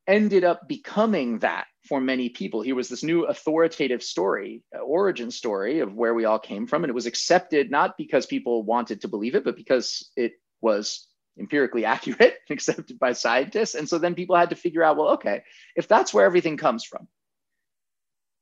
ended 0.07 0.43
up 0.43 0.67
becoming 0.67 1.39
that 1.39 1.67
for 1.87 2.01
many 2.01 2.29
people. 2.29 2.61
He 2.61 2.73
was 2.73 2.89
this 2.89 3.03
new 3.03 3.25
authoritative 3.25 4.01
story, 4.01 4.63
uh, 4.75 4.79
origin 4.79 5.29
story 5.29 5.79
of 5.79 5.93
where 5.93 6.15
we 6.15 6.25
all 6.25 6.39
came 6.39 6.65
from. 6.65 6.83
And 6.83 6.89
it 6.89 6.95
was 6.95 7.05
accepted 7.05 7.69
not 7.69 7.95
because 7.95 8.25
people 8.25 8.63
wanted 8.63 9.01
to 9.01 9.07
believe 9.07 9.35
it, 9.35 9.43
but 9.43 9.55
because 9.55 10.09
it 10.15 10.33
was 10.61 11.07
empirically 11.39 11.85
accurate 11.95 12.39
and 12.49 12.57
accepted 12.57 12.97
by 12.97 13.13
scientists. 13.13 13.75
And 13.75 13.87
so 13.87 13.99
then 13.99 14.15
people 14.15 14.35
had 14.35 14.49
to 14.49 14.55
figure 14.55 14.83
out 14.83 14.97
well, 14.97 15.09
okay, 15.11 15.43
if 15.75 15.87
that's 15.87 16.11
where 16.11 16.25
everything 16.25 16.57
comes 16.57 16.83
from, 16.83 17.07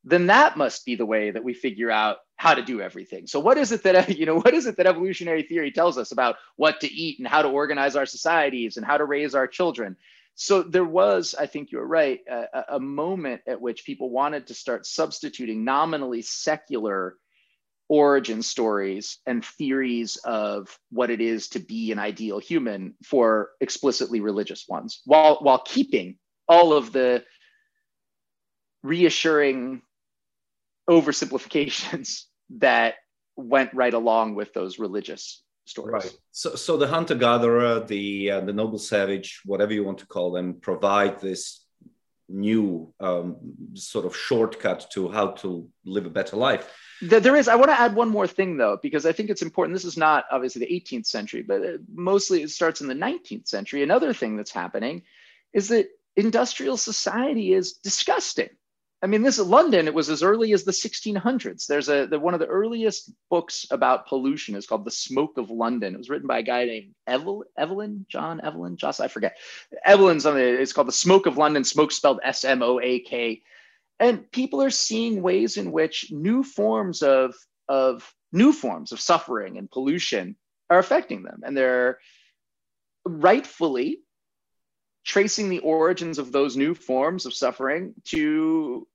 then 0.04 0.28
that 0.28 0.58
must 0.58 0.86
be 0.86 0.96
the 0.96 1.06
way 1.06 1.32
that 1.32 1.44
we 1.44 1.54
figure 1.54 1.92
out 1.92 2.18
how 2.38 2.54
to 2.54 2.62
do 2.62 2.80
everything. 2.82 3.28
So 3.28 3.40
what 3.40 3.58
is 3.58 3.72
it 3.72 3.84
that 3.84 4.10
you 4.18 4.26
know 4.26 4.40
what 4.40 4.54
is 4.54 4.66
it 4.66 4.78
that 4.78 4.88
evolutionary 4.88 5.44
theory 5.44 5.72
tells 5.72 5.98
us 5.98 6.12
about 6.12 6.36
what 6.56 6.80
to 6.82 6.92
eat 6.92 7.20
and 7.20 7.28
how 7.28 7.42
to 7.42 7.50
organize 7.50 7.96
our 7.96 8.06
societies 8.06 8.78
and 8.78 8.86
how 8.86 8.98
to 8.98 9.06
raise 9.06 9.36
our 9.36 9.48
children? 9.48 9.96
so 10.40 10.64
there 10.64 10.86
was 10.86 11.36
i 11.38 11.46
think 11.46 11.70
you're 11.70 11.86
right 11.86 12.22
a, 12.30 12.76
a, 12.76 12.80
moment 12.80 13.42
at 13.46 13.60
which 13.60 13.84
people 13.84 14.10
wanted 14.10 14.48
to 14.48 14.54
start 14.54 14.86
substituting 14.86 15.66
nominally 15.66 16.22
secular 16.22 17.18
origin 17.90 18.42
stories 18.42 19.18
and 19.26 19.44
theories 19.44 20.16
of 20.24 20.80
what 20.92 21.10
it 21.10 21.20
is 21.20 21.50
to 21.50 21.60
be 21.60 21.92
an 21.92 22.00
ideal 22.00 22.40
human 22.40 22.94
for 23.04 23.50
explicitly 23.60 24.22
religious 24.22 24.66
ones 24.70 25.02
while 25.06 25.40
while 25.42 25.60
keeping 25.60 26.18
all 26.48 26.72
of 26.72 26.94
the 26.94 27.22
reassuring 28.82 29.82
oversimplifications 30.90 32.24
that 32.58 32.96
went 33.36 33.74
right 33.74 33.94
along 33.94 34.36
with 34.36 34.54
those 34.54 34.80
religious 34.80 35.44
stories. 35.66 36.06
Right. 36.06 36.18
So, 36.32 36.56
so 36.56 36.78
the 36.78 36.88
hunter 36.88 37.16
gatherer, 37.16 37.80
the 37.82 38.32
uh, 38.32 38.42
the 38.42 38.54
noble 38.54 38.80
savage, 38.80 39.42
whatever 39.46 39.74
you 39.74 39.84
want 39.84 40.00
to 40.00 40.08
call 40.08 40.32
them, 40.32 40.56
provide 40.56 41.20
this 41.20 41.64
new 42.28 42.94
um, 43.00 43.38
sort 43.74 44.06
of 44.06 44.16
shortcut 44.16 44.88
to 44.92 45.10
how 45.10 45.28
to 45.32 45.68
live 45.86 46.06
a 46.06 46.10
better 46.10 46.36
life. 46.36 46.76
There 47.02 47.36
is. 47.36 47.48
I 47.48 47.56
want 47.56 47.70
to 47.72 47.80
add 47.80 47.96
one 47.96 48.10
more 48.10 48.28
thing 48.28 48.58
though, 48.58 48.78
because 48.82 49.06
I 49.06 49.14
think 49.14 49.30
it's 49.30 49.42
important. 49.42 49.76
This 49.76 49.86
is 49.86 49.98
not 49.98 50.26
obviously 50.32 50.66
the 50.66 50.74
18th 50.74 51.06
century, 51.06 51.44
but 51.44 51.62
uh, 51.62 51.78
mostly 51.94 52.42
it 52.42 52.50
starts 52.50 52.82
in 52.82 52.88
the 52.88 52.94
19th 52.94 53.48
century. 53.48 53.84
Another 53.84 54.14
thing 54.14 54.36
that's 54.36 54.52
happening 54.52 55.04
is 55.54 55.70
that 55.70 55.88
industrial 56.16 56.78
society 56.78 57.54
is 57.54 57.74
disgusting. 57.74 58.50
I 59.02 59.08
mean, 59.08 59.22
this 59.22 59.40
is 59.40 59.48
London. 59.48 59.88
It 59.88 59.94
was 59.94 60.10
as 60.10 60.24
early 60.24 60.52
as 60.52 60.66
the 60.66 60.72
1600s. 60.72 61.68
There's 61.68 61.88
a 61.88 62.06
the, 62.06 62.20
one 62.20 62.34
of 62.34 62.42
the 62.42 62.48
earliest 62.48 63.12
books 63.30 63.66
about 63.72 64.08
pollution 64.08 64.56
is 64.56 64.68
called 64.68 64.84
"The 64.84 64.92
Smoke 64.92 65.38
of 65.38 65.50
London." 65.50 65.96
It 65.96 65.98
was 65.98 66.10
written 66.10 66.28
by 66.28 66.40
a 66.40 66.44
guy 66.44 66.66
named 66.66 66.94
Evel, 67.08 67.44
Evelyn, 67.58 68.06
John 68.10 68.42
Evelyn, 68.42 68.76
Joss, 68.76 69.00
I 69.00 69.08
forget. 69.08 69.38
Evelyn's 69.86 70.26
on 70.26 70.38
it. 70.38 70.60
It's 70.60 70.74
called 70.74 70.90
"The 70.90 70.94
Smoke 70.94 71.28
of 71.28 71.38
London." 71.38 71.64
Smoke 71.64 71.94
spelled 71.94 72.20
S 72.24 72.44
M 72.44 72.62
O 72.62 72.82
A 72.82 73.00
K. 73.00 73.42
And 74.02 74.30
people 74.32 74.62
are 74.62 74.70
seeing 74.70 75.22
ways 75.22 75.56
in 75.56 75.72
which 75.72 76.12
new 76.12 76.44
forms 76.44 77.02
of 77.02 77.36
of 77.70 78.14
new 78.34 78.52
forms 78.52 78.92
of 78.92 79.00
suffering 79.00 79.58
and 79.58 79.72
pollution 79.72 80.36
are 80.70 80.80
affecting 80.80 81.24
them, 81.24 81.42
and 81.44 81.56
they're 81.56 82.00
rightfully 83.06 84.02
tracing 85.10 85.50
the 85.50 85.58
origins 85.60 86.20
of 86.20 86.32
those 86.32 86.56
new 86.56 86.76
forms 86.76 87.26
of 87.26 87.34
suffering 87.34 87.96
to 88.06 88.88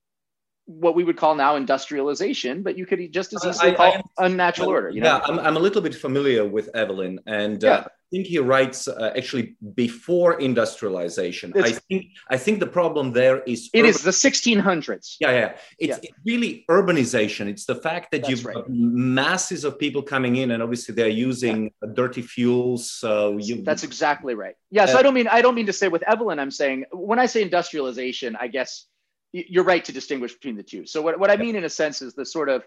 what 0.67 0.95
we 0.95 1.03
would 1.03 1.17
call 1.17 1.35
now 1.35 1.57
industrialization, 1.57 2.63
but 2.63 2.79
you 2.79 2.87
could 2.87 3.13
just 3.13 3.35
as 3.35 3.45
easily 3.45 3.73
I, 3.73 3.75
call 3.75 4.13
I, 4.17 4.27
unnatural 4.27 4.69
order. 4.69 4.91
You 4.91 5.01
know? 5.01 5.09
Yeah, 5.09 5.21
I'm, 5.25 5.41
I'm 5.41 5.57
a 5.57 5.59
little 5.59 5.83
bit 5.83 5.95
familiar 5.95 6.47
with 6.47 6.71
Evelyn, 6.75 7.19
and 7.27 7.63
uh, 7.65 7.87
think 8.15 8.27
he 8.27 8.39
writes 8.39 8.87
uh, 8.87 9.13
actually 9.17 9.57
before 9.75 10.41
industrialization. 10.41 11.53
It's, 11.55 11.69
I 11.69 11.73
think 11.89 12.03
I 12.31 12.37
think 12.37 12.61
the 12.61 12.73
problem 12.81 13.13
there 13.13 13.43
is 13.43 13.71
it 13.73 13.81
urban- 13.81 13.91
is 13.91 14.03
the 14.03 14.13
1600s. 14.13 15.17
Yeah, 15.21 15.33
yeah. 15.33 15.57
It's, 15.79 15.99
yeah. 16.03 16.11
really 16.25 16.65
urbanization. 16.71 17.49
It's 17.49 17.67
the 17.67 17.75
fact 17.75 18.13
that 18.13 18.23
That's 18.23 18.31
you've 18.31 18.45
right. 18.47 18.55
got 18.55 18.71
masses 18.71 19.65
of 19.65 19.79
people 19.79 20.03
coming 20.03 20.37
in, 20.37 20.53
and 20.53 20.63
obviously 20.63 20.95
they're 20.95 21.19
using 21.31 21.59
yeah. 21.65 21.91
dirty 21.95 22.23
fuels. 22.23 22.91
So 22.91 23.39
you, 23.39 23.63
That's 23.63 23.85
exactly 23.85 24.35
right. 24.35 24.57
Yeah. 24.71 24.87
So 24.87 24.97
uh, 24.97 25.01
I 25.01 25.03
don't 25.03 25.15
mean 25.15 25.29
I 25.29 25.41
don't 25.43 25.57
mean 25.57 25.67
to 25.67 25.77
say 25.81 25.89
with 25.89 26.05
Evelyn. 26.15 26.39
I'm 26.39 26.55
saying 26.63 26.85
when 26.93 27.19
I 27.19 27.27
say 27.27 27.43
industrialization, 27.43 28.37
I 28.45 28.49
guess 28.49 28.87
you're 29.33 29.65
right 29.65 29.85
to 29.85 29.93
distinguish 29.93 30.33
between 30.35 30.57
the 30.57 30.63
two. 30.63 30.87
So 30.87 31.03
what, 31.03 31.19
what 31.19 31.31
I 31.31 31.37
mean 31.37 31.57
in 31.57 31.65
a 31.65 31.69
sense 31.69 32.03
is 32.03 32.15
the 32.15 32.25
sort 32.25 32.49
of 32.49 32.63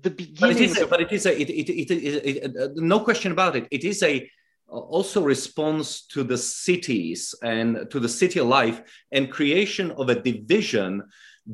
the 0.00 0.10
beginning. 0.10 0.40
But 0.40 0.50
it 0.50 0.60
is, 0.60 0.78
a, 0.78 0.86
but 0.86 1.00
it 1.00 1.12
is 1.12 1.26
a, 1.26 1.40
it, 1.40 1.50
it, 1.50 1.68
it, 1.70 1.90
it, 1.90 2.56
uh, 2.56 2.68
no 2.74 3.00
question 3.00 3.32
about 3.32 3.56
it. 3.56 3.66
It 3.70 3.84
is 3.84 4.02
a 4.02 4.28
also 4.68 5.22
response 5.22 6.06
to 6.06 6.24
the 6.24 6.36
cities 6.36 7.34
and 7.42 7.88
to 7.90 8.00
the 8.00 8.08
city 8.08 8.40
life 8.40 8.82
and 9.12 9.30
creation 9.30 9.92
of 9.92 10.08
a 10.08 10.20
division 10.20 11.02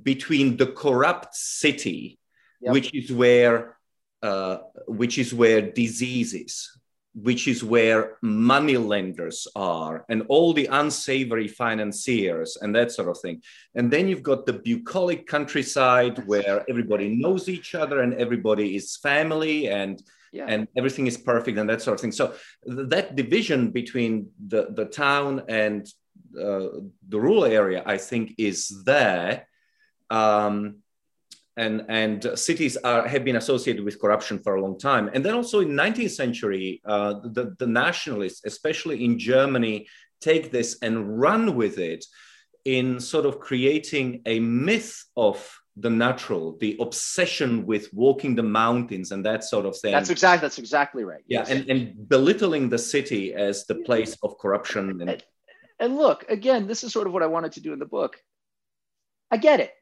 between 0.03 0.57
the 0.57 0.67
corrupt 0.67 1.35
city, 1.35 2.19
yep. 2.61 2.73
which 2.73 2.95
is 2.95 3.13
where 3.13 3.77
uh, 4.23 4.59
which 4.87 5.19
is 5.19 5.35
where 5.35 5.61
diseases 5.61 6.71
which 7.15 7.47
is 7.47 7.63
where 7.63 8.17
money 8.23 8.77
lenders 8.79 9.47
are 9.55 10.05
and 10.09 10.23
all 10.29 10.55
the 10.55 10.67
unsavory 10.67 11.47
financiers 11.47 12.57
and 12.61 12.75
that 12.75 12.91
sort 12.91 13.09
of 13.09 13.19
thing. 13.19 13.43
And 13.75 13.91
then 13.91 14.09
you've 14.09 14.23
got 14.23 14.47
the 14.47 14.55
bucolic 14.55 15.27
countryside 15.27 16.27
where 16.27 16.65
everybody 16.71 17.11
knows 17.11 17.49
each 17.49 17.75
other 17.75 18.01
and 18.01 18.15
everybody 18.15 18.77
is 18.77 18.97
family 18.97 19.69
and 19.69 20.03
yeah. 20.33 20.47
and 20.49 20.67
everything 20.77 21.07
is 21.07 21.19
perfect 21.19 21.59
and 21.59 21.69
that 21.69 21.83
sort 21.83 21.95
of 21.97 22.01
thing. 22.01 22.13
So 22.13 22.35
th- 22.67 22.89
that 22.89 23.17
division 23.17 23.71
between 23.71 24.31
the, 24.47 24.69
the 24.71 24.87
town 24.87 25.43
and 25.49 25.87
uh, 26.35 26.69
the 27.09 27.21
rural 27.21 27.45
area, 27.45 27.83
I 27.85 27.99
think, 27.99 28.35
is 28.39 28.83
there. 28.85 29.47
Um, 30.09 30.82
and 31.57 31.85
and 31.89 32.39
cities 32.39 32.77
are 32.79 33.07
have 33.07 33.25
been 33.25 33.37
associated 33.37 33.85
with 33.85 34.01
corruption 34.01 34.39
for 34.39 34.57
a 34.57 34.63
long 34.63 34.79
time. 34.79 35.11
And 35.13 35.25
then 35.25 35.35
also 35.35 35.61
in 35.61 35.69
19th 35.69 36.11
century 36.11 36.81
uh, 36.85 37.15
the, 37.25 37.55
the 37.59 37.67
nationalists 37.67 38.43
especially 38.45 39.05
in 39.05 39.19
germany 39.19 39.87
take 40.21 40.51
this 40.51 40.79
and 40.83 41.21
run 41.21 41.57
with 41.57 41.79
it 41.79 42.05
in 42.65 43.01
sort 43.01 43.27
of 43.27 43.41
creating 43.41 44.23
a 44.25 44.39
myth 44.39 45.05
of 45.17 45.59
the 45.77 45.91
natural 45.91 46.57
the 46.59 46.77
obsession 46.81 47.67
with 47.67 47.93
walking 47.93 48.35
the 48.35 48.43
mountains 48.43 49.11
and 49.11 49.25
that 49.25 49.43
sort 49.43 49.65
of 49.65 49.77
thing. 49.79 49.93
That's 49.93 50.11
exactly 50.11 50.45
that's 50.45 50.59
exactly 50.59 51.05
right. 51.05 51.23
Yeah 51.27 51.41
yes. 51.41 51.51
and, 51.51 51.71
and 51.71 52.09
belittling 52.09 52.69
the 52.69 52.79
city 52.79 53.35
as 53.35 53.67
the 53.67 53.77
place 53.77 54.17
of 54.23 54.39
corruption 54.39 54.91
and, 54.91 55.03
and, 55.03 55.25
and 55.81 55.97
look 55.97 56.25
again 56.29 56.67
this 56.67 56.85
is 56.85 56.93
sort 56.93 57.07
of 57.07 57.13
what 57.15 57.23
i 57.23 57.27
wanted 57.27 57.53
to 57.53 57.61
do 57.61 57.73
in 57.73 57.79
the 57.79 57.87
book. 57.87 58.17
I 59.31 59.39
get 59.39 59.61
it 59.61 59.73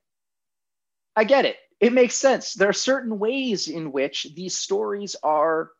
I 1.16 1.24
get 1.24 1.44
it. 1.44 1.56
It 1.80 1.92
makes 1.92 2.14
sense. 2.14 2.54
There 2.54 2.68
are 2.68 2.74
certain 2.74 3.18
ways 3.18 3.68
in 3.68 3.92
which 3.92 4.26
these 4.34 4.56
stories 4.56 5.16
are 5.22 5.70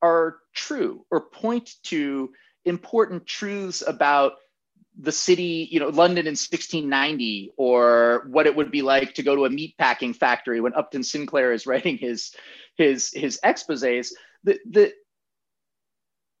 are 0.00 0.38
true 0.54 1.04
or 1.10 1.28
point 1.28 1.74
to 1.84 2.32
important 2.64 3.26
truths 3.26 3.82
about 3.86 4.32
the 4.98 5.12
city, 5.12 5.68
you 5.70 5.80
know, 5.80 5.88
London 5.88 6.26
in 6.26 6.32
1690, 6.32 7.52
or 7.56 8.26
what 8.28 8.46
it 8.46 8.54
would 8.54 8.70
be 8.70 8.82
like 8.82 9.14
to 9.14 9.22
go 9.22 9.34
to 9.36 9.46
a 9.46 9.50
meat 9.50 9.74
packing 9.78 10.12
factory 10.12 10.60
when 10.60 10.74
Upton 10.74 11.02
Sinclair 11.02 11.52
is 11.52 11.66
writing 11.66 11.98
his 11.98 12.34
his 12.76 13.10
his 13.12 13.38
exposés. 13.44 14.12
The, 14.44 14.58
the 14.68 14.92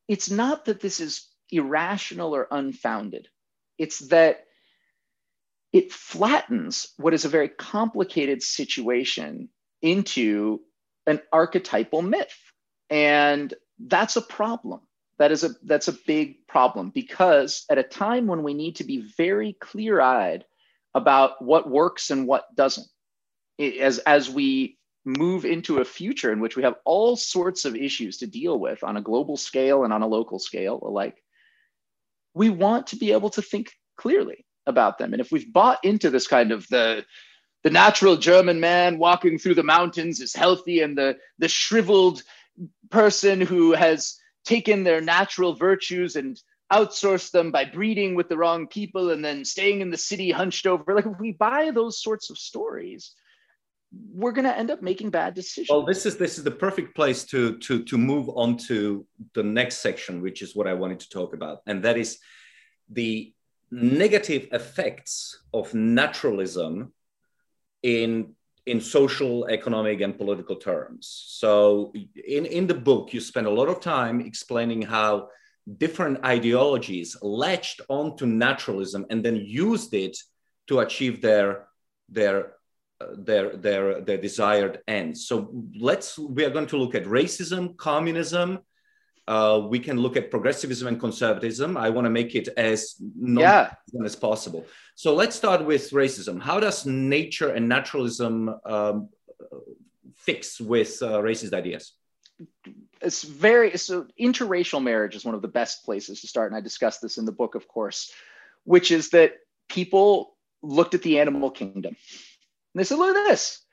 it's 0.08 0.30
not 0.30 0.66
that 0.66 0.80
this 0.80 1.00
is 1.00 1.28
irrational 1.50 2.34
or 2.34 2.48
unfounded. 2.50 3.28
It's 3.78 4.00
that 4.08 4.44
it 5.72 5.92
flattens 5.92 6.88
what 6.98 7.14
is 7.14 7.24
a 7.24 7.30
very 7.30 7.48
complicated 7.48 8.42
situation 8.42 9.48
into 9.80 10.60
an 11.06 11.20
archetypal 11.32 12.02
myth. 12.02 12.36
And 12.90 13.52
that's 13.78 14.16
a 14.16 14.22
problem. 14.22 14.80
That 15.18 15.32
is 15.32 15.44
a 15.44 15.50
that's 15.64 15.88
a 15.88 15.96
big 16.06 16.46
problem 16.46 16.90
because 16.90 17.64
at 17.70 17.78
a 17.78 17.82
time 17.82 18.26
when 18.26 18.42
we 18.42 18.54
need 18.54 18.76
to 18.76 18.84
be 18.84 19.08
very 19.16 19.52
clear-eyed 19.54 20.44
about 20.94 21.42
what 21.42 21.70
works 21.70 22.10
and 22.10 22.26
what 22.26 22.54
doesn't, 22.54 22.86
as 23.58 23.98
as 24.00 24.28
we 24.28 24.78
move 25.04 25.44
into 25.44 25.78
a 25.78 25.84
future 25.84 26.32
in 26.32 26.40
which 26.40 26.56
we 26.56 26.62
have 26.62 26.76
all 26.84 27.16
sorts 27.16 27.64
of 27.64 27.76
issues 27.76 28.18
to 28.18 28.26
deal 28.26 28.58
with 28.58 28.82
on 28.84 28.96
a 28.96 29.02
global 29.02 29.36
scale 29.36 29.84
and 29.84 29.92
on 29.92 30.02
a 30.02 30.06
local 30.06 30.38
scale 30.38 30.80
alike, 30.82 31.22
we 32.34 32.48
want 32.50 32.88
to 32.88 32.96
be 32.96 33.12
able 33.12 33.30
to 33.30 33.42
think 33.42 33.70
clearly 33.96 34.44
about 34.66 34.98
them. 34.98 35.12
And 35.12 35.20
if 35.20 35.30
we've 35.32 35.52
bought 35.52 35.84
into 35.84 36.10
this 36.10 36.26
kind 36.26 36.52
of 36.52 36.66
the 36.68 37.04
the 37.62 37.70
natural 37.70 38.16
German 38.16 38.58
man 38.58 38.98
walking 38.98 39.38
through 39.38 39.54
the 39.54 39.62
mountains 39.62 40.20
is 40.20 40.34
healthy, 40.34 40.80
and 40.80 40.96
the 40.96 41.16
the 41.38 41.48
shriveled 41.48 42.22
person 42.90 43.40
who 43.40 43.72
has 43.72 44.18
taken 44.44 44.84
their 44.84 45.00
natural 45.00 45.54
virtues 45.54 46.16
and 46.16 46.40
outsourced 46.72 47.30
them 47.30 47.50
by 47.50 47.64
breeding 47.64 48.14
with 48.14 48.28
the 48.28 48.36
wrong 48.36 48.66
people 48.66 49.10
and 49.10 49.24
then 49.24 49.44
staying 49.44 49.80
in 49.80 49.90
the 49.90 49.98
city 49.98 50.30
hunched 50.30 50.66
over. 50.66 50.94
Like 50.94 51.06
if 51.06 51.20
we 51.20 51.32
buy 51.32 51.70
those 51.70 52.02
sorts 52.02 52.30
of 52.30 52.38
stories, 52.38 53.14
we're 54.10 54.32
going 54.32 54.46
to 54.46 54.56
end 54.56 54.70
up 54.70 54.82
making 54.82 55.10
bad 55.10 55.34
decisions. 55.34 55.68
Well, 55.70 55.84
this 55.84 56.06
is 56.06 56.16
this 56.16 56.38
is 56.38 56.44
the 56.44 56.50
perfect 56.50 56.96
place 56.96 57.24
to 57.26 57.58
to 57.58 57.84
to 57.84 57.98
move 57.98 58.28
on 58.30 58.56
to 58.68 59.06
the 59.34 59.42
next 59.42 59.78
section, 59.78 60.22
which 60.22 60.40
is 60.40 60.56
what 60.56 60.66
I 60.66 60.74
wanted 60.74 61.00
to 61.00 61.10
talk 61.10 61.34
about, 61.34 61.58
and 61.66 61.82
that 61.84 61.98
is 61.98 62.18
the 62.88 63.32
negative 63.72 64.48
effects 64.52 65.44
of 65.52 65.72
naturalism 65.74 66.92
in 67.82 68.34
in 68.66 68.80
social, 68.80 69.46
economic, 69.46 70.00
and 70.02 70.16
political 70.16 70.54
terms. 70.54 71.24
So, 71.26 71.92
in, 72.14 72.46
in 72.46 72.68
the 72.68 72.74
book, 72.74 73.12
you 73.12 73.20
spend 73.20 73.48
a 73.48 73.50
lot 73.50 73.68
of 73.68 73.80
time 73.80 74.20
explaining 74.20 74.82
how 74.82 75.30
different 75.78 76.24
ideologies 76.24 77.16
latched 77.22 77.80
onto 77.88 78.24
naturalism 78.24 79.04
and 79.10 79.24
then 79.24 79.34
used 79.36 79.94
it 79.94 80.16
to 80.68 80.78
achieve 80.78 81.20
their 81.20 81.66
their 82.08 82.52
their 83.16 83.56
their 83.56 84.00
their 84.00 84.18
desired 84.18 84.80
ends. 84.86 85.26
So 85.26 85.50
let's 85.80 86.16
we 86.18 86.44
are 86.44 86.50
going 86.50 86.68
to 86.68 86.76
look 86.76 86.94
at 86.94 87.04
racism, 87.04 87.76
communism, 87.76 88.60
uh, 89.28 89.66
we 89.68 89.78
can 89.78 89.98
look 89.98 90.16
at 90.16 90.30
progressivism 90.30 90.88
and 90.88 90.98
conservatism. 90.98 91.76
I 91.76 91.90
want 91.90 92.06
to 92.06 92.10
make 92.10 92.34
it 92.34 92.48
as 92.56 92.96
non 93.00 93.68
as 94.04 94.16
possible. 94.16 94.66
So 94.96 95.14
let's 95.14 95.36
start 95.36 95.64
with 95.64 95.90
racism. 95.90 96.40
How 96.40 96.58
does 96.58 96.86
nature 96.86 97.50
and 97.50 97.68
naturalism 97.68 98.54
um, 98.64 99.08
fix 100.16 100.60
with 100.60 101.00
uh, 101.02 101.20
racist 101.20 101.52
ideas? 101.52 101.92
It's 103.00 103.22
very 103.22 103.76
so 103.78 104.06
interracial 104.20 104.82
marriage 104.82 105.14
is 105.14 105.24
one 105.24 105.34
of 105.34 105.42
the 105.42 105.48
best 105.48 105.84
places 105.84 106.20
to 106.20 106.26
start, 106.26 106.50
and 106.50 106.56
I 106.56 106.60
discuss 106.60 106.98
this 106.98 107.18
in 107.18 107.24
the 107.24 107.32
book, 107.32 107.54
of 107.54 107.68
course, 107.68 108.12
which 108.64 108.90
is 108.90 109.10
that 109.10 109.34
people 109.68 110.36
looked 110.62 110.94
at 110.94 111.02
the 111.02 111.20
animal 111.20 111.50
kingdom 111.50 111.94
and 111.94 112.80
they 112.80 112.84
said, 112.84 112.98
"Look 112.98 113.16
at 113.16 113.28
this." 113.28 113.64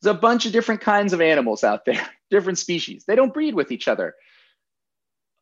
There's 0.00 0.14
a 0.14 0.18
bunch 0.18 0.44
of 0.46 0.52
different 0.52 0.82
kinds 0.82 1.12
of 1.12 1.20
animals 1.20 1.64
out 1.64 1.84
there, 1.84 2.06
different 2.30 2.58
species. 2.58 3.04
They 3.06 3.16
don't 3.16 3.32
breed 3.34 3.54
with 3.54 3.72
each 3.72 3.88
other 3.88 4.14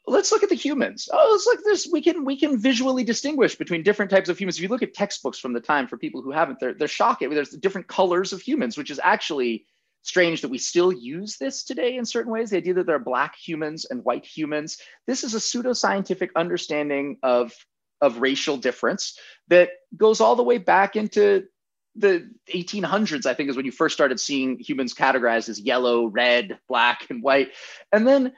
let's 0.07 0.33
look 0.33 0.43
at 0.43 0.49
the 0.49 0.55
humans. 0.55 1.09
Oh, 1.13 1.29
let's 1.33 1.47
look 1.47 1.59
at 1.59 1.65
this. 1.65 1.89
We 1.91 2.03
can 2.03 2.25
we 2.25 2.39
can 2.39 2.59
visually 2.59 3.05
distinguish 3.05 3.57
between 3.57 3.83
different 3.83 4.11
types 4.11 4.29
of 4.29 4.39
humans. 4.39 4.57
If 4.57 4.63
you 4.63 4.69
look 4.69 4.83
at 4.83 4.95
textbooks 4.95 5.39
from 5.39 5.53
the 5.53 5.61
time 5.61 5.87
for 5.87 5.97
people 5.97 6.23
who 6.23 6.31
haven't, 6.31 6.61
they're 6.61 6.75
they're 6.75 6.89
shocking. 6.89 7.31
There's 7.31 7.51
different 7.51 7.89
colors 7.89 8.33
of 8.33 8.41
humans, 8.41 8.77
which 8.77 8.91
is 8.91 9.01
actually 9.03 9.67
strange 10.03 10.43
that 10.43 10.51
we 10.51 10.59
still 10.59 10.93
use 10.93 11.39
this 11.39 11.65
today 11.65 11.97
in 11.97 12.05
certain 12.05 12.31
ways. 12.31 12.51
The 12.51 12.59
idea 12.59 12.75
that 12.75 12.87
there 12.87 12.97
are 12.97 13.01
black 13.01 13.37
humans 13.37 13.87
and 13.89 14.05
white 14.05 14.27
humans. 14.27 14.79
This 15.07 15.25
is 15.25 15.35
a 15.35 15.39
pseudoscientific 15.39 16.31
understanding 16.37 17.19
of 17.23 17.53
of 18.01 18.21
racial 18.21 18.57
difference 18.57 19.19
that 19.49 19.71
goes 19.97 20.21
all 20.21 20.37
the 20.37 20.43
way 20.43 20.59
back 20.59 20.97
into 20.97 21.45
the 21.97 22.29
1800s, 22.53 23.25
I 23.25 23.35
think, 23.35 23.49
is 23.49 23.57
when 23.57 23.65
you 23.65 23.73
first 23.73 23.95
started 23.95 24.19
seeing 24.19 24.59
humans 24.59 24.95
categorized 24.95 25.49
as 25.49 25.61
yellow, 25.61 26.07
red, 26.07 26.59
black, 26.69 27.07
and 27.09 27.23
white. 27.23 27.53
And 27.93 28.07
then 28.07 28.33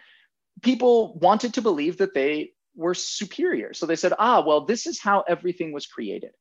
people 0.62 1.18
wanted 1.18 1.54
to 1.54 1.62
believe 1.62 1.98
that 1.98 2.14
they 2.14 2.52
were 2.74 2.94
superior. 2.94 3.72
So 3.72 3.86
they 3.86 3.96
said, 3.96 4.12
ah, 4.18 4.42
well, 4.46 4.62
this 4.62 4.86
is 4.86 5.00
how 5.00 5.24
everything 5.26 5.72
was 5.72 5.86
created. 5.86 6.32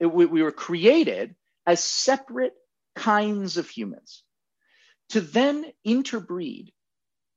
It, 0.00 0.06
we, 0.06 0.26
we 0.26 0.42
were 0.42 0.52
created 0.52 1.34
as 1.66 1.82
separate 1.82 2.54
kinds 2.96 3.56
of 3.56 3.68
humans. 3.68 4.22
To 5.10 5.20
then 5.20 5.66
interbreed 5.84 6.72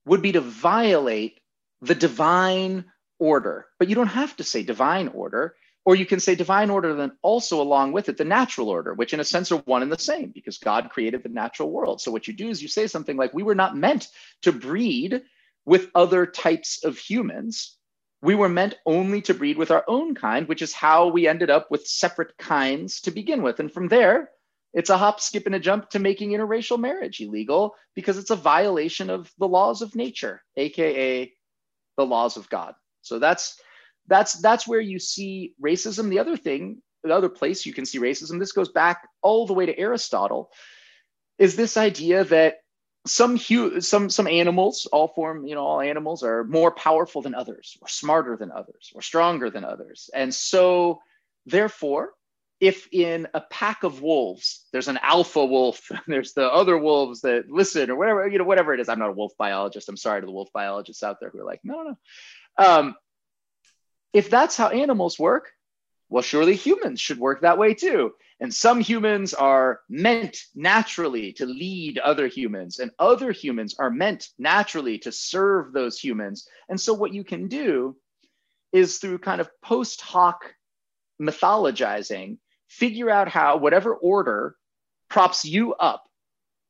would 0.06 0.22
be 0.22 0.34
to 0.34 0.42
violate 0.42 1.40
the 1.82 1.96
divine 1.96 2.86
order. 3.20 3.68
But 3.80 3.90
you 3.90 3.96
don't 3.96 4.08
have 4.08 4.36
to 4.38 4.44
say 4.44 4.64
divine 4.64 5.10
order, 5.10 5.56
or 5.86 5.96
you 5.96 6.06
can 6.06 6.20
say 6.20 6.36
divine 6.36 6.70
order, 6.70 6.94
then 6.94 7.14
also 7.22 7.62
along 7.62 7.92
with 7.92 8.10
it, 8.10 8.18
the 8.18 8.26
natural 8.26 8.70
order, 8.70 8.94
which 8.94 9.14
in 9.14 9.20
a 9.20 9.26
sense 9.26 9.52
are 9.52 9.58
one 9.60 9.82
and 9.82 9.92
the 9.92 9.98
same 9.98 10.32
because 10.34 10.58
God 10.58 10.90
created 10.90 11.24
the 11.24 11.30
natural 11.30 11.72
world. 11.72 12.02
So 12.02 12.12
what 12.12 12.28
you 12.28 12.34
do 12.34 12.50
is 12.50 12.62
you 12.62 12.68
say 12.68 12.88
something 12.88 13.18
like, 13.18 13.34
We 13.34 13.44
were 13.44 13.56
not 13.56 13.78
meant 13.78 14.08
to 14.44 14.52
breed 14.52 15.22
with 15.66 15.90
other 15.96 16.26
types 16.26 16.84
of 16.84 16.98
humans. 16.98 17.78
We 18.22 18.36
were 18.36 18.50
meant 18.50 18.76
only 18.86 19.22
to 19.24 19.34
breed 19.34 19.58
with 19.58 19.72
our 19.72 19.84
own 19.88 20.14
kind, 20.14 20.48
which 20.48 20.62
is 20.62 20.74
how 20.74 21.08
we 21.08 21.28
ended 21.28 21.50
up 21.50 21.72
with 21.72 21.88
separate 21.88 22.38
kinds 22.38 23.02
to 23.02 23.12
begin 23.12 23.42
with. 23.42 23.60
And 23.60 23.72
from 23.72 23.88
there, 23.88 24.30
it's 24.74 24.90
a 24.90 24.98
hop, 24.98 25.20
skip, 25.20 25.46
and 25.46 25.56
a 25.56 25.60
jump 25.60 25.90
to 25.90 26.00
making 26.00 26.32
interracial 26.32 26.80
marriage 26.80 27.20
illegal 27.20 27.76
because 27.96 28.18
it's 28.18 28.30
a 28.30 28.36
violation 28.36 29.10
of 29.10 29.32
the 29.38 29.48
laws 29.48 29.82
of 29.82 29.96
nature, 29.96 30.42
aka 30.56 31.32
the 31.98 32.06
laws 32.06 32.38
of 32.38 32.50
God. 32.50 32.74
So 33.02 33.20
that's 33.20 33.60
that's 34.08 34.34
that's 34.34 34.68
where 34.68 34.80
you 34.80 35.00
see 35.00 35.54
racism. 35.62 36.10
The 36.10 36.20
other 36.20 36.38
thing, 36.38 36.82
the 37.04 37.14
other 37.14 37.30
place 37.30 37.66
you 37.66 37.74
can 37.74 37.86
see 37.86 38.00
racism, 38.00 38.40
this 38.40 38.54
goes 38.54 38.70
back 38.70 39.08
all 39.22 39.46
the 39.46 39.54
way 39.54 39.66
to 39.66 39.78
Aristotle, 39.78 40.52
is 41.38 41.56
this 41.56 41.76
idea 41.76 42.24
that 42.26 42.61
some 43.06 43.38
hu- 43.38 43.82
some 43.82 44.10
some 44.10 44.28
animals, 44.28 44.88
all 44.92 45.08
form, 45.08 45.46
you 45.46 45.56
know, 45.56 45.66
all 45.66 45.82
animals 45.82 46.24
are 46.24 46.44
more 46.44 46.72
powerful 46.72 47.22
than 47.22 47.36
others, 47.36 47.78
or 47.82 47.88
smarter 47.88 48.38
than 48.38 48.52
others, 48.52 48.92
or 48.94 49.02
stronger 49.02 49.50
than 49.50 49.64
others. 49.64 50.10
And 50.14 50.34
so 50.34 51.02
therefore, 51.46 52.14
if 52.62 52.88
in 52.92 53.28
a 53.34 53.42
pack 53.42 53.84
of 53.84 54.02
wolves 54.02 54.68
there's 54.72 54.88
an 54.88 55.00
alpha 55.02 55.44
wolf 55.44 55.90
there's 56.08 56.34
the 56.34 56.48
other 56.48 56.78
wolves 56.78 57.22
that 57.22 57.50
listen 57.50 57.90
or 57.90 57.96
whatever 57.96 58.28
you 58.28 58.38
know 58.38 58.46
whatever 58.46 58.74
it 58.74 58.80
is 58.80 58.88
i'm 58.88 59.00
not 59.00 59.10
a 59.10 59.14
wolf 59.14 59.34
biologist 59.38 59.90
i'm 59.90 59.98
sorry 59.98 60.22
to 60.22 60.28
the 60.28 60.32
wolf 60.32 60.50
biologists 60.54 61.04
out 61.04 61.18
there 61.20 61.30
who 61.32 61.40
are 61.40 61.46
like 61.46 61.60
no 61.64 61.84
no 61.84 61.98
um, 62.58 62.96
if 64.14 64.30
that's 64.30 64.56
how 64.56 64.68
animals 64.68 65.18
work 65.18 65.52
well 66.10 66.22
surely 66.22 66.56
humans 66.56 67.02
should 67.02 67.18
work 67.18 67.42
that 67.42 67.58
way 67.58 67.74
too 67.74 68.14
and 68.42 68.54
some 68.54 68.82
humans 68.82 69.34
are 69.34 69.82
meant 69.88 70.38
naturally 70.56 71.32
to 71.34 71.46
lead 71.46 72.00
other 72.00 72.28
humans 72.28 72.80
and 72.80 72.92
other 73.00 73.32
humans 73.32 73.76
are 73.80 73.90
meant 73.92 74.28
naturally 74.38 74.98
to 74.98 75.12
serve 75.12 75.72
those 75.72 75.98
humans 76.00 76.48
and 76.70 76.80
so 76.80 76.94
what 76.94 77.14
you 77.14 77.24
can 77.24 77.48
do 77.48 77.96
is 78.74 78.98
through 78.98 79.20
kind 79.20 79.40
of 79.40 79.50
post 79.62 80.02
hoc 80.02 80.54
mythologizing 81.22 82.38
figure 82.68 83.10
out 83.10 83.28
how 83.28 83.58
whatever 83.58 83.94
order 83.96 84.56
props 85.10 85.44
you 85.46 85.74
up 85.76 86.06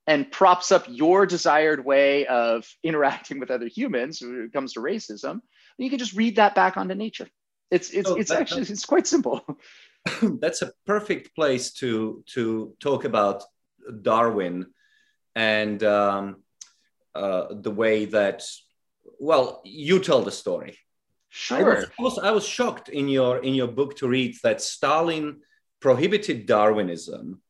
and 0.07 0.31
props 0.31 0.71
up 0.71 0.85
your 0.89 1.25
desired 1.25 1.85
way 1.85 2.25
of 2.25 2.67
interacting 2.83 3.39
with 3.39 3.51
other 3.51 3.67
humans 3.67 4.21
when 4.21 4.45
it 4.45 4.53
comes 4.53 4.73
to 4.73 4.79
racism, 4.79 5.41
you 5.77 5.89
can 5.89 5.99
just 5.99 6.13
read 6.13 6.35
that 6.35 6.55
back 6.55 6.77
onto 6.77 6.95
nature. 6.95 7.27
It's 7.69 7.91
it's 7.91 8.09
it's 8.09 8.29
that, 8.29 8.41
actually 8.41 8.63
it's 8.63 8.85
quite 8.85 9.07
simple. 9.07 9.45
That's 10.21 10.61
a 10.61 10.71
perfect 10.85 11.35
place 11.35 11.73
to 11.73 12.23
to 12.33 12.75
talk 12.79 13.05
about 13.05 13.43
Darwin 14.01 14.67
and 15.35 15.83
um, 15.83 16.43
uh, 17.15 17.47
the 17.51 17.71
way 17.71 18.05
that 18.05 18.43
well 19.19 19.61
you 19.63 19.99
tell 19.99 20.21
the 20.21 20.31
story. 20.31 20.77
Sure. 21.29 21.57
I 21.57 21.63
was, 21.63 21.85
I 21.85 22.01
was, 22.01 22.19
I 22.19 22.31
was 22.31 22.45
shocked 22.45 22.89
in 22.89 23.07
your 23.07 23.37
in 23.37 23.53
your 23.53 23.69
book 23.69 23.95
to 23.97 24.07
read 24.07 24.35
that 24.43 24.61
Stalin 24.61 25.41
prohibited 25.79 26.45
Darwinism 26.45 27.41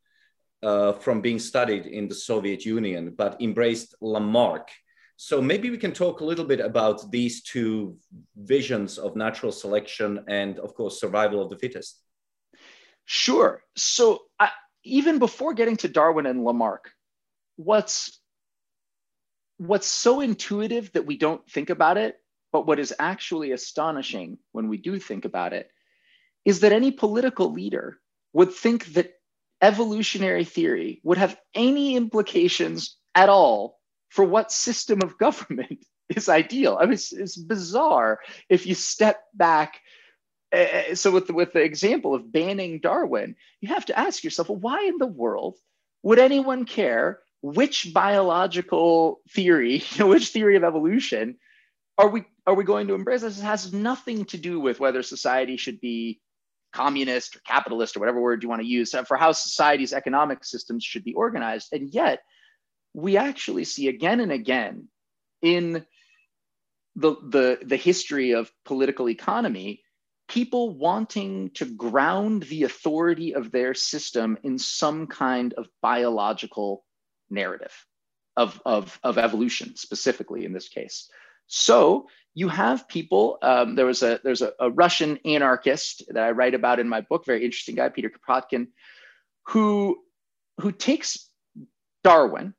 uh, 0.64 0.94
from 0.94 1.22
being 1.22 1.40
studied 1.40 1.86
in 1.86 2.08
the 2.08 2.16
Soviet 2.16 2.66
Union, 2.66 3.14
but 3.18 3.42
embraced 3.42 3.96
Lamarck. 4.02 4.70
So 5.18 5.42
maybe 5.42 5.70
we 5.70 5.78
can 5.78 5.92
talk 5.92 6.22
a 6.22 6.26
little 6.26 6.46
bit 6.46 6.60
about 6.60 7.12
these 7.12 7.44
two 7.44 7.98
visions 8.36 8.98
of 8.98 9.16
natural 9.16 9.52
selection 9.52 10.24
and, 10.28 10.58
of 10.60 10.74
course, 10.74 11.00
survival 11.00 11.42
of 11.42 11.50
the 11.50 11.58
fittest. 11.58 12.02
Sure. 13.14 13.62
So 13.76 14.22
I, 14.40 14.52
even 14.86 15.20
before 15.20 15.54
getting 15.54 15.76
to 15.78 15.90
Darwin 15.90 16.26
and 16.26 16.46
Lamarck, 16.46 16.92
what's 17.58 18.18
what's 19.58 19.86
so 19.88 20.22
intuitive 20.22 20.94
that 20.94 21.06
we 21.06 21.18
don't 21.18 21.46
think 21.50 21.70
about 21.70 21.98
it, 21.98 22.16
but 22.54 22.66
what 22.66 22.80
is 22.80 22.94
actually 22.98 23.52
astonishing 23.52 24.38
when 24.54 24.70
we 24.70 24.78
do 24.78 24.98
think 24.98 25.26
about 25.26 25.52
it, 25.52 25.70
is 26.46 26.62
that 26.62 26.72
any 26.72 26.90
political 26.90 27.52
leader 27.52 28.00
would 28.32 28.54
think 28.54 28.86
that 28.94 29.12
evolutionary 29.62 30.46
theory 30.46 31.02
would 31.04 31.18
have 31.18 31.38
any 31.54 31.98
implications 31.98 32.96
at 33.14 33.28
all 33.28 33.78
for 34.08 34.24
what 34.24 34.54
system 34.54 35.00
of 35.04 35.18
government 35.18 35.86
is 36.10 36.30
ideal. 36.30 36.78
I 36.80 36.86
mean, 36.86 36.94
it's, 36.94 37.12
it's 37.12 37.36
bizarre 37.38 38.20
if 38.48 38.66
you 38.66 38.74
step 38.74 39.22
back. 39.34 39.82
So, 40.96 41.12
with 41.12 41.28
the, 41.28 41.34
with 41.34 41.54
the 41.54 41.62
example 41.62 42.14
of 42.14 42.32
banning 42.32 42.80
Darwin, 42.80 43.36
you 43.62 43.70
have 43.70 43.86
to 43.86 43.98
ask 43.98 44.24
yourself, 44.24 44.50
well, 44.50 44.60
why 44.60 44.86
in 44.86 44.98
the 44.98 45.08
world 45.08 45.58
would 46.04 46.20
anyone 46.20 46.66
care 46.66 47.20
which 47.42 47.94
biological 47.94 49.22
theory, 49.30 49.80
which 50.00 50.30
theory 50.30 50.58
of 50.58 50.64
evolution 50.64 51.38
are 51.98 52.10
we 52.10 52.26
are 52.48 52.56
we 52.56 52.64
going 52.64 52.88
to 52.88 52.96
embrace? 52.96 53.22
This 53.22 53.40
has 53.40 53.72
nothing 53.72 54.26
to 54.26 54.38
do 54.38 54.60
with 54.60 54.80
whether 54.80 55.04
society 55.04 55.58
should 55.58 55.80
be 55.80 56.20
communist 56.74 57.36
or 57.36 57.40
capitalist 57.42 57.96
or 57.96 58.00
whatever 58.00 58.22
word 58.22 58.42
you 58.42 58.50
want 58.50 58.62
to 58.62 58.68
use 58.68 58.96
for 59.08 59.18
how 59.18 59.32
society's 59.32 59.94
economic 59.94 60.44
systems 60.44 60.84
should 60.84 61.04
be 61.04 61.14
organized. 61.14 61.70
And 61.72 61.94
yet, 61.94 62.24
we 62.94 63.18
actually 63.18 63.66
see 63.66 63.88
again 63.88 64.20
and 64.20 64.32
again 64.32 64.88
in 65.42 65.86
the, 66.96 67.16
the, 67.24 67.60
the 67.64 67.78
history 67.78 68.32
of 68.32 68.52
political 68.66 69.10
economy 69.10 69.84
people 70.32 70.78
wanting 70.78 71.50
to 71.50 71.66
ground 71.66 72.44
the 72.44 72.64
authority 72.64 73.36
of 73.36 73.52
their 73.52 73.74
system 73.74 74.38
in 74.44 74.58
some 74.58 75.06
kind 75.06 75.54
of 75.56 75.68
biological 75.82 76.86
narrative 77.30 77.74
of, 78.38 78.62
of, 78.66 78.98
of 79.04 79.18
evolution, 79.18 79.76
specifically 79.76 80.46
in 80.46 80.54
this 80.54 80.70
case. 80.70 81.10
So 81.48 82.08
you 82.34 82.48
have 82.48 82.88
people. 82.88 83.40
Um, 83.42 83.76
there 83.76 83.86
was 83.86 84.04
a 84.04 84.22
there's 84.24 84.42
a, 84.42 84.54
a, 84.58 84.70
Russian 84.70 85.20
anarchist 85.26 86.04
that 86.08 86.24
I 86.24 86.32
write 86.32 86.54
about 86.54 86.80
in 86.80 86.88
my 86.88 87.02
book, 87.02 87.26
very 87.26 87.44
interesting 87.44 87.76
guy, 87.76 87.90
Peter 87.90 88.10
Kropotkin, 88.10 88.68
who 89.50 90.00
who 90.62 90.72
takes 90.72 91.30
Darwin 92.06 92.54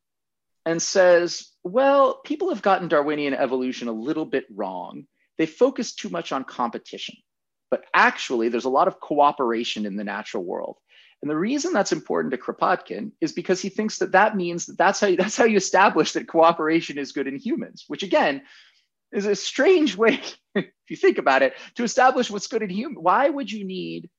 and 0.66 0.80
says, 0.82 1.48
well, 1.64 2.20
people 2.22 2.50
have 2.50 2.60
gotten 2.60 2.88
Darwinian 2.88 3.32
evolution 3.32 3.88
a 3.88 3.92
little 3.92 4.26
bit 4.26 4.44
wrong. 4.54 5.06
They 5.38 5.46
focus 5.46 5.94
too 5.94 6.10
much 6.10 6.32
on 6.32 6.44
competition, 6.44 7.16
but 7.72 7.86
actually, 7.94 8.50
there's 8.50 8.66
a 8.66 8.68
lot 8.68 8.86
of 8.86 9.00
cooperation 9.00 9.86
in 9.86 9.96
the 9.96 10.04
natural 10.04 10.44
world. 10.44 10.76
And 11.22 11.30
the 11.30 11.36
reason 11.38 11.72
that's 11.72 11.90
important 11.90 12.32
to 12.32 12.36
Kropotkin 12.36 13.12
is 13.22 13.32
because 13.32 13.62
he 13.62 13.70
thinks 13.70 13.96
that 13.96 14.12
that 14.12 14.36
means 14.36 14.66
that 14.66 14.76
that's 14.76 15.00
how 15.00 15.06
you, 15.06 15.16
that's 15.22 15.38
how 15.38 15.46
you 15.46 15.56
establish 15.56 16.12
that 16.12 16.28
cooperation 16.28 16.98
is 16.98 17.12
good 17.12 17.26
in 17.26 17.38
humans, 17.38 17.86
which 17.88 18.02
again 18.02 18.42
is 19.10 19.24
a 19.24 19.34
strange 19.34 19.96
way, 19.96 20.20
if 20.54 20.66
you 20.90 20.96
think 20.96 21.16
about 21.16 21.40
it, 21.40 21.54
to 21.76 21.82
establish 21.82 22.30
what's 22.30 22.46
good 22.46 22.62
in 22.62 22.68
human. 22.68 23.02
Why 23.02 23.30
would 23.30 23.50
you 23.50 23.64
need, 23.64 24.10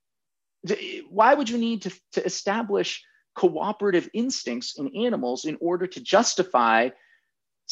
why 1.11 1.35
would 1.35 1.47
you 1.47 1.59
need 1.59 1.83
to, 1.83 1.91
to 2.13 2.25
establish 2.25 3.03
cooperative 3.35 4.09
instincts 4.15 4.79
in 4.79 4.95
animals 4.95 5.45
in 5.45 5.59
order 5.61 5.85
to 5.85 6.01
justify 6.01 6.89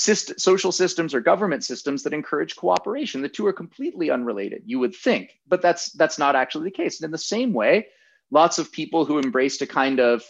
syst- 0.02 0.40
social 0.40 0.72
systems 0.72 1.14
or 1.14 1.22
government 1.22 1.64
systems 1.64 2.04
that 2.04 2.14
encourage 2.14 2.56
cooperation? 2.56 3.22
The 3.22 3.30
two 3.30 3.46
are 3.46 3.54
completely 3.54 4.10
unrelated, 4.10 4.64
you 4.66 4.80
would 4.80 4.96
think, 4.96 5.40
but 5.48 5.62
that's 5.62 5.92
that's 5.92 6.18
not 6.18 6.36
actually 6.36 6.66
the 6.66 6.78
case. 6.82 7.00
And 7.00 7.06
in 7.06 7.12
the 7.12 7.18
same 7.18 7.54
way, 7.54 7.88
lots 8.32 8.58
of 8.58 8.72
people 8.72 9.06
who 9.06 9.20
embraced 9.20 9.62
a 9.62 9.68
kind 9.68 10.00
of 10.00 10.24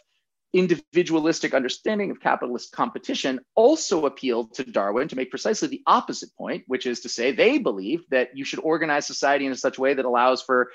individualistic 0.54 1.54
understanding 1.54 2.12
of 2.12 2.20
capitalist 2.20 2.74
competition 2.74 3.40
also 3.56 4.06
appealed 4.06 4.54
to 4.54 4.66
Darwin 4.66 5.08
to 5.08 5.16
make 5.16 5.30
precisely 5.30 5.70
the 5.70 5.82
opposite 5.88 6.36
point, 6.36 6.64
which 6.68 6.86
is 6.86 7.00
to 7.02 7.10
say 7.10 7.32
they 7.32 7.58
believe 7.58 8.04
that 8.10 8.36
you 8.36 8.44
should 8.44 8.60
organize 8.60 9.08
society 9.08 9.46
in 9.46 9.56
such 9.56 9.78
a 9.78 9.82
way 9.82 9.94
that 9.94 10.04
allows 10.04 10.42
for 10.42 10.72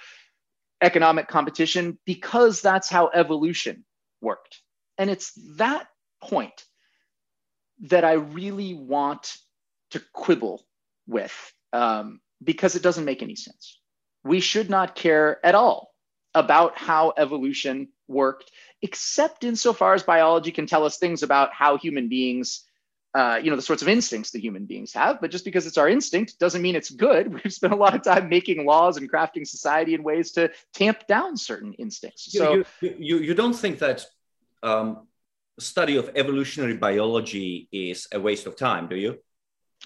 economic 0.81 1.29
competition 1.29 1.99
because 2.07 2.63
that's 2.63 2.89
how 2.89 3.11
evolution 3.13 3.85
worked. 4.23 4.63
And 4.97 5.11
it's 5.11 5.33
that 5.57 5.89
point 6.23 6.65
that 7.81 8.05
I 8.05 8.13
really 8.13 8.75
want 8.75 9.37
to 9.91 10.01
quibble 10.13 10.65
with 11.07 11.53
um, 11.73 12.21
because 12.43 12.77
it 12.77 12.83
doesn't 12.83 13.05
make 13.05 13.23
any 13.23 13.37
sense. 13.37 13.79
We 14.25 14.41
should 14.41 14.71
not 14.71 14.95
care 14.95 15.45
at 15.45 15.55
all 15.55 15.95
about 16.35 16.77
how 16.77 17.15
evolution 17.17 17.89
worked, 18.09 18.51
except 18.83 19.45
insofar 19.45 19.95
as 19.95 20.03
biology 20.03 20.53
can 20.53 20.67
tell 20.67 20.85
us 20.85 20.99
things 20.99 21.23
about 21.23 21.53
how 21.53 21.79
human 21.79 22.09
beings, 22.09 22.65
uh, 23.15 23.41
you 23.43 23.51
know, 23.51 23.57
the 23.57 23.63
sorts 23.63 23.83
of 23.83 23.89
instincts 23.89 24.33
that 24.33 24.41
human 24.41 24.67
beings 24.67 24.93
have. 24.93 25.21
But 25.21 25.31
just 25.31 25.45
because 25.45 25.67
it's 25.67 25.79
our 25.79 25.89
instinct 25.89 26.39
doesn't 26.39 26.61
mean 26.61 26.77
it's 26.77 26.91
good. 26.91 27.33
We've 27.45 27.53
spent 27.53 27.73
a 27.73 27.77
lot 27.77 27.95
of 27.95 28.03
time 28.03 28.29
making 28.29 28.65
laws 28.67 28.97
and 28.97 29.11
crafting 29.11 29.47
society 29.47 29.95
in 29.95 30.03
ways 30.03 30.33
to 30.33 30.51
tamp 30.75 31.07
down 31.07 31.37
certain 31.37 31.73
instincts. 31.75 32.33
So 32.33 32.65
you, 32.81 32.95
you, 32.99 33.19
you 33.19 33.35
don't 33.35 33.55
think 33.55 33.79
that 33.79 34.05
um, 34.63 35.07
study 35.59 35.97
of 35.97 36.11
evolutionary 36.15 36.77
biology 36.77 37.69
is 37.73 38.09
a 38.13 38.21
waste 38.21 38.47
of 38.47 38.57
time, 38.57 38.89
do 38.89 38.97
you? 38.97 39.19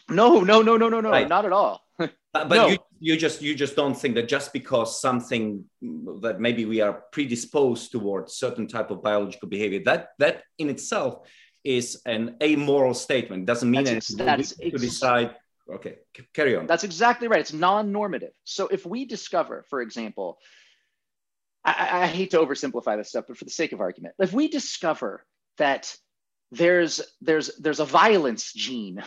No, 0.08 0.40
no, 0.40 0.62
no, 0.62 0.76
no, 0.76 0.88
no, 0.88 1.00
no, 1.00 1.10
right. 1.10 1.28
not 1.28 1.44
at 1.44 1.52
all. 1.52 1.82
but, 1.98 2.12
but 2.32 2.48
no. 2.48 2.68
you, 2.68 2.78
you 2.98 3.16
just 3.16 3.42
you 3.42 3.54
just 3.54 3.76
don't 3.76 3.94
think 3.94 4.14
that 4.14 4.28
just 4.28 4.52
because 4.52 5.00
something 5.00 5.64
that 6.20 6.40
maybe 6.40 6.64
we 6.64 6.80
are 6.80 7.04
predisposed 7.12 7.92
towards 7.92 8.34
certain 8.34 8.66
type 8.66 8.90
of 8.90 9.02
biological 9.02 9.48
behavior 9.48 9.80
that 9.84 10.10
that 10.18 10.42
in 10.58 10.70
itself 10.70 11.26
is 11.62 12.00
an 12.06 12.36
amoral 12.42 12.94
statement 12.94 13.44
doesn't 13.44 13.70
mean 13.70 13.84
that's, 13.84 14.14
anything 14.14 14.26
that's, 14.26 14.56
to 14.56 14.70
decide 14.78 15.34
Okay, 15.72 15.98
carry 16.34 16.56
on. 16.56 16.66
That's 16.66 16.84
exactly 16.84 17.28
right. 17.28 17.40
It's 17.40 17.52
non-normative. 17.52 18.32
So 18.44 18.68
if 18.68 18.84
we 18.84 19.04
discover, 19.04 19.64
for 19.68 19.80
example, 19.80 20.38
I, 21.64 22.02
I 22.02 22.06
hate 22.06 22.30
to 22.32 22.38
oversimplify 22.38 22.96
this 22.96 23.10
stuff, 23.10 23.26
but 23.28 23.36
for 23.36 23.44
the 23.44 23.50
sake 23.50 23.72
of 23.72 23.80
argument, 23.80 24.14
if 24.18 24.32
we 24.32 24.48
discover 24.48 25.24
that 25.59 25.94
there's 26.53 27.01
there's 27.20 27.57
there's 27.59 27.80
a 27.80 27.84
violence 27.84 28.53
gene 28.53 29.03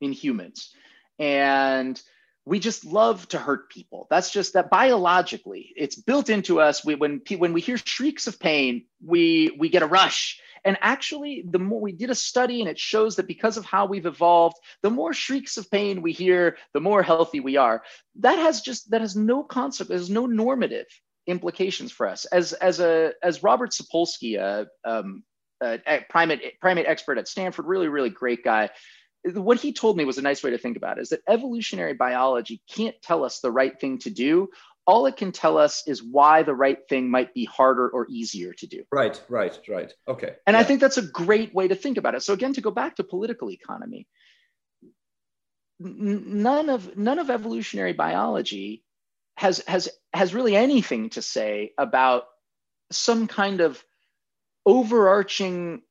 in 0.00 0.12
humans, 0.12 0.74
and 1.18 2.00
we 2.44 2.60
just 2.60 2.84
love 2.84 3.26
to 3.28 3.38
hurt 3.38 3.70
people. 3.70 4.06
That's 4.08 4.30
just 4.30 4.54
that 4.54 4.70
biologically, 4.70 5.72
it's 5.76 5.96
built 5.96 6.30
into 6.30 6.60
us. 6.60 6.84
We, 6.84 6.94
when 6.94 7.20
when 7.38 7.52
we 7.52 7.60
hear 7.60 7.76
shrieks 7.76 8.26
of 8.26 8.38
pain, 8.38 8.86
we 9.04 9.54
we 9.58 9.68
get 9.68 9.82
a 9.82 9.86
rush. 9.86 10.40
And 10.64 10.76
actually, 10.80 11.44
the 11.48 11.60
more 11.60 11.80
we 11.80 11.92
did 11.92 12.10
a 12.10 12.14
study, 12.14 12.60
and 12.60 12.68
it 12.68 12.78
shows 12.78 13.16
that 13.16 13.28
because 13.28 13.56
of 13.56 13.64
how 13.64 13.86
we've 13.86 14.06
evolved, 14.06 14.56
the 14.82 14.90
more 14.90 15.12
shrieks 15.12 15.56
of 15.58 15.70
pain 15.70 16.02
we 16.02 16.12
hear, 16.12 16.56
the 16.72 16.80
more 16.80 17.04
healthy 17.04 17.38
we 17.38 17.56
are. 17.56 17.82
That 18.16 18.38
has 18.38 18.62
just 18.62 18.90
that 18.90 19.00
has 19.00 19.14
no 19.14 19.44
concept 19.44 19.90
there's 19.90 20.10
no 20.10 20.26
normative 20.26 20.86
implications 21.26 21.92
for 21.92 22.08
us. 22.08 22.24
As 22.26 22.52
as 22.52 22.80
a 22.80 23.12
as 23.22 23.42
Robert 23.42 23.70
Sapolsky, 23.70 24.38
a, 24.38 24.66
um, 24.84 25.24
Uh, 25.64 25.78
a 25.86 26.04
primate 26.10 26.60
primate 26.60 26.86
expert 26.86 27.18
at 27.18 27.28
Stanford, 27.28 27.66
really 27.66 27.88
really 27.88 28.10
great 28.10 28.44
guy. 28.44 28.70
What 29.24 29.60
he 29.60 29.72
told 29.72 29.96
me 29.96 30.04
was 30.04 30.18
a 30.18 30.22
nice 30.22 30.42
way 30.42 30.50
to 30.50 30.58
think 30.58 30.76
about 30.76 30.98
it, 30.98 31.02
is 31.02 31.08
that 31.08 31.22
evolutionary 31.28 31.94
biology 31.94 32.62
can't 32.68 32.94
tell 33.02 33.24
us 33.24 33.40
the 33.40 33.50
right 33.50 33.78
thing 33.80 33.98
to 34.00 34.10
do. 34.10 34.48
All 34.86 35.06
it 35.06 35.16
can 35.16 35.32
tell 35.32 35.58
us 35.58 35.82
is 35.88 36.00
why 36.00 36.44
the 36.44 36.54
right 36.54 36.78
thing 36.88 37.10
might 37.10 37.34
be 37.34 37.44
harder 37.44 37.88
or 37.88 38.06
easier 38.08 38.52
to 38.52 38.66
do. 38.68 38.84
Right, 38.92 39.20
right, 39.28 39.58
right. 39.68 39.92
Okay. 40.06 40.36
And 40.46 40.54
yeah. 40.54 40.60
I 40.60 40.62
think 40.62 40.80
that's 40.80 40.98
a 40.98 41.02
great 41.02 41.52
way 41.52 41.66
to 41.66 41.74
think 41.74 41.98
about 41.98 42.14
it. 42.14 42.22
So 42.22 42.34
again, 42.34 42.52
to 42.52 42.60
go 42.60 42.70
back 42.70 42.96
to 42.96 43.02
political 43.04 43.50
economy, 43.50 44.06
none 45.80 46.68
of 46.68 46.96
none 46.96 47.18
of 47.18 47.30
evolutionary 47.30 47.94
biology 47.94 48.84
has 49.36 49.58
has 49.66 49.88
has 50.12 50.34
really 50.34 50.54
anything 50.54 51.10
to 51.10 51.22
say 51.22 51.72
about 51.76 52.24
some 52.92 53.26
kind 53.26 53.60
of 53.60 53.82
overarching 54.66 55.82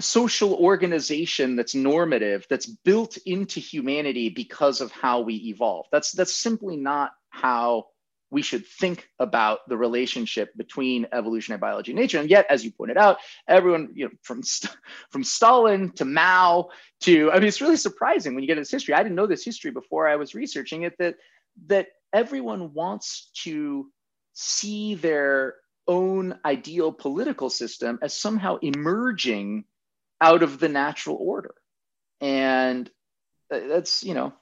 social 0.00 0.54
organization 0.54 1.56
that's 1.56 1.74
normative 1.74 2.46
that's 2.48 2.66
built 2.66 3.18
into 3.26 3.60
humanity 3.60 4.28
because 4.28 4.80
of 4.80 4.92
how 4.92 5.20
we 5.20 5.34
evolve. 5.48 5.86
That's 5.92 6.12
that's 6.12 6.34
simply 6.34 6.76
not 6.76 7.12
how 7.30 7.86
we 8.30 8.42
should 8.42 8.66
think 8.66 9.08
about 9.18 9.60
the 9.68 9.76
relationship 9.76 10.54
between 10.56 11.06
evolutionary 11.12 11.58
biology 11.58 11.92
and 11.92 12.00
nature. 12.00 12.20
And 12.20 12.28
yet 12.30 12.46
as 12.50 12.64
you 12.64 12.70
pointed 12.70 12.96
out 12.96 13.18
everyone 13.48 13.90
you 13.94 14.06
know 14.06 14.10
from 14.22 14.42
from 15.10 15.24
stalin 15.24 15.92
to 15.92 16.04
mao 16.04 16.68
to 17.00 17.30
i 17.32 17.38
mean 17.38 17.48
it's 17.48 17.60
really 17.60 17.76
surprising 17.76 18.34
when 18.34 18.42
you 18.42 18.48
get 18.48 18.58
into 18.58 18.62
this 18.62 18.70
history. 18.70 18.94
I 18.94 19.02
didn't 19.02 19.16
know 19.16 19.26
this 19.26 19.44
history 19.44 19.72
before 19.72 20.08
i 20.08 20.16
was 20.16 20.34
researching 20.34 20.82
it 20.82 20.96
that 20.98 21.16
that 21.66 21.88
everyone 22.12 22.72
wants 22.72 23.30
to 23.42 23.90
see 24.32 24.94
their 24.94 25.56
own 25.88 26.38
ideal 26.44 26.92
political 26.92 27.50
system 27.50 27.98
as 28.02 28.14
somehow 28.14 28.58
emerging 28.62 29.64
out 30.20 30.42
of 30.42 30.58
the 30.60 30.68
natural 30.68 31.16
order 31.20 31.54
and 32.20 32.90
that's 33.50 34.04
you 34.04 34.14
know 34.14 34.32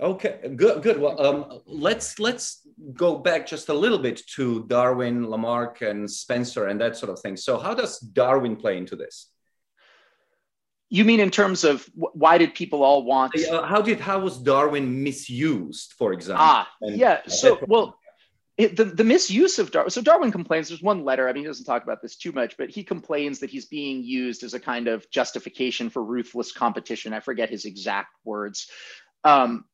okay 0.00 0.52
good 0.56 0.82
good 0.82 0.98
well 0.98 1.20
um, 1.24 1.60
let's 1.66 2.18
let's 2.18 2.66
go 2.94 3.18
back 3.18 3.46
just 3.46 3.68
a 3.68 3.74
little 3.74 3.98
bit 3.98 4.20
to 4.26 4.64
darwin 4.66 5.28
lamarck 5.28 5.82
and 5.82 6.10
spencer 6.10 6.66
and 6.66 6.80
that 6.80 6.96
sort 6.96 7.10
of 7.10 7.20
thing 7.20 7.36
so 7.36 7.58
how 7.58 7.74
does 7.74 7.98
darwin 7.98 8.56
play 8.56 8.76
into 8.76 8.96
this 8.96 9.28
you 10.90 11.04
mean 11.04 11.20
in 11.20 11.30
terms 11.30 11.64
of 11.64 11.88
why 11.94 12.38
did 12.38 12.54
people 12.54 12.82
all 12.82 13.04
want? 13.04 13.34
Uh, 13.36 13.62
how 13.62 13.82
did 13.82 14.00
how 14.00 14.20
was 14.20 14.38
Darwin 14.38 15.02
misused, 15.02 15.92
for 15.98 16.14
example? 16.14 16.46
Ah, 16.46 16.68
and, 16.80 16.96
yeah. 16.96 17.20
So 17.26 17.58
well, 17.68 17.97
it, 18.58 18.76
the 18.76 18.84
the 18.84 19.04
misuse 19.04 19.60
of 19.60 19.70
Darwin. 19.70 19.90
So 19.90 20.02
Darwin 20.02 20.32
complains. 20.32 20.68
There's 20.68 20.82
one 20.82 21.04
letter. 21.04 21.28
I 21.28 21.32
mean, 21.32 21.44
he 21.44 21.46
doesn't 21.46 21.64
talk 21.64 21.84
about 21.84 22.02
this 22.02 22.16
too 22.16 22.32
much, 22.32 22.56
but 22.56 22.70
he 22.70 22.82
complains 22.82 23.38
that 23.38 23.50
he's 23.50 23.66
being 23.66 24.02
used 24.02 24.42
as 24.42 24.52
a 24.52 24.60
kind 24.60 24.88
of 24.88 25.08
justification 25.10 25.88
for 25.88 26.02
ruthless 26.02 26.52
competition. 26.52 27.14
I 27.14 27.20
forget 27.20 27.50
his 27.50 27.64
exact 27.64 28.08
words. 28.24 28.68
Um, 29.22 29.64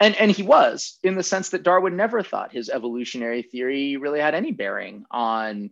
and, 0.00 0.16
and 0.16 0.30
he 0.30 0.42
was 0.42 0.98
in 1.04 1.14
the 1.14 1.22
sense 1.22 1.50
that 1.50 1.62
Darwin 1.62 1.96
never 1.96 2.22
thought 2.22 2.52
his 2.52 2.68
evolutionary 2.68 3.42
theory 3.42 3.96
really 3.96 4.18
had 4.18 4.34
any 4.34 4.50
bearing 4.50 5.04
on 5.10 5.70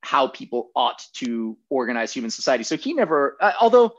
how 0.00 0.28
people 0.28 0.70
ought 0.74 1.02
to 1.12 1.58
organize 1.68 2.12
human 2.12 2.30
society. 2.30 2.64
So 2.64 2.76
he 2.78 2.94
never, 2.94 3.36
uh, 3.40 3.52
although 3.60 3.92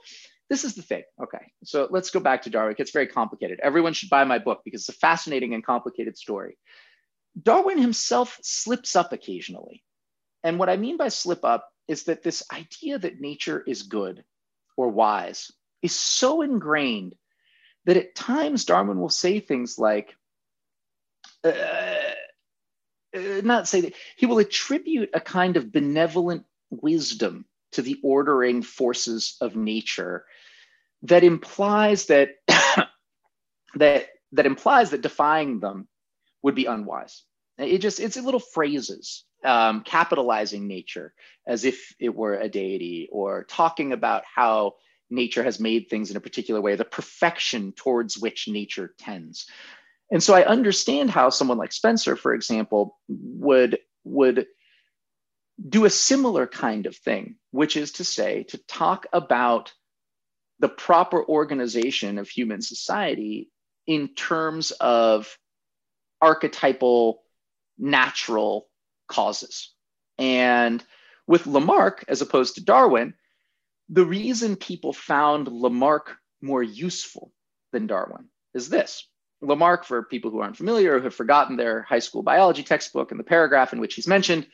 this 0.50 0.64
is 0.64 0.74
the 0.74 0.82
thing. 0.82 1.04
Okay. 1.22 1.52
So 1.64 1.88
let's 1.92 2.10
go 2.10 2.20
back 2.20 2.42
to 2.44 2.50
Darwin. 2.50 2.76
It's 2.80 2.92
very 2.92 3.06
complicated. 3.08 3.60
Everyone 3.62 3.94
should 3.94 4.10
buy 4.10 4.24
my 4.24 4.40
book 4.40 4.62
because 4.66 4.82
it's 4.82 4.98
a 4.98 5.00
fascinating 5.00 5.54
and 5.54 5.64
complicated 5.64 6.18
story. 6.18 6.58
Darwin 7.42 7.78
himself 7.78 8.40
slips 8.42 8.96
up 8.96 9.14
occasionally. 9.14 9.84
And 10.44 10.58
what 10.58 10.70
I 10.70 10.78
mean 10.78 10.98
by 10.98 11.10
slip 11.10 11.44
up 11.44 11.70
is 11.88 12.04
that 12.04 12.24
this 12.24 12.44
idea 12.52 13.00
that 13.00 13.20
nature 13.20 13.62
is 13.66 13.84
good 13.84 14.24
or 14.78 14.90
wise 14.90 15.52
is 15.82 15.94
so 15.94 16.42
ingrained 16.42 17.16
that 17.86 17.98
at 17.98 18.16
times 18.16 18.66
Darwin 18.66 19.00
will 19.00 19.10
say 19.10 19.40
things 19.40 19.78
like, 19.78 20.16
uh, 21.44 21.52
uh, 23.16 23.42
not 23.44 23.68
say 23.68 23.82
that, 23.82 23.94
he 24.18 24.26
will 24.26 24.40
attribute 24.40 25.10
a 25.14 25.20
kind 25.20 25.58
of 25.58 25.72
benevolent 25.72 26.46
wisdom 26.70 27.46
to 27.72 27.82
the 27.82 28.00
ordering 28.04 28.62
forces 28.62 29.36
of 29.42 29.56
nature 29.56 30.26
that 31.04 31.24
implies 31.24 32.08
that 32.08 32.30
that 33.76 34.08
that 34.32 34.46
implies 34.46 34.92
that 34.92 35.02
defying 35.02 35.60
them 35.60 35.88
would 36.44 36.56
be 36.56 36.66
unwise. 36.66 37.24
It 37.60 37.80
just 37.80 38.00
it's 38.00 38.18
little 38.18 38.40
phrases 38.40 39.26
um, 39.44 39.82
capitalizing 39.82 40.68
nature 40.68 41.14
as 41.48 41.66
if 41.66 41.94
it 42.00 42.14
were 42.14 42.36
a 42.36 42.50
deity 42.50 43.10
or 43.12 43.44
talking 43.44 43.94
about 43.94 44.24
how 44.26 44.76
nature 45.10 45.44
has 45.44 45.60
made 45.60 45.90
things 45.90 46.12
in 46.12 46.18
a 46.18 46.22
particular 46.22 46.62
way, 46.62 46.76
the 46.76 46.86
perfection 46.86 47.72
towards 47.74 48.18
which 48.18 48.48
nature 48.48 48.94
tends. 49.00 49.48
And 50.12 50.22
so 50.22 50.34
I 50.34 50.46
understand 50.46 51.10
how 51.10 51.30
someone 51.30 51.58
like 51.58 51.72
Spencer, 51.72 52.16
for 52.16 52.34
example, 52.34 52.98
would 53.08 53.80
would 54.04 54.48
do 55.68 55.86
a 55.86 55.90
similar 55.90 56.48
kind 56.48 56.86
of 56.86 56.96
thing, 56.96 57.36
which 57.52 57.76
is 57.76 57.94
to 57.94 58.04
say, 58.04 58.44
to 58.44 58.58
talk 58.58 59.06
about 59.12 59.74
the 60.60 60.70
proper 60.70 61.24
organization 61.24 62.18
of 62.18 62.30
human 62.30 62.62
society 62.62 63.50
in 63.88 64.10
terms 64.10 64.72
of 64.72 65.38
archetypal 66.22 67.24
natural 67.80 68.68
causes. 69.08 69.74
And 70.18 70.84
with 71.28 71.48
Lamarck, 71.48 72.06
as 72.08 72.22
opposed 72.22 72.56
to 72.56 72.64
Darwin, 72.64 73.14
the 73.88 74.06
reason 74.06 74.56
people 74.56 74.94
found 74.94 75.48
Lamarck 75.48 76.18
more 76.42 76.62
useful 76.62 77.32
than 77.72 77.88
Darwin 77.88 78.26
is 78.54 78.70
this. 78.70 79.08
Lamarck, 79.42 79.86
for 79.86 80.04
people 80.04 80.32
who 80.32 80.40
aren't 80.40 80.58
familiar 80.58 80.98
or 80.98 81.02
have 81.02 81.16
forgotten 81.16 81.56
their 81.56 81.84
high 81.84 82.00
school 82.00 82.22
biology 82.22 82.62
textbook 82.62 83.12
and 83.12 83.20
the 83.20 83.24
paragraph 83.24 83.72
in 83.72 83.80
which 83.80 83.96
he's 83.96 84.08
mentioned, 84.08 84.46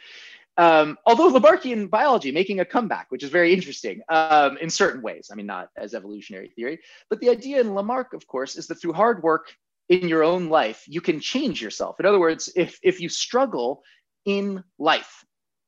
um, 0.57 0.97
although 1.05 1.31
Lamarckian 1.31 1.89
biology 1.89 2.31
making 2.31 2.59
a 2.59 2.65
comeback, 2.65 3.07
which 3.09 3.23
is 3.23 3.29
very 3.29 3.53
interesting 3.53 4.01
um, 4.09 4.57
in 4.57 4.69
certain 4.69 5.01
ways. 5.01 5.29
I 5.31 5.35
mean, 5.35 5.47
not 5.47 5.69
as 5.75 5.93
evolutionary 5.93 6.49
theory, 6.49 6.79
but 7.09 7.19
the 7.19 7.29
idea 7.29 7.59
in 7.59 7.73
Lamarck, 7.73 8.13
of 8.13 8.25
course, 8.27 8.55
is 8.55 8.67
that 8.67 8.75
through 8.75 8.93
hard 8.93 9.21
work 9.21 9.53
in 9.89 10.07
your 10.07 10.23
own 10.23 10.49
life, 10.49 10.83
you 10.87 11.01
can 11.01 11.19
change 11.19 11.61
yourself. 11.61 11.99
In 11.99 12.05
other 12.05 12.19
words, 12.19 12.51
if, 12.55 12.79
if 12.81 12.99
you 12.99 13.09
struggle 13.09 13.83
in 14.25 14.63
life, 14.79 15.23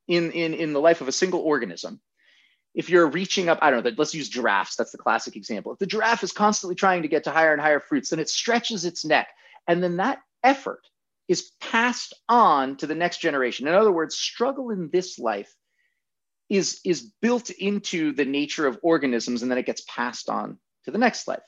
in, 0.07 0.31
in, 0.31 0.53
in 0.53 0.73
the 0.73 0.81
life 0.81 1.01
of 1.01 1.07
a 1.07 1.11
single 1.11 1.41
organism, 1.41 2.01
if 2.73 2.89
you're 2.89 3.07
reaching 3.07 3.49
up, 3.49 3.59
I 3.61 3.71
don't 3.71 3.83
know, 3.83 3.91
let's 3.97 4.13
use 4.13 4.29
giraffes. 4.29 4.75
That's 4.75 4.91
the 4.91 4.97
classic 4.97 5.35
example. 5.35 5.73
If 5.73 5.79
the 5.79 5.87
giraffe 5.87 6.23
is 6.23 6.31
constantly 6.31 6.75
trying 6.75 7.01
to 7.01 7.07
get 7.07 7.23
to 7.23 7.31
higher 7.31 7.51
and 7.51 7.61
higher 7.61 7.79
fruits, 7.79 8.11
then 8.11 8.19
it 8.19 8.29
stretches 8.29 8.85
its 8.85 9.03
neck. 9.03 9.27
And 9.67 9.81
then 9.83 9.97
that 9.97 10.19
effort 10.43 10.81
is 11.27 11.51
passed 11.59 12.13
on 12.29 12.77
to 12.77 12.87
the 12.87 12.95
next 12.95 13.19
generation. 13.19 13.67
In 13.67 13.73
other 13.73 13.91
words, 13.91 14.15
struggle 14.15 14.69
in 14.69 14.89
this 14.91 15.19
life 15.19 15.53
is, 16.49 16.79
is 16.85 17.11
built 17.21 17.49
into 17.49 18.13
the 18.13 18.25
nature 18.25 18.67
of 18.67 18.79
organisms 18.81 19.41
and 19.41 19.51
then 19.51 19.57
it 19.57 19.65
gets 19.65 19.83
passed 19.87 20.29
on 20.29 20.57
to 20.85 20.91
the 20.91 20.97
next 20.97 21.27
life. 21.27 21.41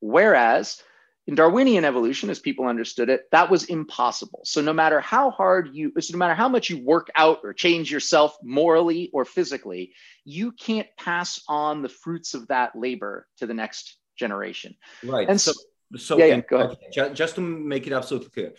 Whereas 0.00 0.80
in 1.26 1.34
Darwinian 1.34 1.84
evolution, 1.84 2.30
as 2.30 2.38
people 2.38 2.66
understood 2.66 3.08
it, 3.08 3.22
that 3.32 3.50
was 3.50 3.64
impossible. 3.64 4.42
So 4.44 4.60
no 4.60 4.72
matter 4.72 5.00
how 5.00 5.30
hard 5.30 5.70
you, 5.72 5.92
so 5.98 6.12
no 6.12 6.18
matter 6.18 6.34
how 6.34 6.48
much 6.48 6.70
you 6.70 6.84
work 6.84 7.10
out 7.16 7.40
or 7.42 7.52
change 7.52 7.90
yourself 7.90 8.36
morally 8.44 9.10
or 9.12 9.24
physically, 9.24 9.92
you 10.24 10.52
can't 10.52 10.86
pass 10.96 11.42
on 11.48 11.82
the 11.82 11.88
fruits 11.88 12.34
of 12.34 12.46
that 12.48 12.76
labor 12.76 13.26
to 13.38 13.46
the 13.46 13.54
next 13.54 13.98
generation. 14.16 14.76
Right. 15.02 15.28
And 15.28 15.40
so, 15.40 15.52
so, 15.96 16.16
yeah, 16.16 16.26
yeah, 16.26 16.40
go 16.40 16.76
ahead. 16.94 17.16
just 17.16 17.34
to 17.34 17.40
make 17.40 17.88
it 17.88 17.92
absolutely 17.92 18.30
clear, 18.30 18.52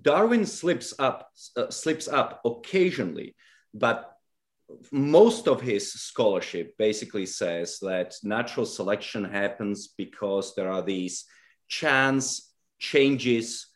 Darwin 0.00 0.46
slips 0.46 0.94
up, 0.98 1.30
uh, 1.56 1.70
slips 1.70 2.06
up 2.06 2.42
occasionally, 2.44 3.34
but 3.74 4.08
most 4.90 5.48
of 5.48 5.60
his 5.60 5.92
scholarship 5.92 6.76
basically 6.78 7.26
says 7.26 7.78
that 7.80 8.14
natural 8.22 8.64
selection 8.64 9.24
happens 9.24 9.88
because 9.88 10.54
there 10.54 10.70
are 10.70 10.82
these 10.82 11.24
chance 11.68 12.52
changes 12.78 13.66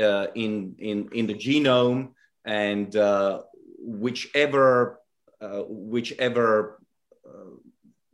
uh, 0.00 0.26
in, 0.34 0.74
in, 0.78 1.08
in 1.12 1.26
the 1.26 1.34
genome 1.34 2.10
and 2.44 2.94
uh, 2.96 3.42
whichever, 3.78 5.00
uh, 5.40 5.62
whichever 5.68 6.80
uh, 7.26 7.56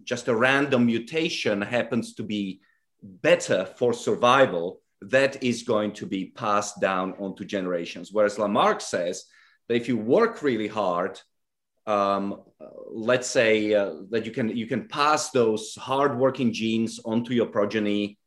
just 0.04 0.28
a 0.28 0.34
random 0.34 0.86
mutation 0.86 1.62
happens 1.62 2.14
to 2.14 2.22
be 2.22 2.60
better 3.02 3.64
for 3.64 3.92
survival, 3.92 4.80
that 5.02 5.42
is 5.42 5.62
going 5.62 5.92
to 5.92 6.06
be 6.06 6.26
passed 6.26 6.80
down 6.80 7.14
onto 7.18 7.44
generations. 7.44 8.10
Whereas 8.12 8.38
Lamarck 8.38 8.80
says 8.80 9.24
that 9.68 9.76
if 9.76 9.88
you 9.88 9.96
work 9.96 10.42
really 10.42 10.68
hard, 10.68 11.20
um, 11.86 12.42
let's 12.90 13.28
say 13.28 13.72
uh, 13.74 13.94
that 14.10 14.26
you 14.26 14.32
can 14.32 14.54
you 14.54 14.66
can 14.66 14.86
pass 14.86 15.30
those 15.30 15.74
hardworking 15.76 16.52
genes 16.52 17.00
onto 17.04 17.32
your 17.32 17.46
progeny, 17.46 18.18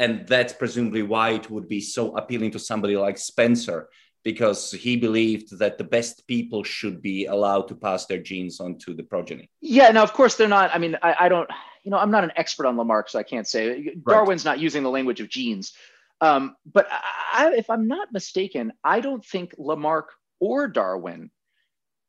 and 0.00 0.26
that's 0.26 0.54
presumably 0.54 1.02
why 1.02 1.30
it 1.32 1.50
would 1.50 1.68
be 1.68 1.80
so 1.80 2.16
appealing 2.16 2.50
to 2.52 2.58
somebody 2.58 2.96
like 2.96 3.18
Spencer 3.18 3.90
because 4.24 4.72
he 4.72 4.96
believed 4.96 5.58
that 5.58 5.76
the 5.76 5.84
best 5.84 6.26
people 6.26 6.64
should 6.64 7.02
be 7.02 7.26
allowed 7.26 7.68
to 7.68 7.74
pass 7.74 8.06
their 8.06 8.18
genes 8.18 8.60
on 8.60 8.78
to 8.78 8.94
the 8.94 9.02
progeny. 9.02 9.50
Yeah, 9.60 9.90
now 9.90 10.02
of 10.02 10.14
course 10.14 10.36
they're 10.36 10.48
not. 10.48 10.74
I 10.74 10.78
mean, 10.78 10.96
I, 11.02 11.14
I 11.20 11.28
don't, 11.28 11.48
you 11.84 11.90
know, 11.90 11.98
I'm 11.98 12.10
not 12.10 12.24
an 12.24 12.32
expert 12.34 12.66
on 12.66 12.78
Lamarck, 12.78 13.10
so 13.10 13.18
I 13.18 13.22
can't 13.22 13.46
say. 13.46 13.68
Right. 13.68 14.04
Darwin's 14.06 14.44
not 14.44 14.58
using 14.58 14.82
the 14.82 14.90
language 14.90 15.20
of 15.20 15.28
genes. 15.28 15.74
Um, 16.22 16.56
but 16.70 16.88
I, 16.90 17.52
if 17.54 17.68
I'm 17.68 17.86
not 17.86 18.12
mistaken, 18.12 18.72
I 18.82 19.00
don't 19.00 19.24
think 19.24 19.54
Lamarck 19.58 20.12
or 20.38 20.66
Darwin 20.66 21.30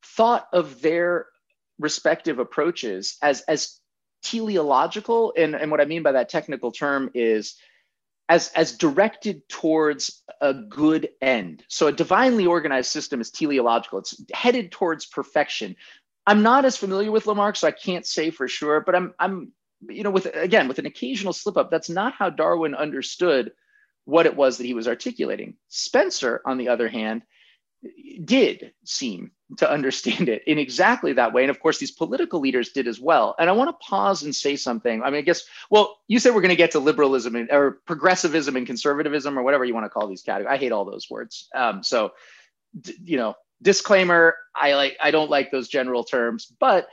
thought 0.05 0.47
of 0.53 0.81
their 0.81 1.27
respective 1.77 2.39
approaches 2.39 3.17
as 3.21 3.41
as 3.41 3.79
teleological. 4.23 5.33
And, 5.37 5.55
and 5.55 5.71
what 5.71 5.81
I 5.81 5.85
mean 5.85 6.03
by 6.03 6.13
that 6.13 6.29
technical 6.29 6.71
term 6.71 7.09
is 7.13 7.55
as, 8.31 8.49
as 8.55 8.77
directed 8.77 9.47
towards 9.49 10.23
a 10.39 10.53
good 10.53 11.09
end. 11.21 11.65
So 11.67 11.87
a 11.87 11.91
divinely 11.91 12.45
organized 12.45 12.89
system 12.89 13.19
is 13.19 13.29
teleological, 13.29 13.99
it's 13.99 14.23
headed 14.33 14.71
towards 14.71 15.05
perfection. 15.05 15.75
I'm 16.25 16.41
not 16.41 16.63
as 16.63 16.77
familiar 16.77 17.11
with 17.11 17.27
Lamarck, 17.27 17.57
so 17.57 17.67
I 17.67 17.71
can't 17.71 18.05
say 18.05 18.29
for 18.29 18.47
sure, 18.47 18.79
but 18.79 18.95
I'm, 18.95 19.13
I'm 19.19 19.51
you 19.81 20.03
know, 20.03 20.11
with 20.11 20.27
again, 20.33 20.69
with 20.69 20.79
an 20.79 20.85
occasional 20.85 21.33
slip 21.33 21.57
up, 21.57 21.69
that's 21.69 21.89
not 21.89 22.13
how 22.13 22.29
Darwin 22.29 22.73
understood 22.73 23.51
what 24.05 24.25
it 24.25 24.37
was 24.37 24.57
that 24.57 24.65
he 24.65 24.75
was 24.75 24.87
articulating. 24.87 25.55
Spencer, 25.67 26.41
on 26.45 26.57
the 26.57 26.69
other 26.69 26.87
hand, 26.87 27.23
did 28.23 28.71
seem 28.85 29.31
to 29.57 29.69
understand 29.69 30.29
it 30.29 30.43
in 30.47 30.57
exactly 30.57 31.13
that 31.13 31.33
way. 31.33 31.43
And 31.43 31.49
of 31.49 31.59
course, 31.59 31.77
these 31.77 31.91
political 31.91 32.39
leaders 32.39 32.71
did 32.71 32.87
as 32.87 32.99
well. 32.99 33.35
And 33.37 33.49
I 33.49 33.53
want 33.53 33.69
to 33.69 33.85
pause 33.85 34.23
and 34.23 34.35
say 34.35 34.55
something. 34.55 35.03
I 35.03 35.09
mean, 35.09 35.17
I 35.17 35.21
guess, 35.21 35.43
well, 35.69 35.99
you 36.07 36.19
said 36.19 36.33
we're 36.33 36.41
going 36.41 36.49
to 36.49 36.55
get 36.55 36.71
to 36.71 36.79
liberalism 36.79 37.35
and, 37.35 37.49
or 37.51 37.79
progressivism 37.85 38.55
and 38.55 38.65
conservatism 38.65 39.37
or 39.37 39.43
whatever 39.43 39.65
you 39.65 39.73
want 39.73 39.85
to 39.85 39.89
call 39.89 40.07
these 40.07 40.21
categories. 40.21 40.55
I 40.55 40.57
hate 40.57 40.71
all 40.71 40.85
those 40.85 41.09
words. 41.09 41.49
Um, 41.53 41.83
so, 41.83 42.11
d- 42.79 42.95
you 43.03 43.17
know, 43.17 43.35
disclaimer, 43.61 44.35
I 44.55 44.75
like, 44.75 44.97
I 45.01 45.11
don't 45.11 45.29
like 45.29 45.51
those 45.51 45.67
general 45.67 46.03
terms, 46.03 46.45
but 46.59 46.87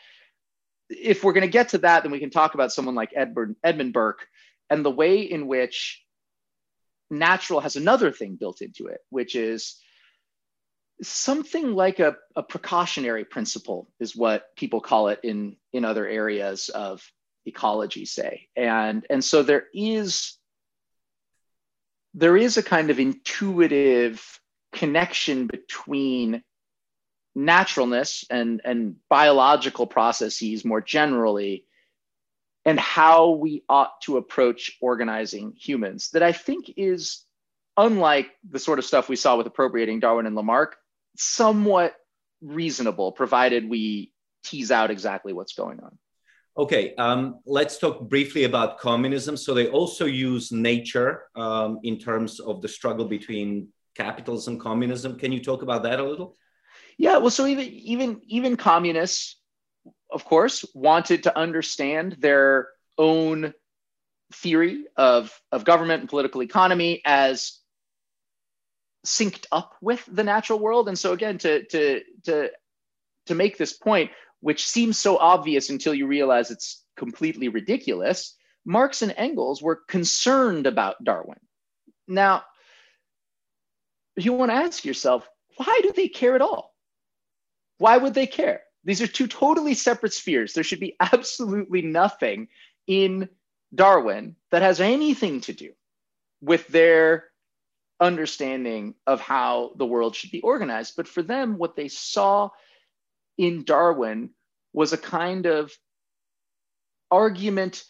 if 0.90 1.22
we're 1.22 1.34
going 1.34 1.46
to 1.46 1.48
get 1.48 1.70
to 1.70 1.78
that, 1.78 2.02
then 2.02 2.12
we 2.12 2.18
can 2.18 2.30
talk 2.30 2.54
about 2.54 2.72
someone 2.72 2.94
like 2.94 3.12
Edmund, 3.14 3.56
Edmund 3.62 3.92
Burke 3.92 4.26
and 4.68 4.84
the 4.84 4.90
way 4.90 5.20
in 5.20 5.46
which 5.46 6.02
natural 7.10 7.60
has 7.60 7.76
another 7.76 8.10
thing 8.10 8.36
built 8.36 8.60
into 8.62 8.86
it, 8.86 9.00
which 9.10 9.34
is 9.34 9.76
something 11.02 11.74
like 11.74 12.00
a, 12.00 12.16
a 12.34 12.42
precautionary 12.42 13.24
principle 13.24 13.88
is 14.00 14.16
what 14.16 14.54
people 14.56 14.80
call 14.80 15.08
it 15.08 15.20
in 15.22 15.56
in 15.72 15.84
other 15.84 16.06
areas 16.06 16.68
of 16.68 17.02
ecology 17.46 18.04
say. 18.04 18.48
And 18.56 19.06
and 19.10 19.24
so 19.24 19.42
there 19.42 19.66
is 19.72 20.36
there 22.14 22.36
is 22.36 22.56
a 22.56 22.62
kind 22.62 22.90
of 22.90 22.98
intuitive 22.98 24.40
connection 24.72 25.46
between 25.46 26.42
naturalness 27.34 28.24
and 28.30 28.60
and 28.64 28.96
biological 29.08 29.86
processes 29.86 30.64
more 30.64 30.80
generally 30.80 31.64
and 32.64 32.78
how 32.80 33.30
we 33.30 33.62
ought 33.68 34.00
to 34.02 34.16
approach 34.16 34.76
organizing 34.80 35.52
humans 35.56 36.10
that 36.10 36.22
i 36.22 36.32
think 36.32 36.72
is 36.76 37.24
unlike 37.76 38.28
the 38.50 38.58
sort 38.58 38.80
of 38.80 38.84
stuff 38.84 39.08
we 39.08 39.14
saw 39.14 39.36
with 39.36 39.46
appropriating 39.46 40.00
darwin 40.00 40.26
and 40.26 40.34
lamarck 40.34 40.77
somewhat 41.18 41.94
reasonable, 42.40 43.12
provided 43.12 43.68
we 43.68 44.12
tease 44.44 44.70
out 44.70 44.90
exactly 44.90 45.32
what's 45.32 45.54
going 45.54 45.80
on. 45.80 45.98
Okay, 46.56 46.94
um, 46.96 47.40
let's 47.46 47.78
talk 47.78 48.08
briefly 48.08 48.44
about 48.44 48.78
communism. 48.78 49.36
So 49.36 49.54
they 49.54 49.68
also 49.68 50.06
use 50.06 50.50
nature 50.50 51.24
um, 51.36 51.78
in 51.84 51.98
terms 51.98 52.40
of 52.40 52.62
the 52.62 52.68
struggle 52.68 53.04
between 53.04 53.68
capitalism 53.94 54.54
and 54.54 54.60
communism. 54.60 55.18
Can 55.18 55.30
you 55.30 55.40
talk 55.40 55.62
about 55.62 55.84
that 55.84 56.00
a 56.00 56.04
little? 56.04 56.36
Yeah, 56.96 57.18
well, 57.18 57.30
so 57.30 57.46
even 57.46 57.66
even 57.66 58.20
even 58.26 58.56
communists, 58.56 59.36
of 60.10 60.24
course, 60.24 60.64
wanted 60.74 61.24
to 61.24 61.38
understand 61.38 62.16
their 62.18 62.68
own 62.96 63.54
theory 64.32 64.84
of, 64.96 65.40
of 65.52 65.64
government 65.64 66.00
and 66.00 66.08
political 66.08 66.42
economy 66.42 67.00
as 67.04 67.58
synced 69.06 69.46
up 69.52 69.74
with 69.80 70.04
the 70.10 70.24
natural 70.24 70.58
world. 70.58 70.88
And 70.88 70.98
so 70.98 71.12
again, 71.12 71.38
to 71.38 71.64
to 71.64 72.02
to 72.24 72.50
to 73.26 73.34
make 73.34 73.58
this 73.58 73.72
point, 73.72 74.10
which 74.40 74.66
seems 74.66 74.98
so 74.98 75.16
obvious 75.18 75.70
until 75.70 75.94
you 75.94 76.06
realize 76.06 76.50
it's 76.50 76.84
completely 76.96 77.48
ridiculous, 77.48 78.36
Marx 78.64 79.02
and 79.02 79.14
Engels 79.16 79.62
were 79.62 79.76
concerned 79.88 80.66
about 80.66 81.02
Darwin. 81.02 81.38
Now, 82.06 82.44
you 84.16 84.32
want 84.32 84.50
to 84.50 84.56
ask 84.56 84.84
yourself, 84.84 85.28
why 85.56 85.80
do 85.82 85.92
they 85.92 86.08
care 86.08 86.34
at 86.34 86.42
all? 86.42 86.74
Why 87.78 87.96
would 87.96 88.14
they 88.14 88.26
care? 88.26 88.62
These 88.84 89.02
are 89.02 89.06
two 89.06 89.26
totally 89.26 89.74
separate 89.74 90.12
spheres. 90.12 90.52
There 90.52 90.64
should 90.64 90.80
be 90.80 90.96
absolutely 91.00 91.82
nothing 91.82 92.48
in 92.86 93.28
Darwin 93.74 94.36
that 94.50 94.62
has 94.62 94.80
anything 94.80 95.40
to 95.42 95.52
do 95.52 95.72
with 96.40 96.66
their 96.68 97.24
understanding 98.00 98.94
of 99.06 99.20
how 99.20 99.72
the 99.76 99.86
world 99.86 100.14
should 100.14 100.30
be 100.30 100.40
organized. 100.40 100.94
But 100.96 101.08
for 101.08 101.22
them, 101.22 101.58
what 101.58 101.76
they 101.76 101.88
saw 101.88 102.50
in 103.36 103.64
Darwin 103.64 104.30
was 104.72 104.92
a 104.92 104.98
kind 104.98 105.46
of 105.46 105.72
argument. 107.10 107.84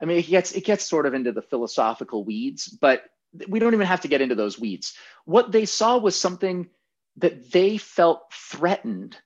I 0.00 0.06
mean, 0.06 0.18
it 0.18 0.26
gets 0.26 0.52
it 0.52 0.64
gets 0.64 0.84
sort 0.84 1.06
of 1.06 1.14
into 1.14 1.32
the 1.32 1.42
philosophical 1.42 2.24
weeds, 2.24 2.68
but 2.68 3.04
we 3.48 3.58
don't 3.58 3.74
even 3.74 3.86
have 3.86 4.00
to 4.02 4.08
get 4.08 4.20
into 4.20 4.34
those 4.34 4.58
weeds. 4.58 4.96
What 5.24 5.52
they 5.52 5.66
saw 5.66 5.98
was 5.98 6.18
something 6.18 6.68
that 7.16 7.52
they 7.52 7.76
felt 7.76 8.32
threatened 8.32 9.16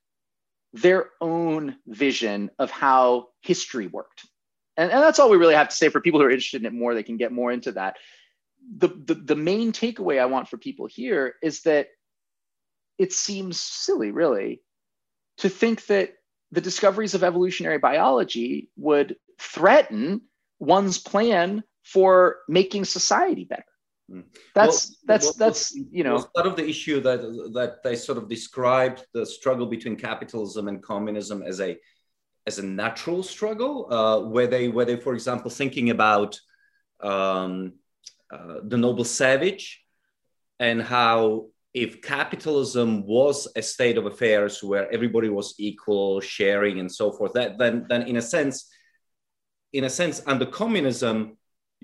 their 0.73 1.11
own 1.21 1.77
vision 1.87 2.51
of 2.59 2.71
how 2.71 3.29
history 3.41 3.87
worked. 3.87 4.27
And, 4.77 4.91
and 4.91 5.03
that's 5.03 5.21
all 5.21 5.31
we 5.31 5.37
really 5.37 5.55
have 5.55 5.69
to 5.69 5.77
say 5.77 5.89
for 5.89 6.01
people 6.01 6.19
who 6.19 6.27
are 6.27 6.31
interested 6.31 6.63
in 6.63 6.67
it 6.67 6.73
more. 6.73 6.95
They 6.95 7.05
can 7.05 7.17
get 7.17 7.31
more 7.31 7.53
into 7.53 7.73
that 7.73 7.97
the, 8.77 8.89
the, 8.89 9.15
the 9.15 9.37
main 9.37 9.73
takeaway 9.73 10.21
I 10.21 10.27
want 10.27 10.49
for 10.49 10.59
people 10.59 10.87
here 10.87 11.35
is 11.43 11.63
that 11.63 11.89
it 12.99 13.13
seems 13.13 13.61
silly, 13.61 14.11
really, 14.11 14.63
to 15.39 15.49
think 15.49 15.87
that 15.87 16.15
the 16.53 16.61
discoveries 16.61 17.15
of 17.15 17.25
evolutionary 17.25 17.79
biology 17.79 18.71
would 18.77 19.17
threaten 19.39 20.23
one's 20.61 20.99
plan 20.99 21.65
for 21.85 22.37
making 22.49 22.85
society 22.85 23.45
better. 23.45 23.65
Hmm. 24.11 24.21
That's 24.55 24.89
well, 24.89 24.97
that's 25.07 25.25
well, 25.25 25.35
that's 25.39 25.75
you 25.75 26.05
know 26.05 26.25
part 26.35 26.47
of 26.47 26.57
the 26.57 26.69
issue 26.69 27.01
that 27.01 27.21
that 27.55 27.83
they 27.83 27.97
sort 27.97 28.19
of 28.19 28.29
described 28.29 29.07
the 29.15 29.25
struggle 29.25 29.67
between 29.67 29.97
capitalism 29.97 30.69
and 30.69 30.83
communism 30.83 31.43
as 31.43 31.61
a 31.61 31.79
as 32.47 32.59
a 32.59 32.63
natural 32.63 33.23
struggle, 33.23 33.93
uh, 33.93 34.21
where 34.21 34.47
they 34.47 34.69
where 34.69 34.85
they, 34.85 34.97
for 34.97 35.15
example, 35.15 35.51
thinking 35.51 35.91
about 35.91 36.39
um, 37.01 37.73
uh, 38.35 38.61
the 38.65 38.77
noble 38.77 39.05
savage 39.05 39.83
and 40.59 40.83
how 40.83 41.47
if 41.73 42.03
capitalism 42.03 43.05
was 43.07 43.49
a 43.57 43.63
state 43.63 43.99
of 43.99 44.07
affairs 44.07 44.63
where 44.63 44.93
everybody 44.93 45.29
was 45.29 45.55
equal 45.59 46.21
sharing 46.21 46.79
and 46.81 46.91
so 46.91 47.13
forth 47.13 47.33
that 47.33 47.59
then 47.59 47.87
then 47.89 48.03
in 48.03 48.17
a 48.17 48.23
sense 48.23 48.57
in 49.73 49.85
a 49.85 49.91
sense 49.91 50.23
under 50.27 50.47
communism 50.47 51.37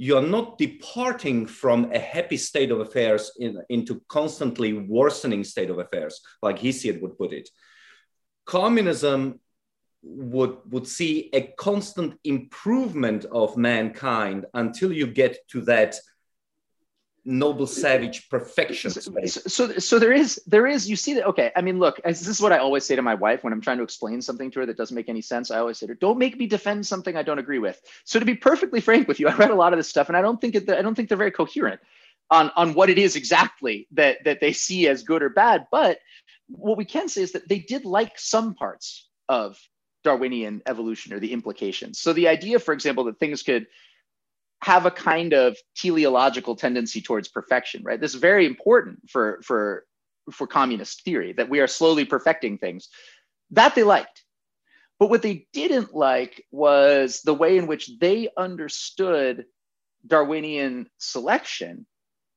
you're 0.02 0.22
not 0.22 0.56
departing 0.56 1.44
from 1.44 1.92
a 1.92 1.98
happy 1.98 2.38
state 2.38 2.70
of 2.70 2.80
affairs 2.80 3.32
in, 3.38 3.60
into 3.68 4.00
constantly 4.08 4.72
worsening 4.72 5.44
state 5.44 5.68
of 5.68 5.78
affairs 5.78 6.22
like 6.40 6.58
hesiod 6.58 7.02
would 7.02 7.18
put 7.18 7.34
it. 7.34 7.50
Communism 8.46 9.40
would 10.02 10.56
would 10.70 10.88
see 10.88 11.28
a 11.34 11.42
constant 11.58 12.18
improvement 12.24 13.26
of 13.26 13.58
mankind 13.58 14.46
until 14.54 14.90
you 14.90 15.06
get 15.06 15.36
to 15.48 15.60
that 15.60 15.96
noble 17.24 17.66
savage 17.66 18.28
perfection 18.30 18.90
so, 18.90 19.12
so, 19.26 19.78
so 19.78 19.98
there 19.98 20.12
is 20.12 20.40
there 20.46 20.66
is 20.66 20.88
you 20.88 20.96
see 20.96 21.12
that 21.14 21.26
okay 21.26 21.52
i 21.54 21.60
mean 21.60 21.78
look 21.78 22.00
this 22.04 22.26
is 22.26 22.40
what 22.40 22.52
i 22.52 22.58
always 22.58 22.84
say 22.84 22.96
to 22.96 23.02
my 23.02 23.14
wife 23.14 23.44
when 23.44 23.52
i'm 23.52 23.60
trying 23.60 23.76
to 23.76 23.82
explain 23.82 24.22
something 24.22 24.50
to 24.50 24.60
her 24.60 24.66
that 24.66 24.76
doesn't 24.76 24.94
make 24.94 25.08
any 25.08 25.20
sense. 25.20 25.50
I 25.50 25.58
always 25.58 25.78
say 25.78 25.86
to 25.86 25.92
her 25.92 25.96
don't 25.96 26.18
make 26.18 26.38
me 26.38 26.46
defend 26.46 26.86
something 26.86 27.16
i 27.16 27.22
don't 27.22 27.38
agree 27.38 27.58
with. 27.58 27.80
So 28.04 28.18
to 28.18 28.24
be 28.24 28.34
perfectly 28.34 28.80
frank 28.88 29.06
with 29.06 29.20
you 29.20 29.28
i 29.28 29.34
read 29.36 29.50
a 29.50 29.54
lot 29.54 29.72
of 29.72 29.78
this 29.78 29.88
stuff 29.88 30.08
and 30.08 30.16
i 30.16 30.22
don't 30.22 30.40
think 30.40 30.54
it, 30.54 30.70
i 30.70 30.82
don't 30.82 30.94
think 30.94 31.08
they're 31.08 31.18
very 31.18 31.30
coherent 31.30 31.80
on 32.30 32.50
on 32.56 32.74
what 32.74 32.90
it 32.90 32.98
is 32.98 33.16
exactly 33.16 33.86
that 33.92 34.18
that 34.24 34.40
they 34.40 34.52
see 34.52 34.88
as 34.88 35.02
good 35.02 35.22
or 35.22 35.28
bad. 35.28 35.66
But 35.70 35.98
what 36.48 36.78
we 36.78 36.84
can 36.84 37.08
say 37.08 37.22
is 37.22 37.32
that 37.32 37.48
they 37.48 37.58
did 37.58 37.84
like 37.84 38.18
some 38.18 38.54
parts 38.54 39.08
of 39.28 39.58
darwinian 40.02 40.62
evolution 40.66 41.12
or 41.12 41.20
the 41.20 41.32
implications. 41.32 42.00
So 42.00 42.12
the 42.12 42.28
idea 42.28 42.58
for 42.58 42.72
example 42.72 43.04
that 43.04 43.18
things 43.18 43.42
could 43.42 43.66
have 44.62 44.86
a 44.86 44.90
kind 44.90 45.32
of 45.32 45.56
teleological 45.74 46.54
tendency 46.54 47.00
towards 47.00 47.28
perfection, 47.28 47.82
right? 47.82 48.00
This 48.00 48.14
is 48.14 48.20
very 48.20 48.46
important 48.46 49.08
for, 49.08 49.40
for, 49.42 49.84
for 50.30 50.46
communist 50.46 51.02
theory 51.02 51.32
that 51.32 51.48
we 51.48 51.60
are 51.60 51.66
slowly 51.66 52.04
perfecting 52.04 52.58
things. 52.58 52.88
That 53.52 53.74
they 53.74 53.82
liked. 53.82 54.22
But 54.98 55.08
what 55.08 55.22
they 55.22 55.46
didn't 55.52 55.94
like 55.94 56.44
was 56.52 57.22
the 57.22 57.34
way 57.34 57.56
in 57.56 57.66
which 57.66 57.90
they 57.98 58.28
understood 58.36 59.46
Darwinian 60.06 60.88
selection 60.98 61.86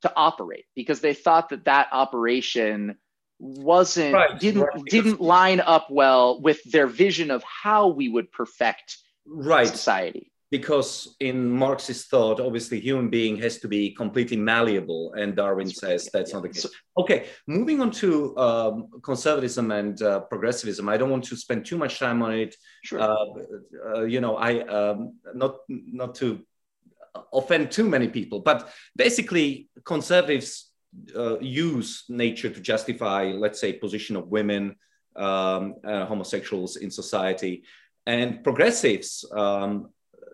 to 0.03 0.13
operate 0.15 0.65
because 0.75 1.01
they 1.01 1.13
thought 1.13 1.49
that 1.49 1.65
that 1.65 1.87
operation 1.91 2.97
wasn't 3.39 4.13
right, 4.13 4.39
didn't 4.39 4.61
right. 4.61 4.85
didn't 4.85 5.19
line 5.19 5.59
up 5.59 5.87
well 5.89 6.41
with 6.41 6.63
their 6.63 6.87
vision 6.87 7.31
of 7.31 7.43
how 7.43 7.87
we 7.87 8.07
would 8.07 8.31
perfect 8.31 8.97
right 9.25 9.67
society 9.67 10.31
because 10.53 11.15
in 11.19 11.49
Marxist 11.49 12.11
thought, 12.11 12.39
obviously, 12.39 12.79
human 12.79 13.09
being 13.09 13.35
has 13.37 13.57
to 13.57 13.67
be 13.67 13.89
completely 13.89 14.37
malleable, 14.37 15.11
and 15.13 15.35
Darwin 15.35 15.65
that's 15.65 15.79
says 15.79 16.01
right. 16.03 16.11
that's 16.13 16.29
yeah. 16.29 16.35
not 16.35 16.43
the 16.43 16.49
case. 16.49 16.67
Okay, 16.95 17.25
moving 17.47 17.81
on 17.81 17.89
to 18.03 18.37
um, 18.37 18.87
conservatism 19.01 19.71
and 19.71 19.99
uh, 20.03 20.19
progressivism. 20.33 20.87
I 20.87 20.97
don't 20.97 21.09
want 21.09 21.23
to 21.23 21.35
spend 21.35 21.65
too 21.65 21.75
much 21.75 21.97
time 21.97 22.21
on 22.21 22.33
it. 22.33 22.55
Sure. 22.83 23.01
Uh, 23.01 23.25
uh, 23.87 24.01
you 24.03 24.21
know, 24.21 24.37
I 24.37 24.59
um, 24.77 25.15
not 25.33 25.53
not 25.67 26.13
to 26.21 26.45
offend 27.33 27.71
too 27.71 27.89
many 27.89 28.07
people, 28.07 28.39
but 28.39 28.69
basically, 28.95 29.69
conservatives 29.85 30.69
uh, 31.15 31.39
use 31.39 32.03
nature 32.09 32.51
to 32.51 32.61
justify, 32.61 33.23
let's 33.45 33.59
say, 33.59 33.73
position 33.73 34.15
of 34.15 34.27
women, 34.27 34.75
um, 35.15 35.77
uh, 35.83 36.05
homosexuals 36.05 36.75
in 36.75 36.91
society, 36.91 37.63
and 38.05 38.43
progressives 38.43 39.25
um, 39.31 39.89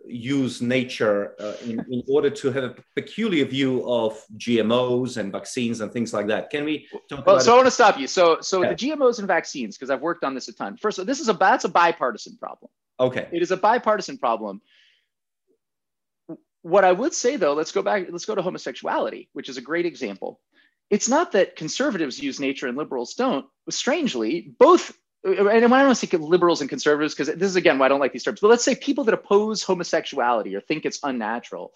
use 0.09 0.61
nature 0.61 1.35
uh, 1.39 1.53
in, 1.63 1.79
in, 1.91 2.03
order 2.07 2.29
to 2.29 2.51
have 2.51 2.63
a 2.63 2.75
peculiar 2.95 3.45
view 3.45 3.87
of 3.89 4.21
GMOs 4.37 5.17
and 5.17 5.31
vaccines 5.31 5.81
and 5.81 5.91
things 5.91 6.13
like 6.13 6.27
that. 6.27 6.49
Can 6.49 6.65
we 6.65 6.87
talk 7.09 7.25
well, 7.25 7.39
so 7.39 7.51
it? 7.51 7.53
I 7.53 7.57
want 7.57 7.67
to 7.67 7.71
stop 7.71 7.99
you. 7.99 8.07
So, 8.07 8.39
so 8.41 8.61
the 8.61 8.75
GMOs 8.75 9.19
and 9.19 9.27
vaccines, 9.27 9.77
because 9.77 9.89
I've 9.89 10.01
worked 10.01 10.23
on 10.23 10.35
this 10.35 10.47
a 10.47 10.53
ton. 10.53 10.77
First, 10.77 11.05
this 11.05 11.19
is 11.19 11.29
a 11.29 11.33
that's 11.33 11.65
a 11.65 11.69
bipartisan 11.69 12.37
problem. 12.37 12.71
Okay. 12.99 13.27
It 13.31 13.41
is 13.41 13.51
a 13.51 13.57
bipartisan 13.57 14.17
problem. 14.17 14.61
What 16.61 16.83
I 16.83 16.91
would 16.91 17.13
say 17.13 17.37
though, 17.37 17.53
let's 17.53 17.71
go 17.71 17.81
back, 17.81 18.07
let's 18.09 18.25
go 18.25 18.35
to 18.35 18.41
homosexuality, 18.41 19.29
which 19.33 19.49
is 19.49 19.57
a 19.57 19.61
great 19.61 19.85
example. 19.85 20.39
It's 20.89 21.07
not 21.07 21.33
that 21.33 21.55
conservatives 21.55 22.19
use 22.19 22.39
nature 22.39 22.67
and 22.67 22.77
liberals 22.77 23.13
don't. 23.13 23.45
Strangely, 23.69 24.53
both 24.57 24.97
and 25.23 25.73
I 25.73 25.83
don't 25.83 25.95
say 25.95 26.07
liberals 26.17 26.61
and 26.61 26.69
conservatives, 26.69 27.13
because 27.13 27.27
this 27.35 27.49
is 27.49 27.55
again 27.55 27.77
why 27.79 27.85
I 27.85 27.89
don't 27.89 27.99
like 27.99 28.13
these 28.13 28.23
terms, 28.23 28.39
but 28.39 28.47
let's 28.47 28.63
say 28.63 28.75
people 28.75 29.03
that 29.05 29.13
oppose 29.13 29.63
homosexuality 29.63 30.55
or 30.55 30.61
think 30.61 30.85
it's 30.85 30.99
unnatural, 31.03 31.73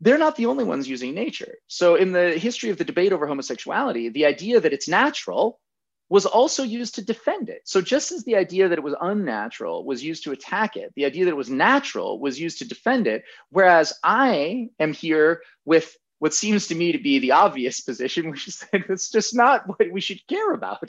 they're 0.00 0.18
not 0.18 0.36
the 0.36 0.46
only 0.46 0.64
ones 0.64 0.88
using 0.88 1.14
nature. 1.14 1.54
So 1.68 1.94
in 1.94 2.12
the 2.12 2.30
history 2.30 2.70
of 2.70 2.76
the 2.76 2.84
debate 2.84 3.12
over 3.12 3.26
homosexuality, 3.26 4.08
the 4.08 4.26
idea 4.26 4.60
that 4.60 4.72
it's 4.72 4.88
natural 4.88 5.60
was 6.08 6.26
also 6.26 6.62
used 6.62 6.96
to 6.96 7.02
defend 7.02 7.48
it. 7.48 7.62
So 7.64 7.80
just 7.80 8.12
as 8.12 8.22
the 8.24 8.36
idea 8.36 8.68
that 8.68 8.78
it 8.78 8.84
was 8.84 8.94
unnatural 9.00 9.86
was 9.86 10.04
used 10.04 10.24
to 10.24 10.32
attack 10.32 10.76
it, 10.76 10.92
the 10.94 11.06
idea 11.06 11.24
that 11.24 11.30
it 11.30 11.36
was 11.36 11.48
natural 11.48 12.20
was 12.20 12.38
used 12.38 12.58
to 12.58 12.68
defend 12.68 13.06
it. 13.06 13.24
Whereas 13.48 13.94
I 14.04 14.68
am 14.78 14.92
here 14.92 15.40
with 15.64 15.96
what 16.22 16.32
seems 16.32 16.68
to 16.68 16.76
me 16.76 16.92
to 16.92 16.98
be 16.98 17.18
the 17.18 17.32
obvious 17.32 17.80
position, 17.80 18.30
which 18.30 18.46
is 18.46 18.64
that 18.70 18.88
it's 18.88 19.10
just 19.10 19.34
not 19.34 19.66
what 19.66 19.90
we 19.90 20.00
should 20.00 20.24
care 20.28 20.52
about 20.52 20.88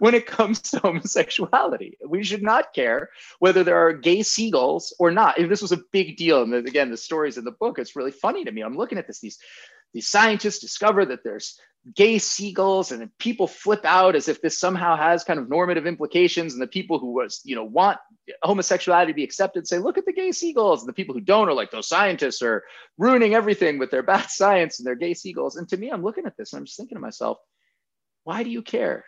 when 0.00 0.14
it 0.14 0.26
comes 0.26 0.60
to 0.60 0.78
homosexuality. 0.80 1.96
We 2.06 2.22
should 2.22 2.42
not 2.42 2.74
care 2.74 3.08
whether 3.38 3.64
there 3.64 3.78
are 3.78 3.94
gay 3.94 4.22
seagulls 4.22 4.94
or 4.98 5.10
not. 5.10 5.38
If 5.38 5.48
this 5.48 5.62
was 5.62 5.72
a 5.72 5.80
big 5.92 6.18
deal, 6.18 6.42
and 6.42 6.52
again, 6.52 6.90
the 6.90 6.98
stories 6.98 7.38
in 7.38 7.44
the 7.46 7.52
book, 7.52 7.78
it's 7.78 7.96
really 7.96 8.10
funny 8.10 8.44
to 8.44 8.52
me. 8.52 8.60
I'm 8.60 8.76
looking 8.76 8.98
at 8.98 9.06
this, 9.06 9.18
these, 9.18 9.38
these 9.94 10.08
scientists 10.08 10.58
discover 10.58 11.06
that 11.06 11.24
there's 11.24 11.58
gay 11.94 12.18
seagulls 12.18 12.90
and 12.90 13.16
people 13.18 13.46
flip 13.46 13.84
out 13.84 14.16
as 14.16 14.28
if 14.28 14.42
this 14.42 14.58
somehow 14.58 14.96
has 14.96 15.22
kind 15.22 15.38
of 15.38 15.48
normative 15.48 15.86
implications 15.86 16.52
and 16.52 16.60
the 16.60 16.66
people 16.66 16.98
who 16.98 17.12
was 17.12 17.40
you 17.44 17.54
know 17.54 17.64
want 17.64 17.98
homosexuality 18.42 19.12
to 19.12 19.16
be 19.16 19.22
accepted 19.22 19.66
say 19.68 19.78
look 19.78 19.96
at 19.96 20.04
the 20.04 20.12
gay 20.12 20.32
seagulls. 20.32 20.82
And 20.82 20.88
the 20.88 20.94
people 20.94 21.14
who 21.14 21.20
don't 21.20 21.48
are 21.48 21.54
like 21.54 21.70
those 21.70 21.88
scientists 21.88 22.42
are 22.42 22.64
ruining 22.98 23.34
everything 23.34 23.78
with 23.78 23.90
their 23.90 24.02
bad 24.14 24.30
science 24.30 24.78
and 24.78 24.86
their 24.86 24.96
gay 24.96 25.14
seagulls. 25.14 25.56
And 25.56 25.68
to 25.68 25.76
me 25.76 25.90
i'm 25.90 26.02
looking 26.02 26.26
at 26.26 26.36
this 26.36 26.52
and 26.52 26.60
i'm 26.60 26.66
just 26.66 26.76
thinking 26.76 26.96
to 26.96 27.02
myself 27.02 27.38
why 28.24 28.42
do 28.42 28.50
you 28.50 28.62
care 28.62 29.04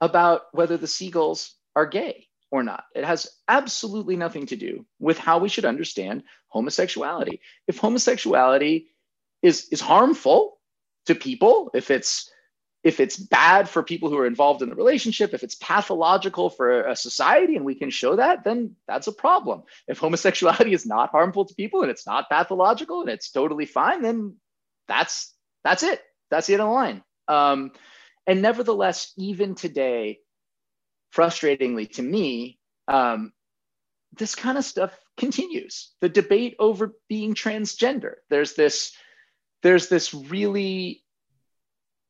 about 0.00 0.42
whether 0.52 0.76
the 0.76 0.86
seagulls 0.86 1.56
are 1.74 1.86
gay 1.86 2.28
or 2.52 2.62
not? 2.62 2.84
It 2.94 3.04
has 3.04 3.28
absolutely 3.48 4.14
nothing 4.14 4.46
to 4.46 4.56
do 4.56 4.86
with 5.00 5.18
how 5.18 5.38
we 5.38 5.48
should 5.48 5.64
understand 5.64 6.22
homosexuality. 6.46 7.40
If 7.66 7.78
homosexuality 7.78 8.86
is 9.42 9.68
is 9.72 9.80
harmful 9.80 10.58
to 11.06 11.14
people, 11.14 11.70
if 11.74 11.90
it's 11.90 12.30
if 12.84 12.98
it's 12.98 13.16
bad 13.16 13.68
for 13.68 13.82
people 13.82 14.10
who 14.10 14.18
are 14.18 14.26
involved 14.26 14.60
in 14.60 14.68
the 14.68 14.74
relationship, 14.74 15.32
if 15.34 15.44
it's 15.44 15.54
pathological 15.54 16.50
for 16.50 16.82
a 16.82 16.96
society 16.96 17.54
and 17.54 17.64
we 17.64 17.76
can 17.76 17.90
show 17.90 18.16
that, 18.16 18.42
then 18.42 18.74
that's 18.88 19.06
a 19.06 19.12
problem. 19.12 19.62
If 19.86 19.98
homosexuality 19.98 20.72
is 20.72 20.84
not 20.84 21.10
harmful 21.10 21.44
to 21.44 21.54
people 21.54 21.82
and 21.82 21.90
it's 21.92 22.06
not 22.06 22.28
pathological 22.28 23.00
and 23.00 23.10
it's 23.10 23.30
totally 23.30 23.66
fine, 23.66 24.02
then 24.02 24.36
that's 24.88 25.32
that's 25.62 25.84
it. 25.84 26.00
That's 26.30 26.48
the 26.48 26.54
end 26.54 26.62
of 26.62 26.68
the 26.68 26.72
line. 26.72 27.02
Um, 27.28 27.70
and 28.26 28.42
nevertheless, 28.42 29.12
even 29.16 29.54
today, 29.54 30.18
frustratingly 31.14 31.90
to 31.92 32.02
me, 32.02 32.58
um, 32.88 33.32
this 34.16 34.34
kind 34.34 34.58
of 34.58 34.64
stuff 34.64 34.98
continues. 35.16 35.92
The 36.00 36.08
debate 36.08 36.56
over 36.58 36.94
being 37.08 37.34
transgender. 37.34 38.14
There's 38.28 38.54
this 38.54 38.92
there's 39.62 39.88
this 39.88 40.12
really 40.12 41.02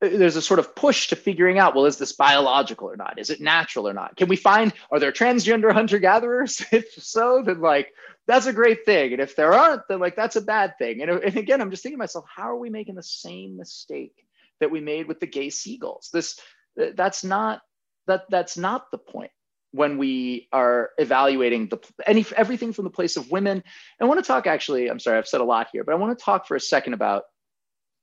there's 0.01 0.35
a 0.35 0.41
sort 0.41 0.59
of 0.59 0.75
push 0.75 1.07
to 1.07 1.15
figuring 1.15 1.59
out 1.59 1.75
well 1.75 1.85
is 1.85 1.97
this 1.97 2.11
biological 2.11 2.89
or 2.89 2.97
not? 2.97 3.19
Is 3.19 3.29
it 3.29 3.39
natural 3.39 3.87
or 3.87 3.93
not? 3.93 4.17
Can 4.17 4.27
we 4.27 4.35
find 4.35 4.73
are 4.91 4.99
there 4.99 5.11
transgender 5.11 5.71
hunter 5.71 5.99
gatherers 5.99 6.63
if 6.71 6.91
so 6.93 7.41
then 7.45 7.61
like 7.61 7.93
that's 8.27 8.45
a 8.45 8.53
great 8.53 8.85
thing. 8.85 9.13
And 9.13 9.21
if 9.21 9.35
there 9.35 9.53
aren't 9.53 9.87
then 9.87 9.99
like 9.99 10.15
that's 10.15 10.35
a 10.35 10.41
bad 10.41 10.77
thing. 10.77 11.01
And, 11.01 11.11
and 11.11 11.37
again 11.37 11.61
i'm 11.61 11.71
just 11.71 11.83
thinking 11.83 11.97
to 11.97 12.03
myself 12.03 12.25
how 12.33 12.49
are 12.49 12.57
we 12.57 12.69
making 12.69 12.95
the 12.95 13.03
same 13.03 13.57
mistake 13.57 14.25
that 14.59 14.71
we 14.71 14.81
made 14.81 15.07
with 15.07 15.19
the 15.19 15.27
gay 15.27 15.49
seagulls? 15.49 16.09
This 16.11 16.39
that's 16.75 17.23
not 17.23 17.61
that 18.07 18.23
that's 18.29 18.57
not 18.57 18.91
the 18.91 18.97
point 18.97 19.31
when 19.71 19.97
we 19.97 20.47
are 20.51 20.91
evaluating 20.97 21.67
the 21.67 21.79
any 22.05 22.25
everything 22.35 22.73
from 22.73 22.83
the 22.83 22.91
place 22.91 23.15
of 23.15 23.31
women. 23.31 23.63
I 24.01 24.05
want 24.05 24.23
to 24.23 24.27
talk 24.27 24.47
actually 24.47 24.89
i'm 24.89 24.99
sorry 24.99 25.17
i've 25.17 25.27
said 25.27 25.41
a 25.41 25.45
lot 25.45 25.67
here 25.71 25.83
but 25.83 25.93
i 25.93 25.97
want 25.97 26.17
to 26.17 26.23
talk 26.23 26.47
for 26.47 26.55
a 26.55 26.59
second 26.59 26.93
about 26.93 27.23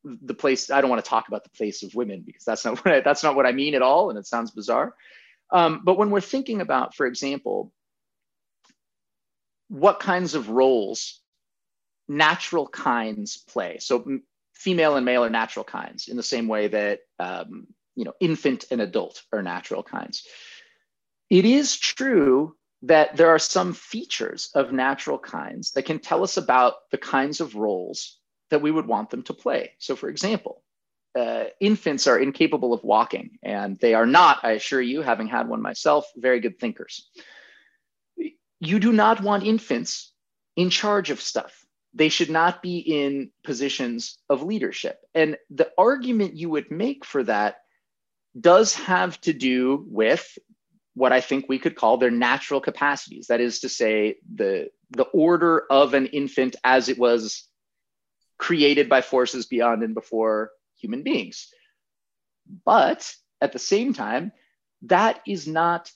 the 0.04 0.34
place 0.34 0.70
i 0.70 0.80
don't 0.80 0.90
want 0.90 1.02
to 1.02 1.08
talk 1.08 1.28
about 1.28 1.44
the 1.44 1.50
place 1.50 1.82
of 1.82 1.94
women 1.94 2.22
because 2.24 2.44
that's 2.44 2.64
not 2.64 2.78
what 2.84 2.94
I, 2.94 3.00
that's 3.00 3.22
not 3.22 3.36
what 3.36 3.46
i 3.46 3.52
mean 3.52 3.74
at 3.74 3.82
all 3.82 4.10
and 4.10 4.18
it 4.18 4.26
sounds 4.26 4.50
bizarre. 4.50 4.94
Um, 5.52 5.82
but 5.84 5.98
when 5.98 6.10
we're 6.10 6.20
thinking 6.20 6.60
about 6.60 6.94
for 6.94 7.06
example 7.06 7.72
what 9.68 9.98
kinds 9.98 10.34
of 10.34 10.48
roles 10.48 11.20
natural 12.08 12.68
kinds 12.68 13.36
play 13.36 13.78
so 13.78 14.20
female 14.60 14.96
and 14.96 15.06
male 15.06 15.24
are 15.24 15.30
natural 15.30 15.64
kinds 15.64 16.08
in 16.08 16.18
the 16.18 16.22
same 16.22 16.46
way 16.46 16.68
that 16.68 17.00
um, 17.18 17.66
you 17.96 18.04
know 18.04 18.12
infant 18.20 18.66
and 18.70 18.80
adult 18.80 19.22
are 19.32 19.42
natural 19.42 19.82
kinds. 19.82 20.26
It 21.30 21.46
is 21.46 21.78
true 21.78 22.56
that 22.82 23.16
there 23.16 23.30
are 23.30 23.38
some 23.38 23.72
features 23.72 24.50
of 24.54 24.72
natural 24.72 25.18
kinds 25.18 25.72
that 25.72 25.84
can 25.84 25.98
tell 25.98 26.22
us 26.22 26.36
about 26.36 26.74
the 26.90 26.98
kinds 26.98 27.40
of 27.40 27.54
roles 27.54 28.18
that 28.50 28.62
we 28.62 28.70
would 28.70 28.86
want 28.86 29.10
them 29.10 29.22
to 29.24 29.34
play. 29.34 29.72
So, 29.78 29.96
for 29.96 30.08
example, 30.08 30.62
uh, 31.18 31.44
infants 31.60 32.06
are 32.06 32.18
incapable 32.18 32.72
of 32.72 32.84
walking, 32.84 33.38
and 33.42 33.78
they 33.80 33.94
are 33.94 34.06
not, 34.06 34.40
I 34.42 34.52
assure 34.52 34.80
you, 34.82 35.02
having 35.02 35.26
had 35.26 35.48
one 35.48 35.62
myself, 35.62 36.06
very 36.16 36.40
good 36.40 36.58
thinkers. 36.58 37.10
You 38.60 38.78
do 38.78 38.92
not 38.92 39.22
want 39.22 39.44
infants 39.44 40.12
in 40.56 40.70
charge 40.70 41.10
of 41.10 41.20
stuff. 41.20 41.64
They 41.94 42.08
should 42.08 42.30
not 42.30 42.62
be 42.62 42.78
in 42.78 43.30
positions 43.42 44.18
of 44.28 44.42
leadership. 44.42 45.00
And 45.14 45.36
the 45.48 45.70
argument 45.76 46.36
you 46.36 46.50
would 46.50 46.70
make 46.70 47.04
for 47.04 47.24
that 47.24 47.56
does 48.38 48.74
have 48.74 49.20
to 49.22 49.32
do 49.32 49.84
with 49.88 50.38
what 50.94 51.12
I 51.12 51.20
think 51.20 51.46
we 51.48 51.58
could 51.58 51.74
call 51.74 51.96
their 51.96 52.10
natural 52.10 52.60
capacities. 52.60 53.26
That 53.28 53.40
is 53.40 53.60
to 53.60 53.68
say, 53.68 54.16
the, 54.32 54.68
the 54.90 55.04
order 55.04 55.64
of 55.70 55.94
an 55.94 56.06
infant 56.06 56.54
as 56.62 56.88
it 56.88 56.98
was 56.98 57.48
created 58.40 58.88
by 58.88 59.02
forces 59.02 59.44
beyond 59.44 59.82
and 59.82 59.94
before 59.94 60.50
human 60.78 61.02
beings. 61.02 61.48
But 62.64 63.14
at 63.42 63.52
the 63.52 63.58
same 63.58 63.92
time, 63.92 64.32
that 64.82 65.20
is 65.26 65.46
not 65.46 65.92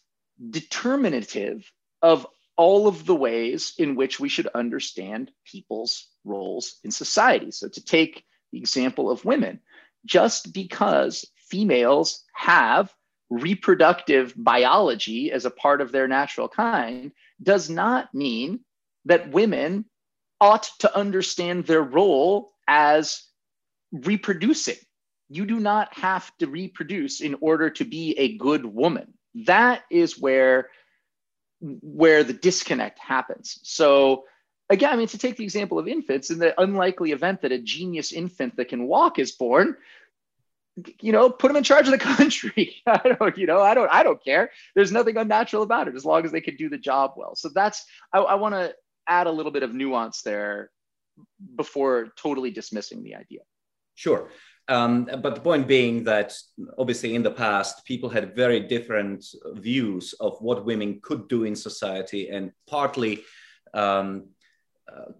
determinative 0.51 1.72
of 2.03 2.26
all 2.57 2.86
of 2.86 3.07
the 3.07 3.14
ways 3.14 3.72
in 3.78 3.97
which 3.97 4.20
we 4.20 4.28
should 4.28 4.47
understand 4.49 5.32
people's 5.47 6.07
roles 6.22 6.76
in 6.84 6.90
society. 6.90 7.51
So, 7.51 7.68
to 7.68 7.82
take 7.82 8.24
the 8.53 8.59
example 8.59 9.11
of 9.11 9.24
women, 9.24 9.61
just 10.05 10.53
because 10.53 11.24
females 11.49 12.24
have 12.34 12.92
reproductive 13.30 14.34
biology 14.36 15.32
as 15.32 15.47
a 15.47 15.51
part 15.51 15.80
of 15.80 15.92
their 15.92 16.07
natural 16.07 16.49
kind 16.49 17.11
does 17.42 17.70
not 17.70 18.14
mean 18.14 18.61
that 19.07 19.30
women 19.30 19.86
ought 20.41 20.68
to 20.80 20.97
understand 20.97 21.66
their 21.66 21.82
role 21.82 22.53
as 22.66 23.22
reproducing. 23.93 24.76
You 25.28 25.47
do 25.47 25.59
not 25.59 25.95
have 25.95 26.30
to 26.39 26.47
reproduce 26.47 27.20
in 27.20 27.37
order 27.41 27.70
to 27.70 27.85
be 27.85 28.18
a 28.18 28.37
good 28.37 28.64
woman. 28.64 29.14
That 29.47 29.82
is 29.91 30.18
where 30.18 30.68
where 31.61 32.24
the 32.24 32.35
disconnect 32.35 32.99
happens. 32.99 33.59
So 33.62 34.24
again, 34.68 34.93
I 34.93 34.97
mean, 34.97 35.09
to 35.09 35.18
take 35.18 35.37
the 35.37 35.45
example 35.45 35.78
of 35.78 35.89
infants, 35.89 36.30
in 36.30 36.39
the 36.39 36.59
unlikely 36.61 37.12
event 37.12 37.43
that 37.43 37.53
a 37.53 37.59
genius 37.59 38.12
infant 38.12 38.57
that 38.57 38.68
can 38.68 38.87
walk 38.87 39.18
is 39.18 39.32
born, 39.32 39.76
you 41.01 41.12
know, 41.12 41.30
put 41.30 41.49
them 41.49 41.57
in 41.57 41.64
charge 41.64 41.87
of 41.87 41.93
the 41.93 41.99
country. 42.16 42.76
I 42.87 43.16
don't, 43.18 43.39
you 43.39 43.47
know, 43.47 43.61
I 43.61 43.74
don't, 43.74 43.91
I 43.91 44.03
don't 44.03 44.22
care. 44.22 44.51
There's 44.74 44.93
nothing 44.93 45.16
unnatural 45.16 45.62
about 45.62 45.89
it 45.89 45.95
as 45.95 46.05
long 46.05 46.24
as 46.24 46.32
they 46.32 46.41
can 46.41 46.57
do 46.57 46.68
the 46.68 46.78
job 46.78 47.12
well. 47.16 47.35
So 47.35 47.49
that's, 47.49 47.85
I, 48.12 48.18
I 48.18 48.35
want 48.35 48.55
to 48.55 48.74
add 49.09 49.26
a 49.26 49.30
little 49.30 49.52
bit 49.52 49.62
of 49.62 49.74
nuance 49.74 50.22
there 50.22 50.70
before 51.57 52.12
totally 52.16 52.50
dismissing 52.50 53.02
the 53.02 53.14
idea. 53.14 53.40
Sure. 53.94 54.30
Um, 54.66 55.09
but 55.22 55.34
the 55.34 55.40
point 55.40 55.68
being 55.68 56.05
that 56.05 56.34
obviously 56.78 57.14
in 57.14 57.22
the 57.22 57.30
past, 57.30 57.84
people 57.84 58.09
had 58.09 58.34
very 58.34 58.61
different 58.61 59.24
views 59.55 60.14
of 60.20 60.38
what 60.40 60.64
women 60.64 61.00
could 61.02 61.28
do 61.28 61.44
in 61.44 61.55
society 61.55 62.30
and 62.30 62.50
partly 62.66 63.22
um, 63.74 64.28
uh, 64.90 65.12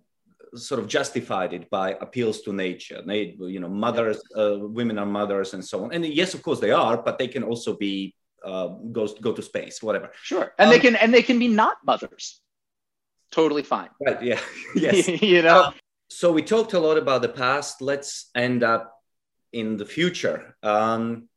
sort 0.57 0.81
of 0.81 0.89
justified 0.89 1.53
it 1.53 1.69
by 1.69 1.91
appeals 2.01 2.41
to 2.43 2.53
nature. 2.53 3.03
They, 3.05 3.37
you 3.39 3.61
know, 3.61 3.69
mothers, 3.69 4.23
uh, 4.37 4.59
women 4.61 4.99
are 4.99 5.07
mothers 5.07 5.53
and 5.53 5.65
so 5.65 5.85
on. 5.85 5.93
And 5.93 6.07
yes, 6.07 6.33
of 6.33 6.43
course 6.43 6.61
they 6.61 6.71
are, 6.71 6.97
but 6.97 7.19
they 7.19 7.29
can 7.29 7.43
also 7.43 7.77
be 7.77 8.15
uh, 8.45 8.69
go, 8.93 9.07
go 9.21 9.33
to 9.33 9.43
space, 9.43 9.83
whatever. 9.83 10.11
Sure. 10.23 10.55
And 10.59 10.69
um, 10.69 10.73
they 10.73 10.79
can, 10.79 10.97
and 10.97 11.13
they 11.13 11.23
can 11.23 11.39
be 11.39 11.49
not 11.49 11.79
mothers. 11.85 12.41
Totally 13.35 13.65
fine. 13.65 13.89
Right. 14.01 14.23
Yeah. 14.23 14.41
yes. 14.77 15.09
you 15.21 15.43
know, 15.43 15.73
so 16.09 16.31
we 16.31 16.43
talked 16.43 16.73
a 16.73 16.79
lot 16.79 16.97
about 16.97 17.21
the 17.21 17.29
past. 17.29 17.83
Let's 17.83 18.31
end 18.37 18.63
up 18.63 18.95
in 19.53 19.77
the 19.77 19.85
future. 19.85 20.57
Um, 20.63 21.29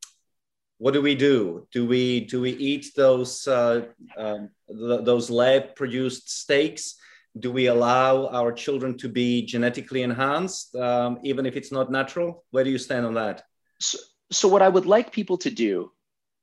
what 0.78 0.94
do 0.94 1.02
we 1.02 1.16
do? 1.16 1.68
Do 1.72 1.88
we 1.88 2.20
do 2.20 2.40
we 2.40 2.52
eat 2.52 2.92
those 2.96 3.48
uh, 3.48 3.86
um, 4.16 4.50
th- 4.70 5.06
those 5.06 5.32
lab 5.32 5.76
produced 5.76 6.30
steaks? 6.30 6.98
Do 7.40 7.52
we 7.52 7.66
allow 7.66 8.28
our 8.28 8.52
children 8.52 8.96
to 9.00 9.10
be 9.10 9.44
genetically 9.44 10.04
enhanced, 10.04 10.76
um, 10.76 11.20
even 11.24 11.48
if 11.48 11.56
it's 11.56 11.72
not 11.72 11.92
natural? 11.92 12.46
Where 12.52 12.64
do 12.64 12.70
you 12.70 12.78
stand 12.78 13.08
on 13.08 13.16
that? 13.16 13.42
So, 13.80 13.98
so 14.32 14.48
what 14.48 14.62
I 14.62 14.70
would 14.70 14.86
like 14.86 15.12
people 15.12 15.40
to 15.40 15.50
do 15.50 15.92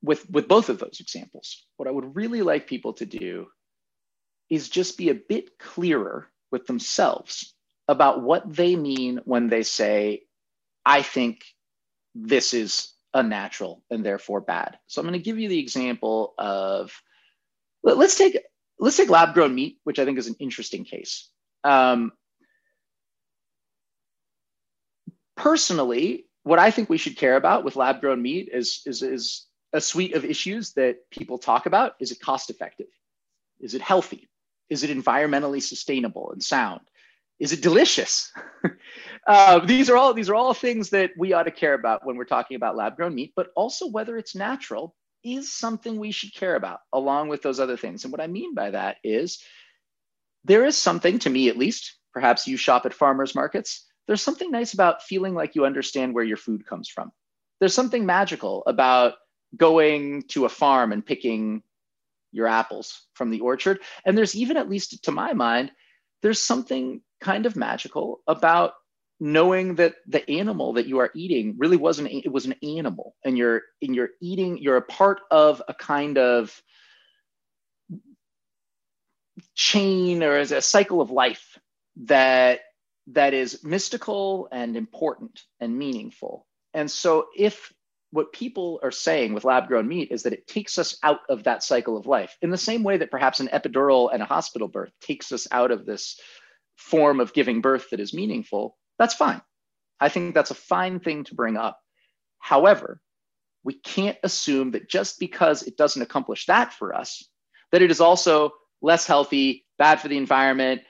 with 0.03 0.29
with 0.29 0.49
both 0.49 0.69
of 0.69 0.81
those 0.81 0.99
examples, 0.99 1.65
what 1.77 1.87
I 1.87 1.93
would 1.93 2.17
really 2.17 2.43
like 2.43 2.67
people 2.67 2.95
to 2.95 3.07
do 3.07 3.47
is 4.51 4.69
just 4.69 4.99
be 4.99 5.09
a 5.11 5.15
bit 5.15 5.59
clearer 5.59 6.29
with 6.51 6.67
themselves 6.67 7.55
about 7.89 8.23
what 8.23 8.55
they 8.55 8.77
mean 8.77 9.21
when 9.25 9.49
they 9.49 9.63
say, 9.63 10.23
"I 10.85 11.03
think 11.03 11.45
this 12.15 12.55
is 12.55 12.95
unnatural 13.15 13.83
and 13.91 14.05
therefore 14.05 14.41
bad. 14.41 14.79
So 14.87 15.01
I'm 15.01 15.07
going 15.07 15.19
to 15.19 15.25
give 15.25 15.39
you 15.39 15.49
the 15.49 15.59
example 15.59 16.35
of 16.37 16.93
let's 17.83 18.17
take 18.17 18.39
let's 18.79 18.97
take 18.97 19.09
lab 19.09 19.35
grown 19.35 19.55
meat, 19.55 19.79
which 19.85 19.99
I 19.99 20.05
think 20.05 20.19
is 20.19 20.27
an 20.27 20.37
interesting 20.41 20.85
case. 20.85 21.31
Um, 21.63 22.13
personally, 25.37 26.27
what 26.43 26.59
I 26.59 26.71
think 26.71 26.91
we 26.91 26.99
should 26.99 27.17
care 27.17 27.37
about 27.37 27.65
with 27.65 27.77
lab 27.77 28.01
grown 28.01 28.21
meat 28.21 28.51
is, 28.53 28.83
is, 28.85 29.03
is 29.03 29.47
a 29.73 29.81
suite 29.81 30.15
of 30.15 30.25
issues 30.25 30.73
that 30.75 31.09
people 31.11 31.39
talk 31.39 31.67
about. 31.67 31.93
Is 32.01 32.11
it 32.11 32.21
cost 32.21 32.51
effective? 32.51 32.89
Is 33.61 33.75
it 33.75 33.81
healthy? 33.81 34.29
Is 34.75 34.83
it 34.83 34.97
environmentally 34.97 35.63
sustainable 35.63 36.33
and 36.33 36.43
sound? 36.43 36.81
Is 37.39 37.53
it 37.53 37.63
delicious? 37.63 38.33
uh, 39.27 39.65
these 39.65 39.89
are 39.89 39.97
all 39.97 40.13
these 40.13 40.29
are 40.29 40.35
all 40.35 40.53
things 40.53 40.91
that 40.91 41.13
we 41.17 41.33
ought 41.33 41.45
to 41.45 41.51
care 41.51 41.75
about 41.75 42.05
when 42.05 42.17
we're 42.17 42.25
talking 42.25 42.57
about 42.57 42.77
lab 42.77 42.97
grown 42.97 43.15
meat, 43.15 43.33
but 43.35 43.49
also 43.57 43.89
whether 43.89 44.17
it's 44.19 44.35
natural 44.35 44.95
is 45.25 45.53
something 45.53 45.99
we 45.99 46.11
should 46.11 46.35
care 46.35 46.55
about 46.55 46.81
along 46.93 47.29
with 47.29 47.43
those 47.43 47.59
other 47.59 47.77
things. 47.77 48.05
And 48.05 48.13
what 48.13 48.21
I 48.21 48.27
mean 48.27 48.55
by 48.55 48.71
that 48.71 48.97
is 49.03 49.43
there 50.45 50.67
is 50.67 50.77
something 50.77 51.19
to 51.21 51.31
me 51.31 51.49
at 51.49 51.57
least, 51.57 51.97
perhaps 52.13 52.47
you 52.47 52.57
shop 52.57 52.85
at 52.85 52.93
farmers 52.93 53.35
markets, 53.35 53.87
there's 54.07 54.23
something 54.23 54.51
nice 54.51 54.75
about 54.75 55.03
feeling 55.03 55.35
like 55.35 55.55
you 55.55 55.65
understand 55.65 56.15
where 56.15 56.25
your 56.25 56.37
food 56.37 56.67
comes 56.67 56.89
from. 56.89 57.11
There's 57.59 57.75
something 57.75 58.05
magical 58.05 58.63
about 58.67 59.15
going 59.57 60.25
to 60.29 60.45
a 60.45 60.51
farm 60.51 60.93
and 60.93 61.05
picking 61.05 61.63
your 62.35 62.47
apples 62.47 63.07
from 63.15 63.31
the 63.31 63.41
orchard. 63.41 63.81
And 64.05 64.19
there's 64.19 64.35
even, 64.35 64.57
at 64.57 64.69
least 64.69 65.05
to 65.05 65.13
my 65.13 65.33
mind, 65.33 65.71
there's 66.23 66.43
something 66.43 67.01
kind 67.21 67.47
of 67.47 67.57
magical 67.57 68.21
about 68.27 68.73
knowing 69.21 69.77
that 69.77 69.95
the 70.07 70.29
animal 70.29 70.73
that 70.75 70.87
you 70.87 70.99
are 70.99 71.11
eating 71.15 71.55
really 71.57 71.77
wasn't 71.77 72.11
it 72.11 72.33
was 72.33 72.47
an 72.47 72.55
animal 72.63 73.15
and 73.25 73.39
you're 73.39 73.63
and 73.81 73.95
you're 73.95 74.11
eating 74.21 74.59
you're 74.59 74.77
a 74.77 74.83
part 74.83 75.21
of 75.31 75.63
a 75.69 75.75
kind 75.75 76.19
of 76.19 76.61
chain 79.55 80.23
or 80.23 80.37
as 80.37 80.51
a 80.51 80.61
cycle 80.61 81.01
of 81.01 81.11
life 81.11 81.59
that 81.97 82.61
that 83.07 83.35
is 83.35 83.63
mystical 83.63 84.49
and 84.51 84.77
important 84.77 85.43
and 85.61 85.79
meaningful 85.79 86.47
and 86.75 86.91
so 86.91 87.27
if 87.37 87.73
what 88.15 88.33
people 88.33 88.79
are 88.83 88.93
saying 88.93 89.35
with 89.35 89.45
lab 89.45 89.67
grown 89.67 89.89
meat 89.89 90.11
is 90.11 90.23
that 90.23 90.33
it 90.33 90.47
takes 90.47 90.79
us 90.79 90.97
out 91.03 91.21
of 91.29 91.45
that 91.45 91.63
cycle 91.63 91.97
of 91.97 92.07
life 92.07 92.37
in 92.43 92.51
the 92.51 92.57
same 92.57 92.83
way 92.83 92.97
that 92.97 93.11
perhaps 93.11 93.41
an 93.41 93.49
epidural 93.49 94.11
and 94.13 94.23
a 94.23 94.27
hospital 94.27 94.69
birth 94.69 94.93
takes 95.01 95.33
us 95.33 95.49
out 95.51 95.71
of 95.71 95.85
this 95.85 96.21
form 96.77 97.21
of 97.21 97.33
giving 97.33 97.61
birth 97.61 97.91
that 97.91 98.01
is 98.01 98.15
meaningful 98.15 98.77
that's 98.99 99.15
fine. 99.15 99.43
I 100.01 100.09
think 100.09 100.35
that's 100.35 100.51
a 100.51 100.55
fine 100.55 101.01
thing 101.01 101.25
to 101.25 101.35
bring 101.35 101.57
up. 101.57 101.81
However, 102.39 103.01
we 103.63 103.75
can't 103.75 104.19
assume 104.23 104.73
that 104.73 104.89
just 104.89 105.19
because 105.19 105.63
it 105.63 105.77
doesn't 105.77 106.03
accomplish 106.03 106.47
that 106.47 106.73
for 106.73 106.95
us, 106.95 107.27
that 107.73 107.83
it 107.83 107.91
is 107.91 108.01
also 108.01 108.53
less 108.83 109.07
healthy, 109.07 109.67
bad 109.79 110.01
for 110.01 110.09
the 110.09 110.19
environment, 110.19 110.83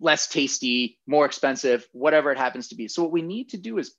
less 0.00 0.28
tasty, 0.28 0.98
more 1.06 1.26
expensive, 1.26 1.86
whatever 1.92 2.30
it 2.30 2.38
happens 2.38 2.68
to 2.68 2.76
be. 2.76 2.88
So, 2.88 3.02
what 3.02 3.12
we 3.12 3.22
need 3.22 3.50
to 3.50 3.58
do 3.58 3.78
is, 3.78 3.94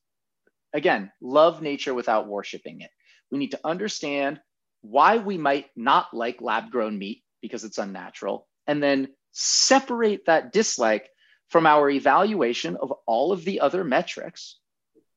again, 0.73 1.11
love 1.21 1.61
nature 1.61 1.93
without 1.93 2.27
worshiping 2.27 2.81
it. 2.81 2.89
We 3.31 3.37
need 3.37 3.51
to 3.51 3.59
understand 3.63 4.39
why 4.81 5.17
we 5.17 5.37
might 5.37 5.67
not 5.75 6.13
like 6.13 6.41
lab 6.41 6.71
grown 6.71 6.97
meat 6.97 7.23
because 7.41 7.63
it's 7.63 7.77
unnatural, 7.77 8.47
and 8.67 8.81
then 8.81 9.09
separate 9.31 10.25
that 10.25 10.51
dislike 10.51 11.09
from 11.49 11.65
our 11.65 11.89
evaluation 11.89 12.77
of 12.77 12.93
all 13.05 13.31
of 13.31 13.45
the 13.45 13.59
other 13.59 13.83
metrics 13.83 14.57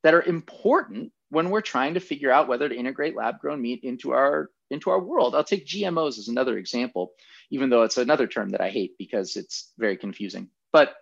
that 0.03 0.15
are 0.15 0.23
important 0.23 1.13
when 1.31 1.51
we're 1.51 1.61
trying 1.61 1.95
to 1.95 2.01
figure 2.01 2.31
out 2.31 2.49
whether 2.49 2.69
to 2.69 2.77
integrate 2.77 3.17
lab 3.17 3.41
grown 3.41 3.61
meat 3.61 3.81
into 3.83 4.13
our 4.13 4.51
into 4.71 4.91
our 4.91 5.01
world. 5.01 5.35
I'll 5.35 5.45
take 5.45 5.67
GMOs 5.67 6.19
as 6.19 6.29
another 6.29 6.59
example, 6.59 7.13
even 7.51 7.71
though 7.71 7.83
it's 7.83 7.99
another 7.99 8.27
term 8.27 8.51
that 8.51 8.61
I 8.61 8.71
hate 8.71 8.93
because 8.99 9.37
it's 9.37 9.73
very 9.79 9.97
confusing. 9.97 10.49
But 10.73 10.95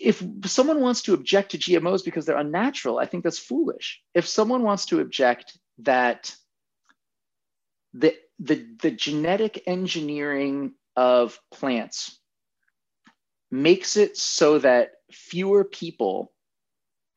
if 0.00 0.24
someone 0.46 0.80
wants 0.80 1.02
to 1.02 1.14
object 1.14 1.50
to 1.50 1.58
GMOs 1.58 2.04
because 2.04 2.24
they're 2.24 2.38
unnatural, 2.38 2.98
I 2.98 3.06
think 3.06 3.22
that's 3.22 3.38
foolish. 3.38 4.00
If 4.14 4.26
someone 4.26 4.62
wants 4.62 4.86
to 4.86 5.00
object 5.00 5.58
that 5.80 6.34
the, 7.92 8.16
the, 8.38 8.66
the 8.80 8.90
genetic 8.90 9.62
engineering 9.66 10.72
of 10.96 11.38
plants 11.52 12.18
makes 13.50 13.96
it 13.96 14.16
so 14.16 14.58
that 14.58 14.92
fewer 15.12 15.64
people 15.64 16.32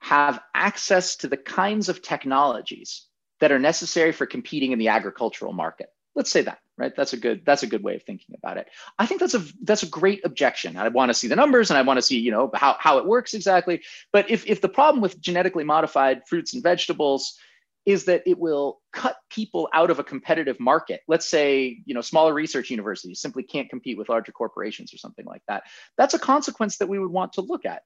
have 0.02 0.42
access 0.54 1.16
to 1.18 1.30
the 1.30 1.38
kinds 1.38 1.88
of 1.88 2.02
technologies 2.02 3.08
that 3.40 3.54
are 3.54 3.60
necessary 3.60 4.12
for 4.12 4.26
competing 4.26 4.74
in 4.74 4.80
the 4.80 4.90
agricultural 4.90 5.54
market. 5.54 5.88
Let's 6.16 6.30
say 6.30 6.42
that, 6.42 6.60
right? 6.78 6.96
That's 6.96 7.14
a 7.14 7.18
good 7.18 7.46
that's 7.46 7.64
a 7.64 7.68
good 7.68 7.84
way 7.84 7.96
of 7.96 8.04
thinking 8.04 8.36
about 8.36 8.58
it. 8.58 8.68
I 8.98 9.06
think 9.06 9.20
that's 9.20 9.34
a 9.34 9.44
that's 9.64 9.84
a 9.84 9.88
great 9.88 10.22
objection. 10.26 10.78
I 10.78 10.88
want 10.88 11.10
to 11.10 11.14
see 11.14 11.28
the 11.28 11.36
numbers 11.36 11.70
and 11.70 11.78
I 11.78 11.82
want 11.82 11.98
to 11.98 12.02
see, 12.02 12.20
you 12.20 12.32
know, 12.32 12.50
how, 12.54 12.76
how 12.80 12.98
it 12.98 13.06
works 13.06 13.34
exactly. 13.34 13.82
But 14.12 14.30
if 14.30 14.46
if 14.48 14.62
the 14.62 14.70
problem 14.70 15.02
with 15.02 15.20
genetically 15.22 15.64
modified 15.64 16.28
fruits 16.28 16.54
and 16.54 16.64
vegetables 16.64 17.38
is 17.86 18.06
that 18.06 18.24
it 18.26 18.40
will 18.40 18.80
cut 18.94 19.18
people 19.30 19.68
out 19.74 19.92
of 19.92 20.00
a 20.00 20.04
competitive 20.04 20.58
market. 20.60 21.02
Let's 21.08 21.28
say, 21.28 21.82
you 21.86 21.94
know, 21.94 22.02
smaller 22.02 22.34
research 22.34 22.70
universities 22.70 23.20
simply 23.20 23.44
can't 23.44 23.70
compete 23.70 23.98
with 23.98 24.08
larger 24.08 24.32
corporations 24.32 24.94
or 24.94 24.98
something 24.98 25.26
like 25.26 25.42
that. 25.50 25.64
That's 25.98 26.14
a 26.14 26.20
consequence 26.20 26.78
that 26.78 26.88
we 26.88 26.98
would 26.98 27.12
want 27.12 27.34
to 27.34 27.42
look 27.42 27.66
at. 27.66 27.84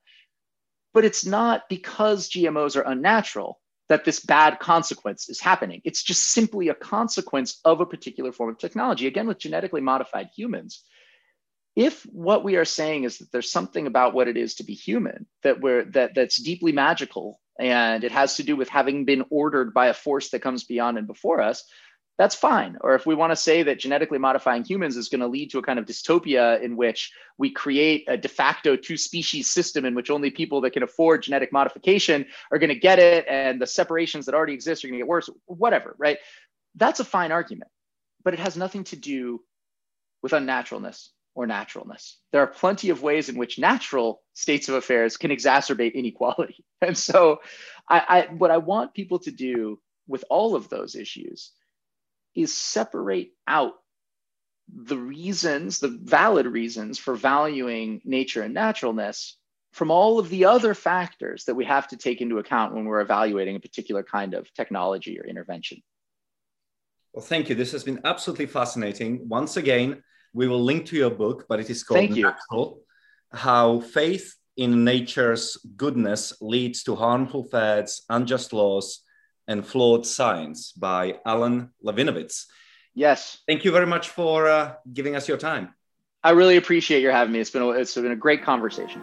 But 0.93 1.03
it's 1.03 1.25
not 1.25 1.63
because 1.67 2.29
GMOs 2.29 2.75
are 2.75 2.81
unnatural 2.81 3.59
that 3.89 4.05
this 4.05 4.19
bad 4.19 4.59
consequence 4.59 5.29
is 5.29 5.39
happening. 5.39 5.81
It's 5.83 6.03
just 6.03 6.31
simply 6.31 6.69
a 6.69 6.75
consequence 6.75 7.59
of 7.63 7.79
a 7.79 7.85
particular 7.85 8.31
form 8.31 8.49
of 8.49 8.57
technology. 8.57 9.07
Again, 9.07 9.27
with 9.27 9.39
genetically 9.39 9.81
modified 9.81 10.29
humans, 10.35 10.83
if 11.75 12.01
what 12.03 12.43
we 12.43 12.55
are 12.55 12.65
saying 12.65 13.03
is 13.03 13.19
that 13.19 13.31
there's 13.31 13.51
something 13.51 13.87
about 13.87 14.13
what 14.13 14.27
it 14.27 14.35
is 14.35 14.55
to 14.55 14.63
be 14.63 14.73
human 14.73 15.27
that 15.43 15.61
we're 15.61 15.85
that 15.91 16.15
that's 16.15 16.41
deeply 16.41 16.71
magical 16.71 17.39
and 17.59 18.03
it 18.03 18.11
has 18.11 18.35
to 18.37 18.43
do 18.43 18.55
with 18.55 18.69
having 18.69 19.05
been 19.05 19.23
ordered 19.29 19.73
by 19.73 19.87
a 19.87 19.93
force 19.93 20.29
that 20.29 20.41
comes 20.41 20.63
beyond 20.63 20.97
and 20.97 21.07
before 21.07 21.41
us, 21.41 21.63
that's 22.17 22.33
fine. 22.33 22.77
Or 22.81 22.95
if 22.95 23.05
we 23.05 23.13
want 23.13 23.31
to 23.31 23.35
say 23.35 23.61
that 23.63 23.79
genetically 23.79 24.17
modifying 24.17 24.63
humans 24.63 24.97
is 24.97 25.07
going 25.07 25.21
to 25.21 25.27
lead 25.27 25.51
to 25.51 25.59
a 25.59 25.61
kind 25.61 25.77
of 25.77 25.85
dystopia 25.85 26.59
in 26.61 26.75
which 26.75 27.13
we 27.37 27.51
create 27.51 28.05
a 28.07 28.17
de 28.17 28.27
facto 28.27 28.75
two 28.75 28.97
species 28.97 29.51
system 29.51 29.85
in 29.85 29.93
which 29.93 30.09
only 30.09 30.31
people 30.31 30.59
that 30.61 30.71
can 30.71 30.81
afford 30.81 31.21
genetic 31.21 31.53
modification 31.53 32.25
are 32.51 32.57
going 32.57 32.69
to 32.69 32.79
get 32.79 32.97
it 32.97 33.25
and 33.29 33.61
the 33.61 33.67
separations 33.67 34.25
that 34.25 34.33
already 34.33 34.53
exist 34.53 34.83
are 34.83 34.87
going 34.87 34.97
to 34.97 35.03
get 35.03 35.07
worse, 35.07 35.29
whatever, 35.45 35.95
right? 35.99 36.17
That's 36.75 36.99
a 36.99 37.05
fine 37.05 37.31
argument, 37.31 37.69
but 38.23 38.33
it 38.33 38.39
has 38.39 38.57
nothing 38.57 38.83
to 38.85 38.95
do 38.95 39.41
with 40.23 40.31
unnaturalness 40.31 41.09
or 41.35 41.45
naturalness. 41.45 42.17
There 42.31 42.41
are 42.41 42.47
plenty 42.47 42.89
of 42.89 43.03
ways 43.03 43.29
in 43.29 43.37
which 43.37 43.59
natural 43.59 44.23
states 44.33 44.69
of 44.69 44.75
affairs 44.75 45.17
can 45.17 45.29
exacerbate 45.29 45.93
inequality. 45.93 46.63
And 46.79 46.95
so, 46.95 47.39
I, 47.89 48.03
I, 48.07 48.33
what 48.35 48.51
I 48.51 48.57
want 48.57 48.93
people 48.93 49.17
to 49.19 49.31
do 49.31 49.79
with 50.07 50.23
all 50.29 50.53
of 50.53 50.69
those 50.69 50.93
issues 50.93 51.53
is 52.37 52.55
separate 52.55 53.31
out 53.47 53.73
the 54.73 54.97
reasons, 54.97 55.79
the 55.79 55.97
valid 56.03 56.45
reasons 56.45 56.99
for 56.99 57.15
valuing 57.15 58.01
nature 58.05 58.43
and 58.43 58.53
naturalness 58.53 59.37
from 59.71 59.91
all 59.91 60.19
of 60.19 60.29
the 60.29 60.45
other 60.45 60.73
factors 60.73 61.45
that 61.45 61.55
we 61.55 61.65
have 61.65 61.87
to 61.87 61.97
take 61.97 62.21
into 62.21 62.37
account 62.37 62.73
when 62.73 62.85
we're 62.85 63.01
evaluating 63.01 63.55
a 63.55 63.59
particular 63.59 64.03
kind 64.03 64.33
of 64.33 64.51
technology 64.53 65.19
or 65.19 65.25
intervention. 65.25 65.81
Well, 67.13 67.25
thank 67.25 67.49
you. 67.49 67.55
This 67.55 67.71
has 67.71 67.83
been 67.83 68.01
absolutely 68.03 68.45
fascinating. 68.45 69.27
Once 69.27 69.57
again, 69.57 70.03
we 70.33 70.47
will 70.47 70.63
link 70.63 70.85
to 70.87 70.95
your 70.95 71.09
book, 71.09 71.45
but 71.49 71.59
it 71.59 71.69
is 71.69 71.83
called 71.83 71.99
Thank 71.99 72.17
Natural, 72.17 72.81
How 73.31 73.79
Faith 73.79 74.35
in 74.57 74.83
Nature's 74.83 75.57
Goodness 75.75 76.33
Leads 76.41 76.83
to 76.83 76.95
Harmful 76.95 77.45
Fads, 77.45 78.03
Unjust 78.09 78.53
Laws, 78.53 79.03
and 79.47 79.65
Flawed 79.65 80.05
Science 80.05 80.71
by 80.71 81.19
Alan 81.25 81.71
Levinovitz. 81.83 82.45
Yes. 82.93 83.39
Thank 83.47 83.63
you 83.63 83.71
very 83.71 83.85
much 83.85 84.09
for 84.09 84.47
uh, 84.47 84.73
giving 84.91 85.15
us 85.15 85.27
your 85.27 85.37
time. 85.37 85.73
I 86.23 86.31
really 86.31 86.57
appreciate 86.57 87.01
your 87.01 87.11
having 87.11 87.31
me. 87.31 87.39
It's 87.39 87.51
been 87.51 87.61
a, 87.61 87.69
it's 87.69 87.95
been 87.95 88.11
a 88.11 88.15
great 88.15 88.43
conversation. 88.43 89.01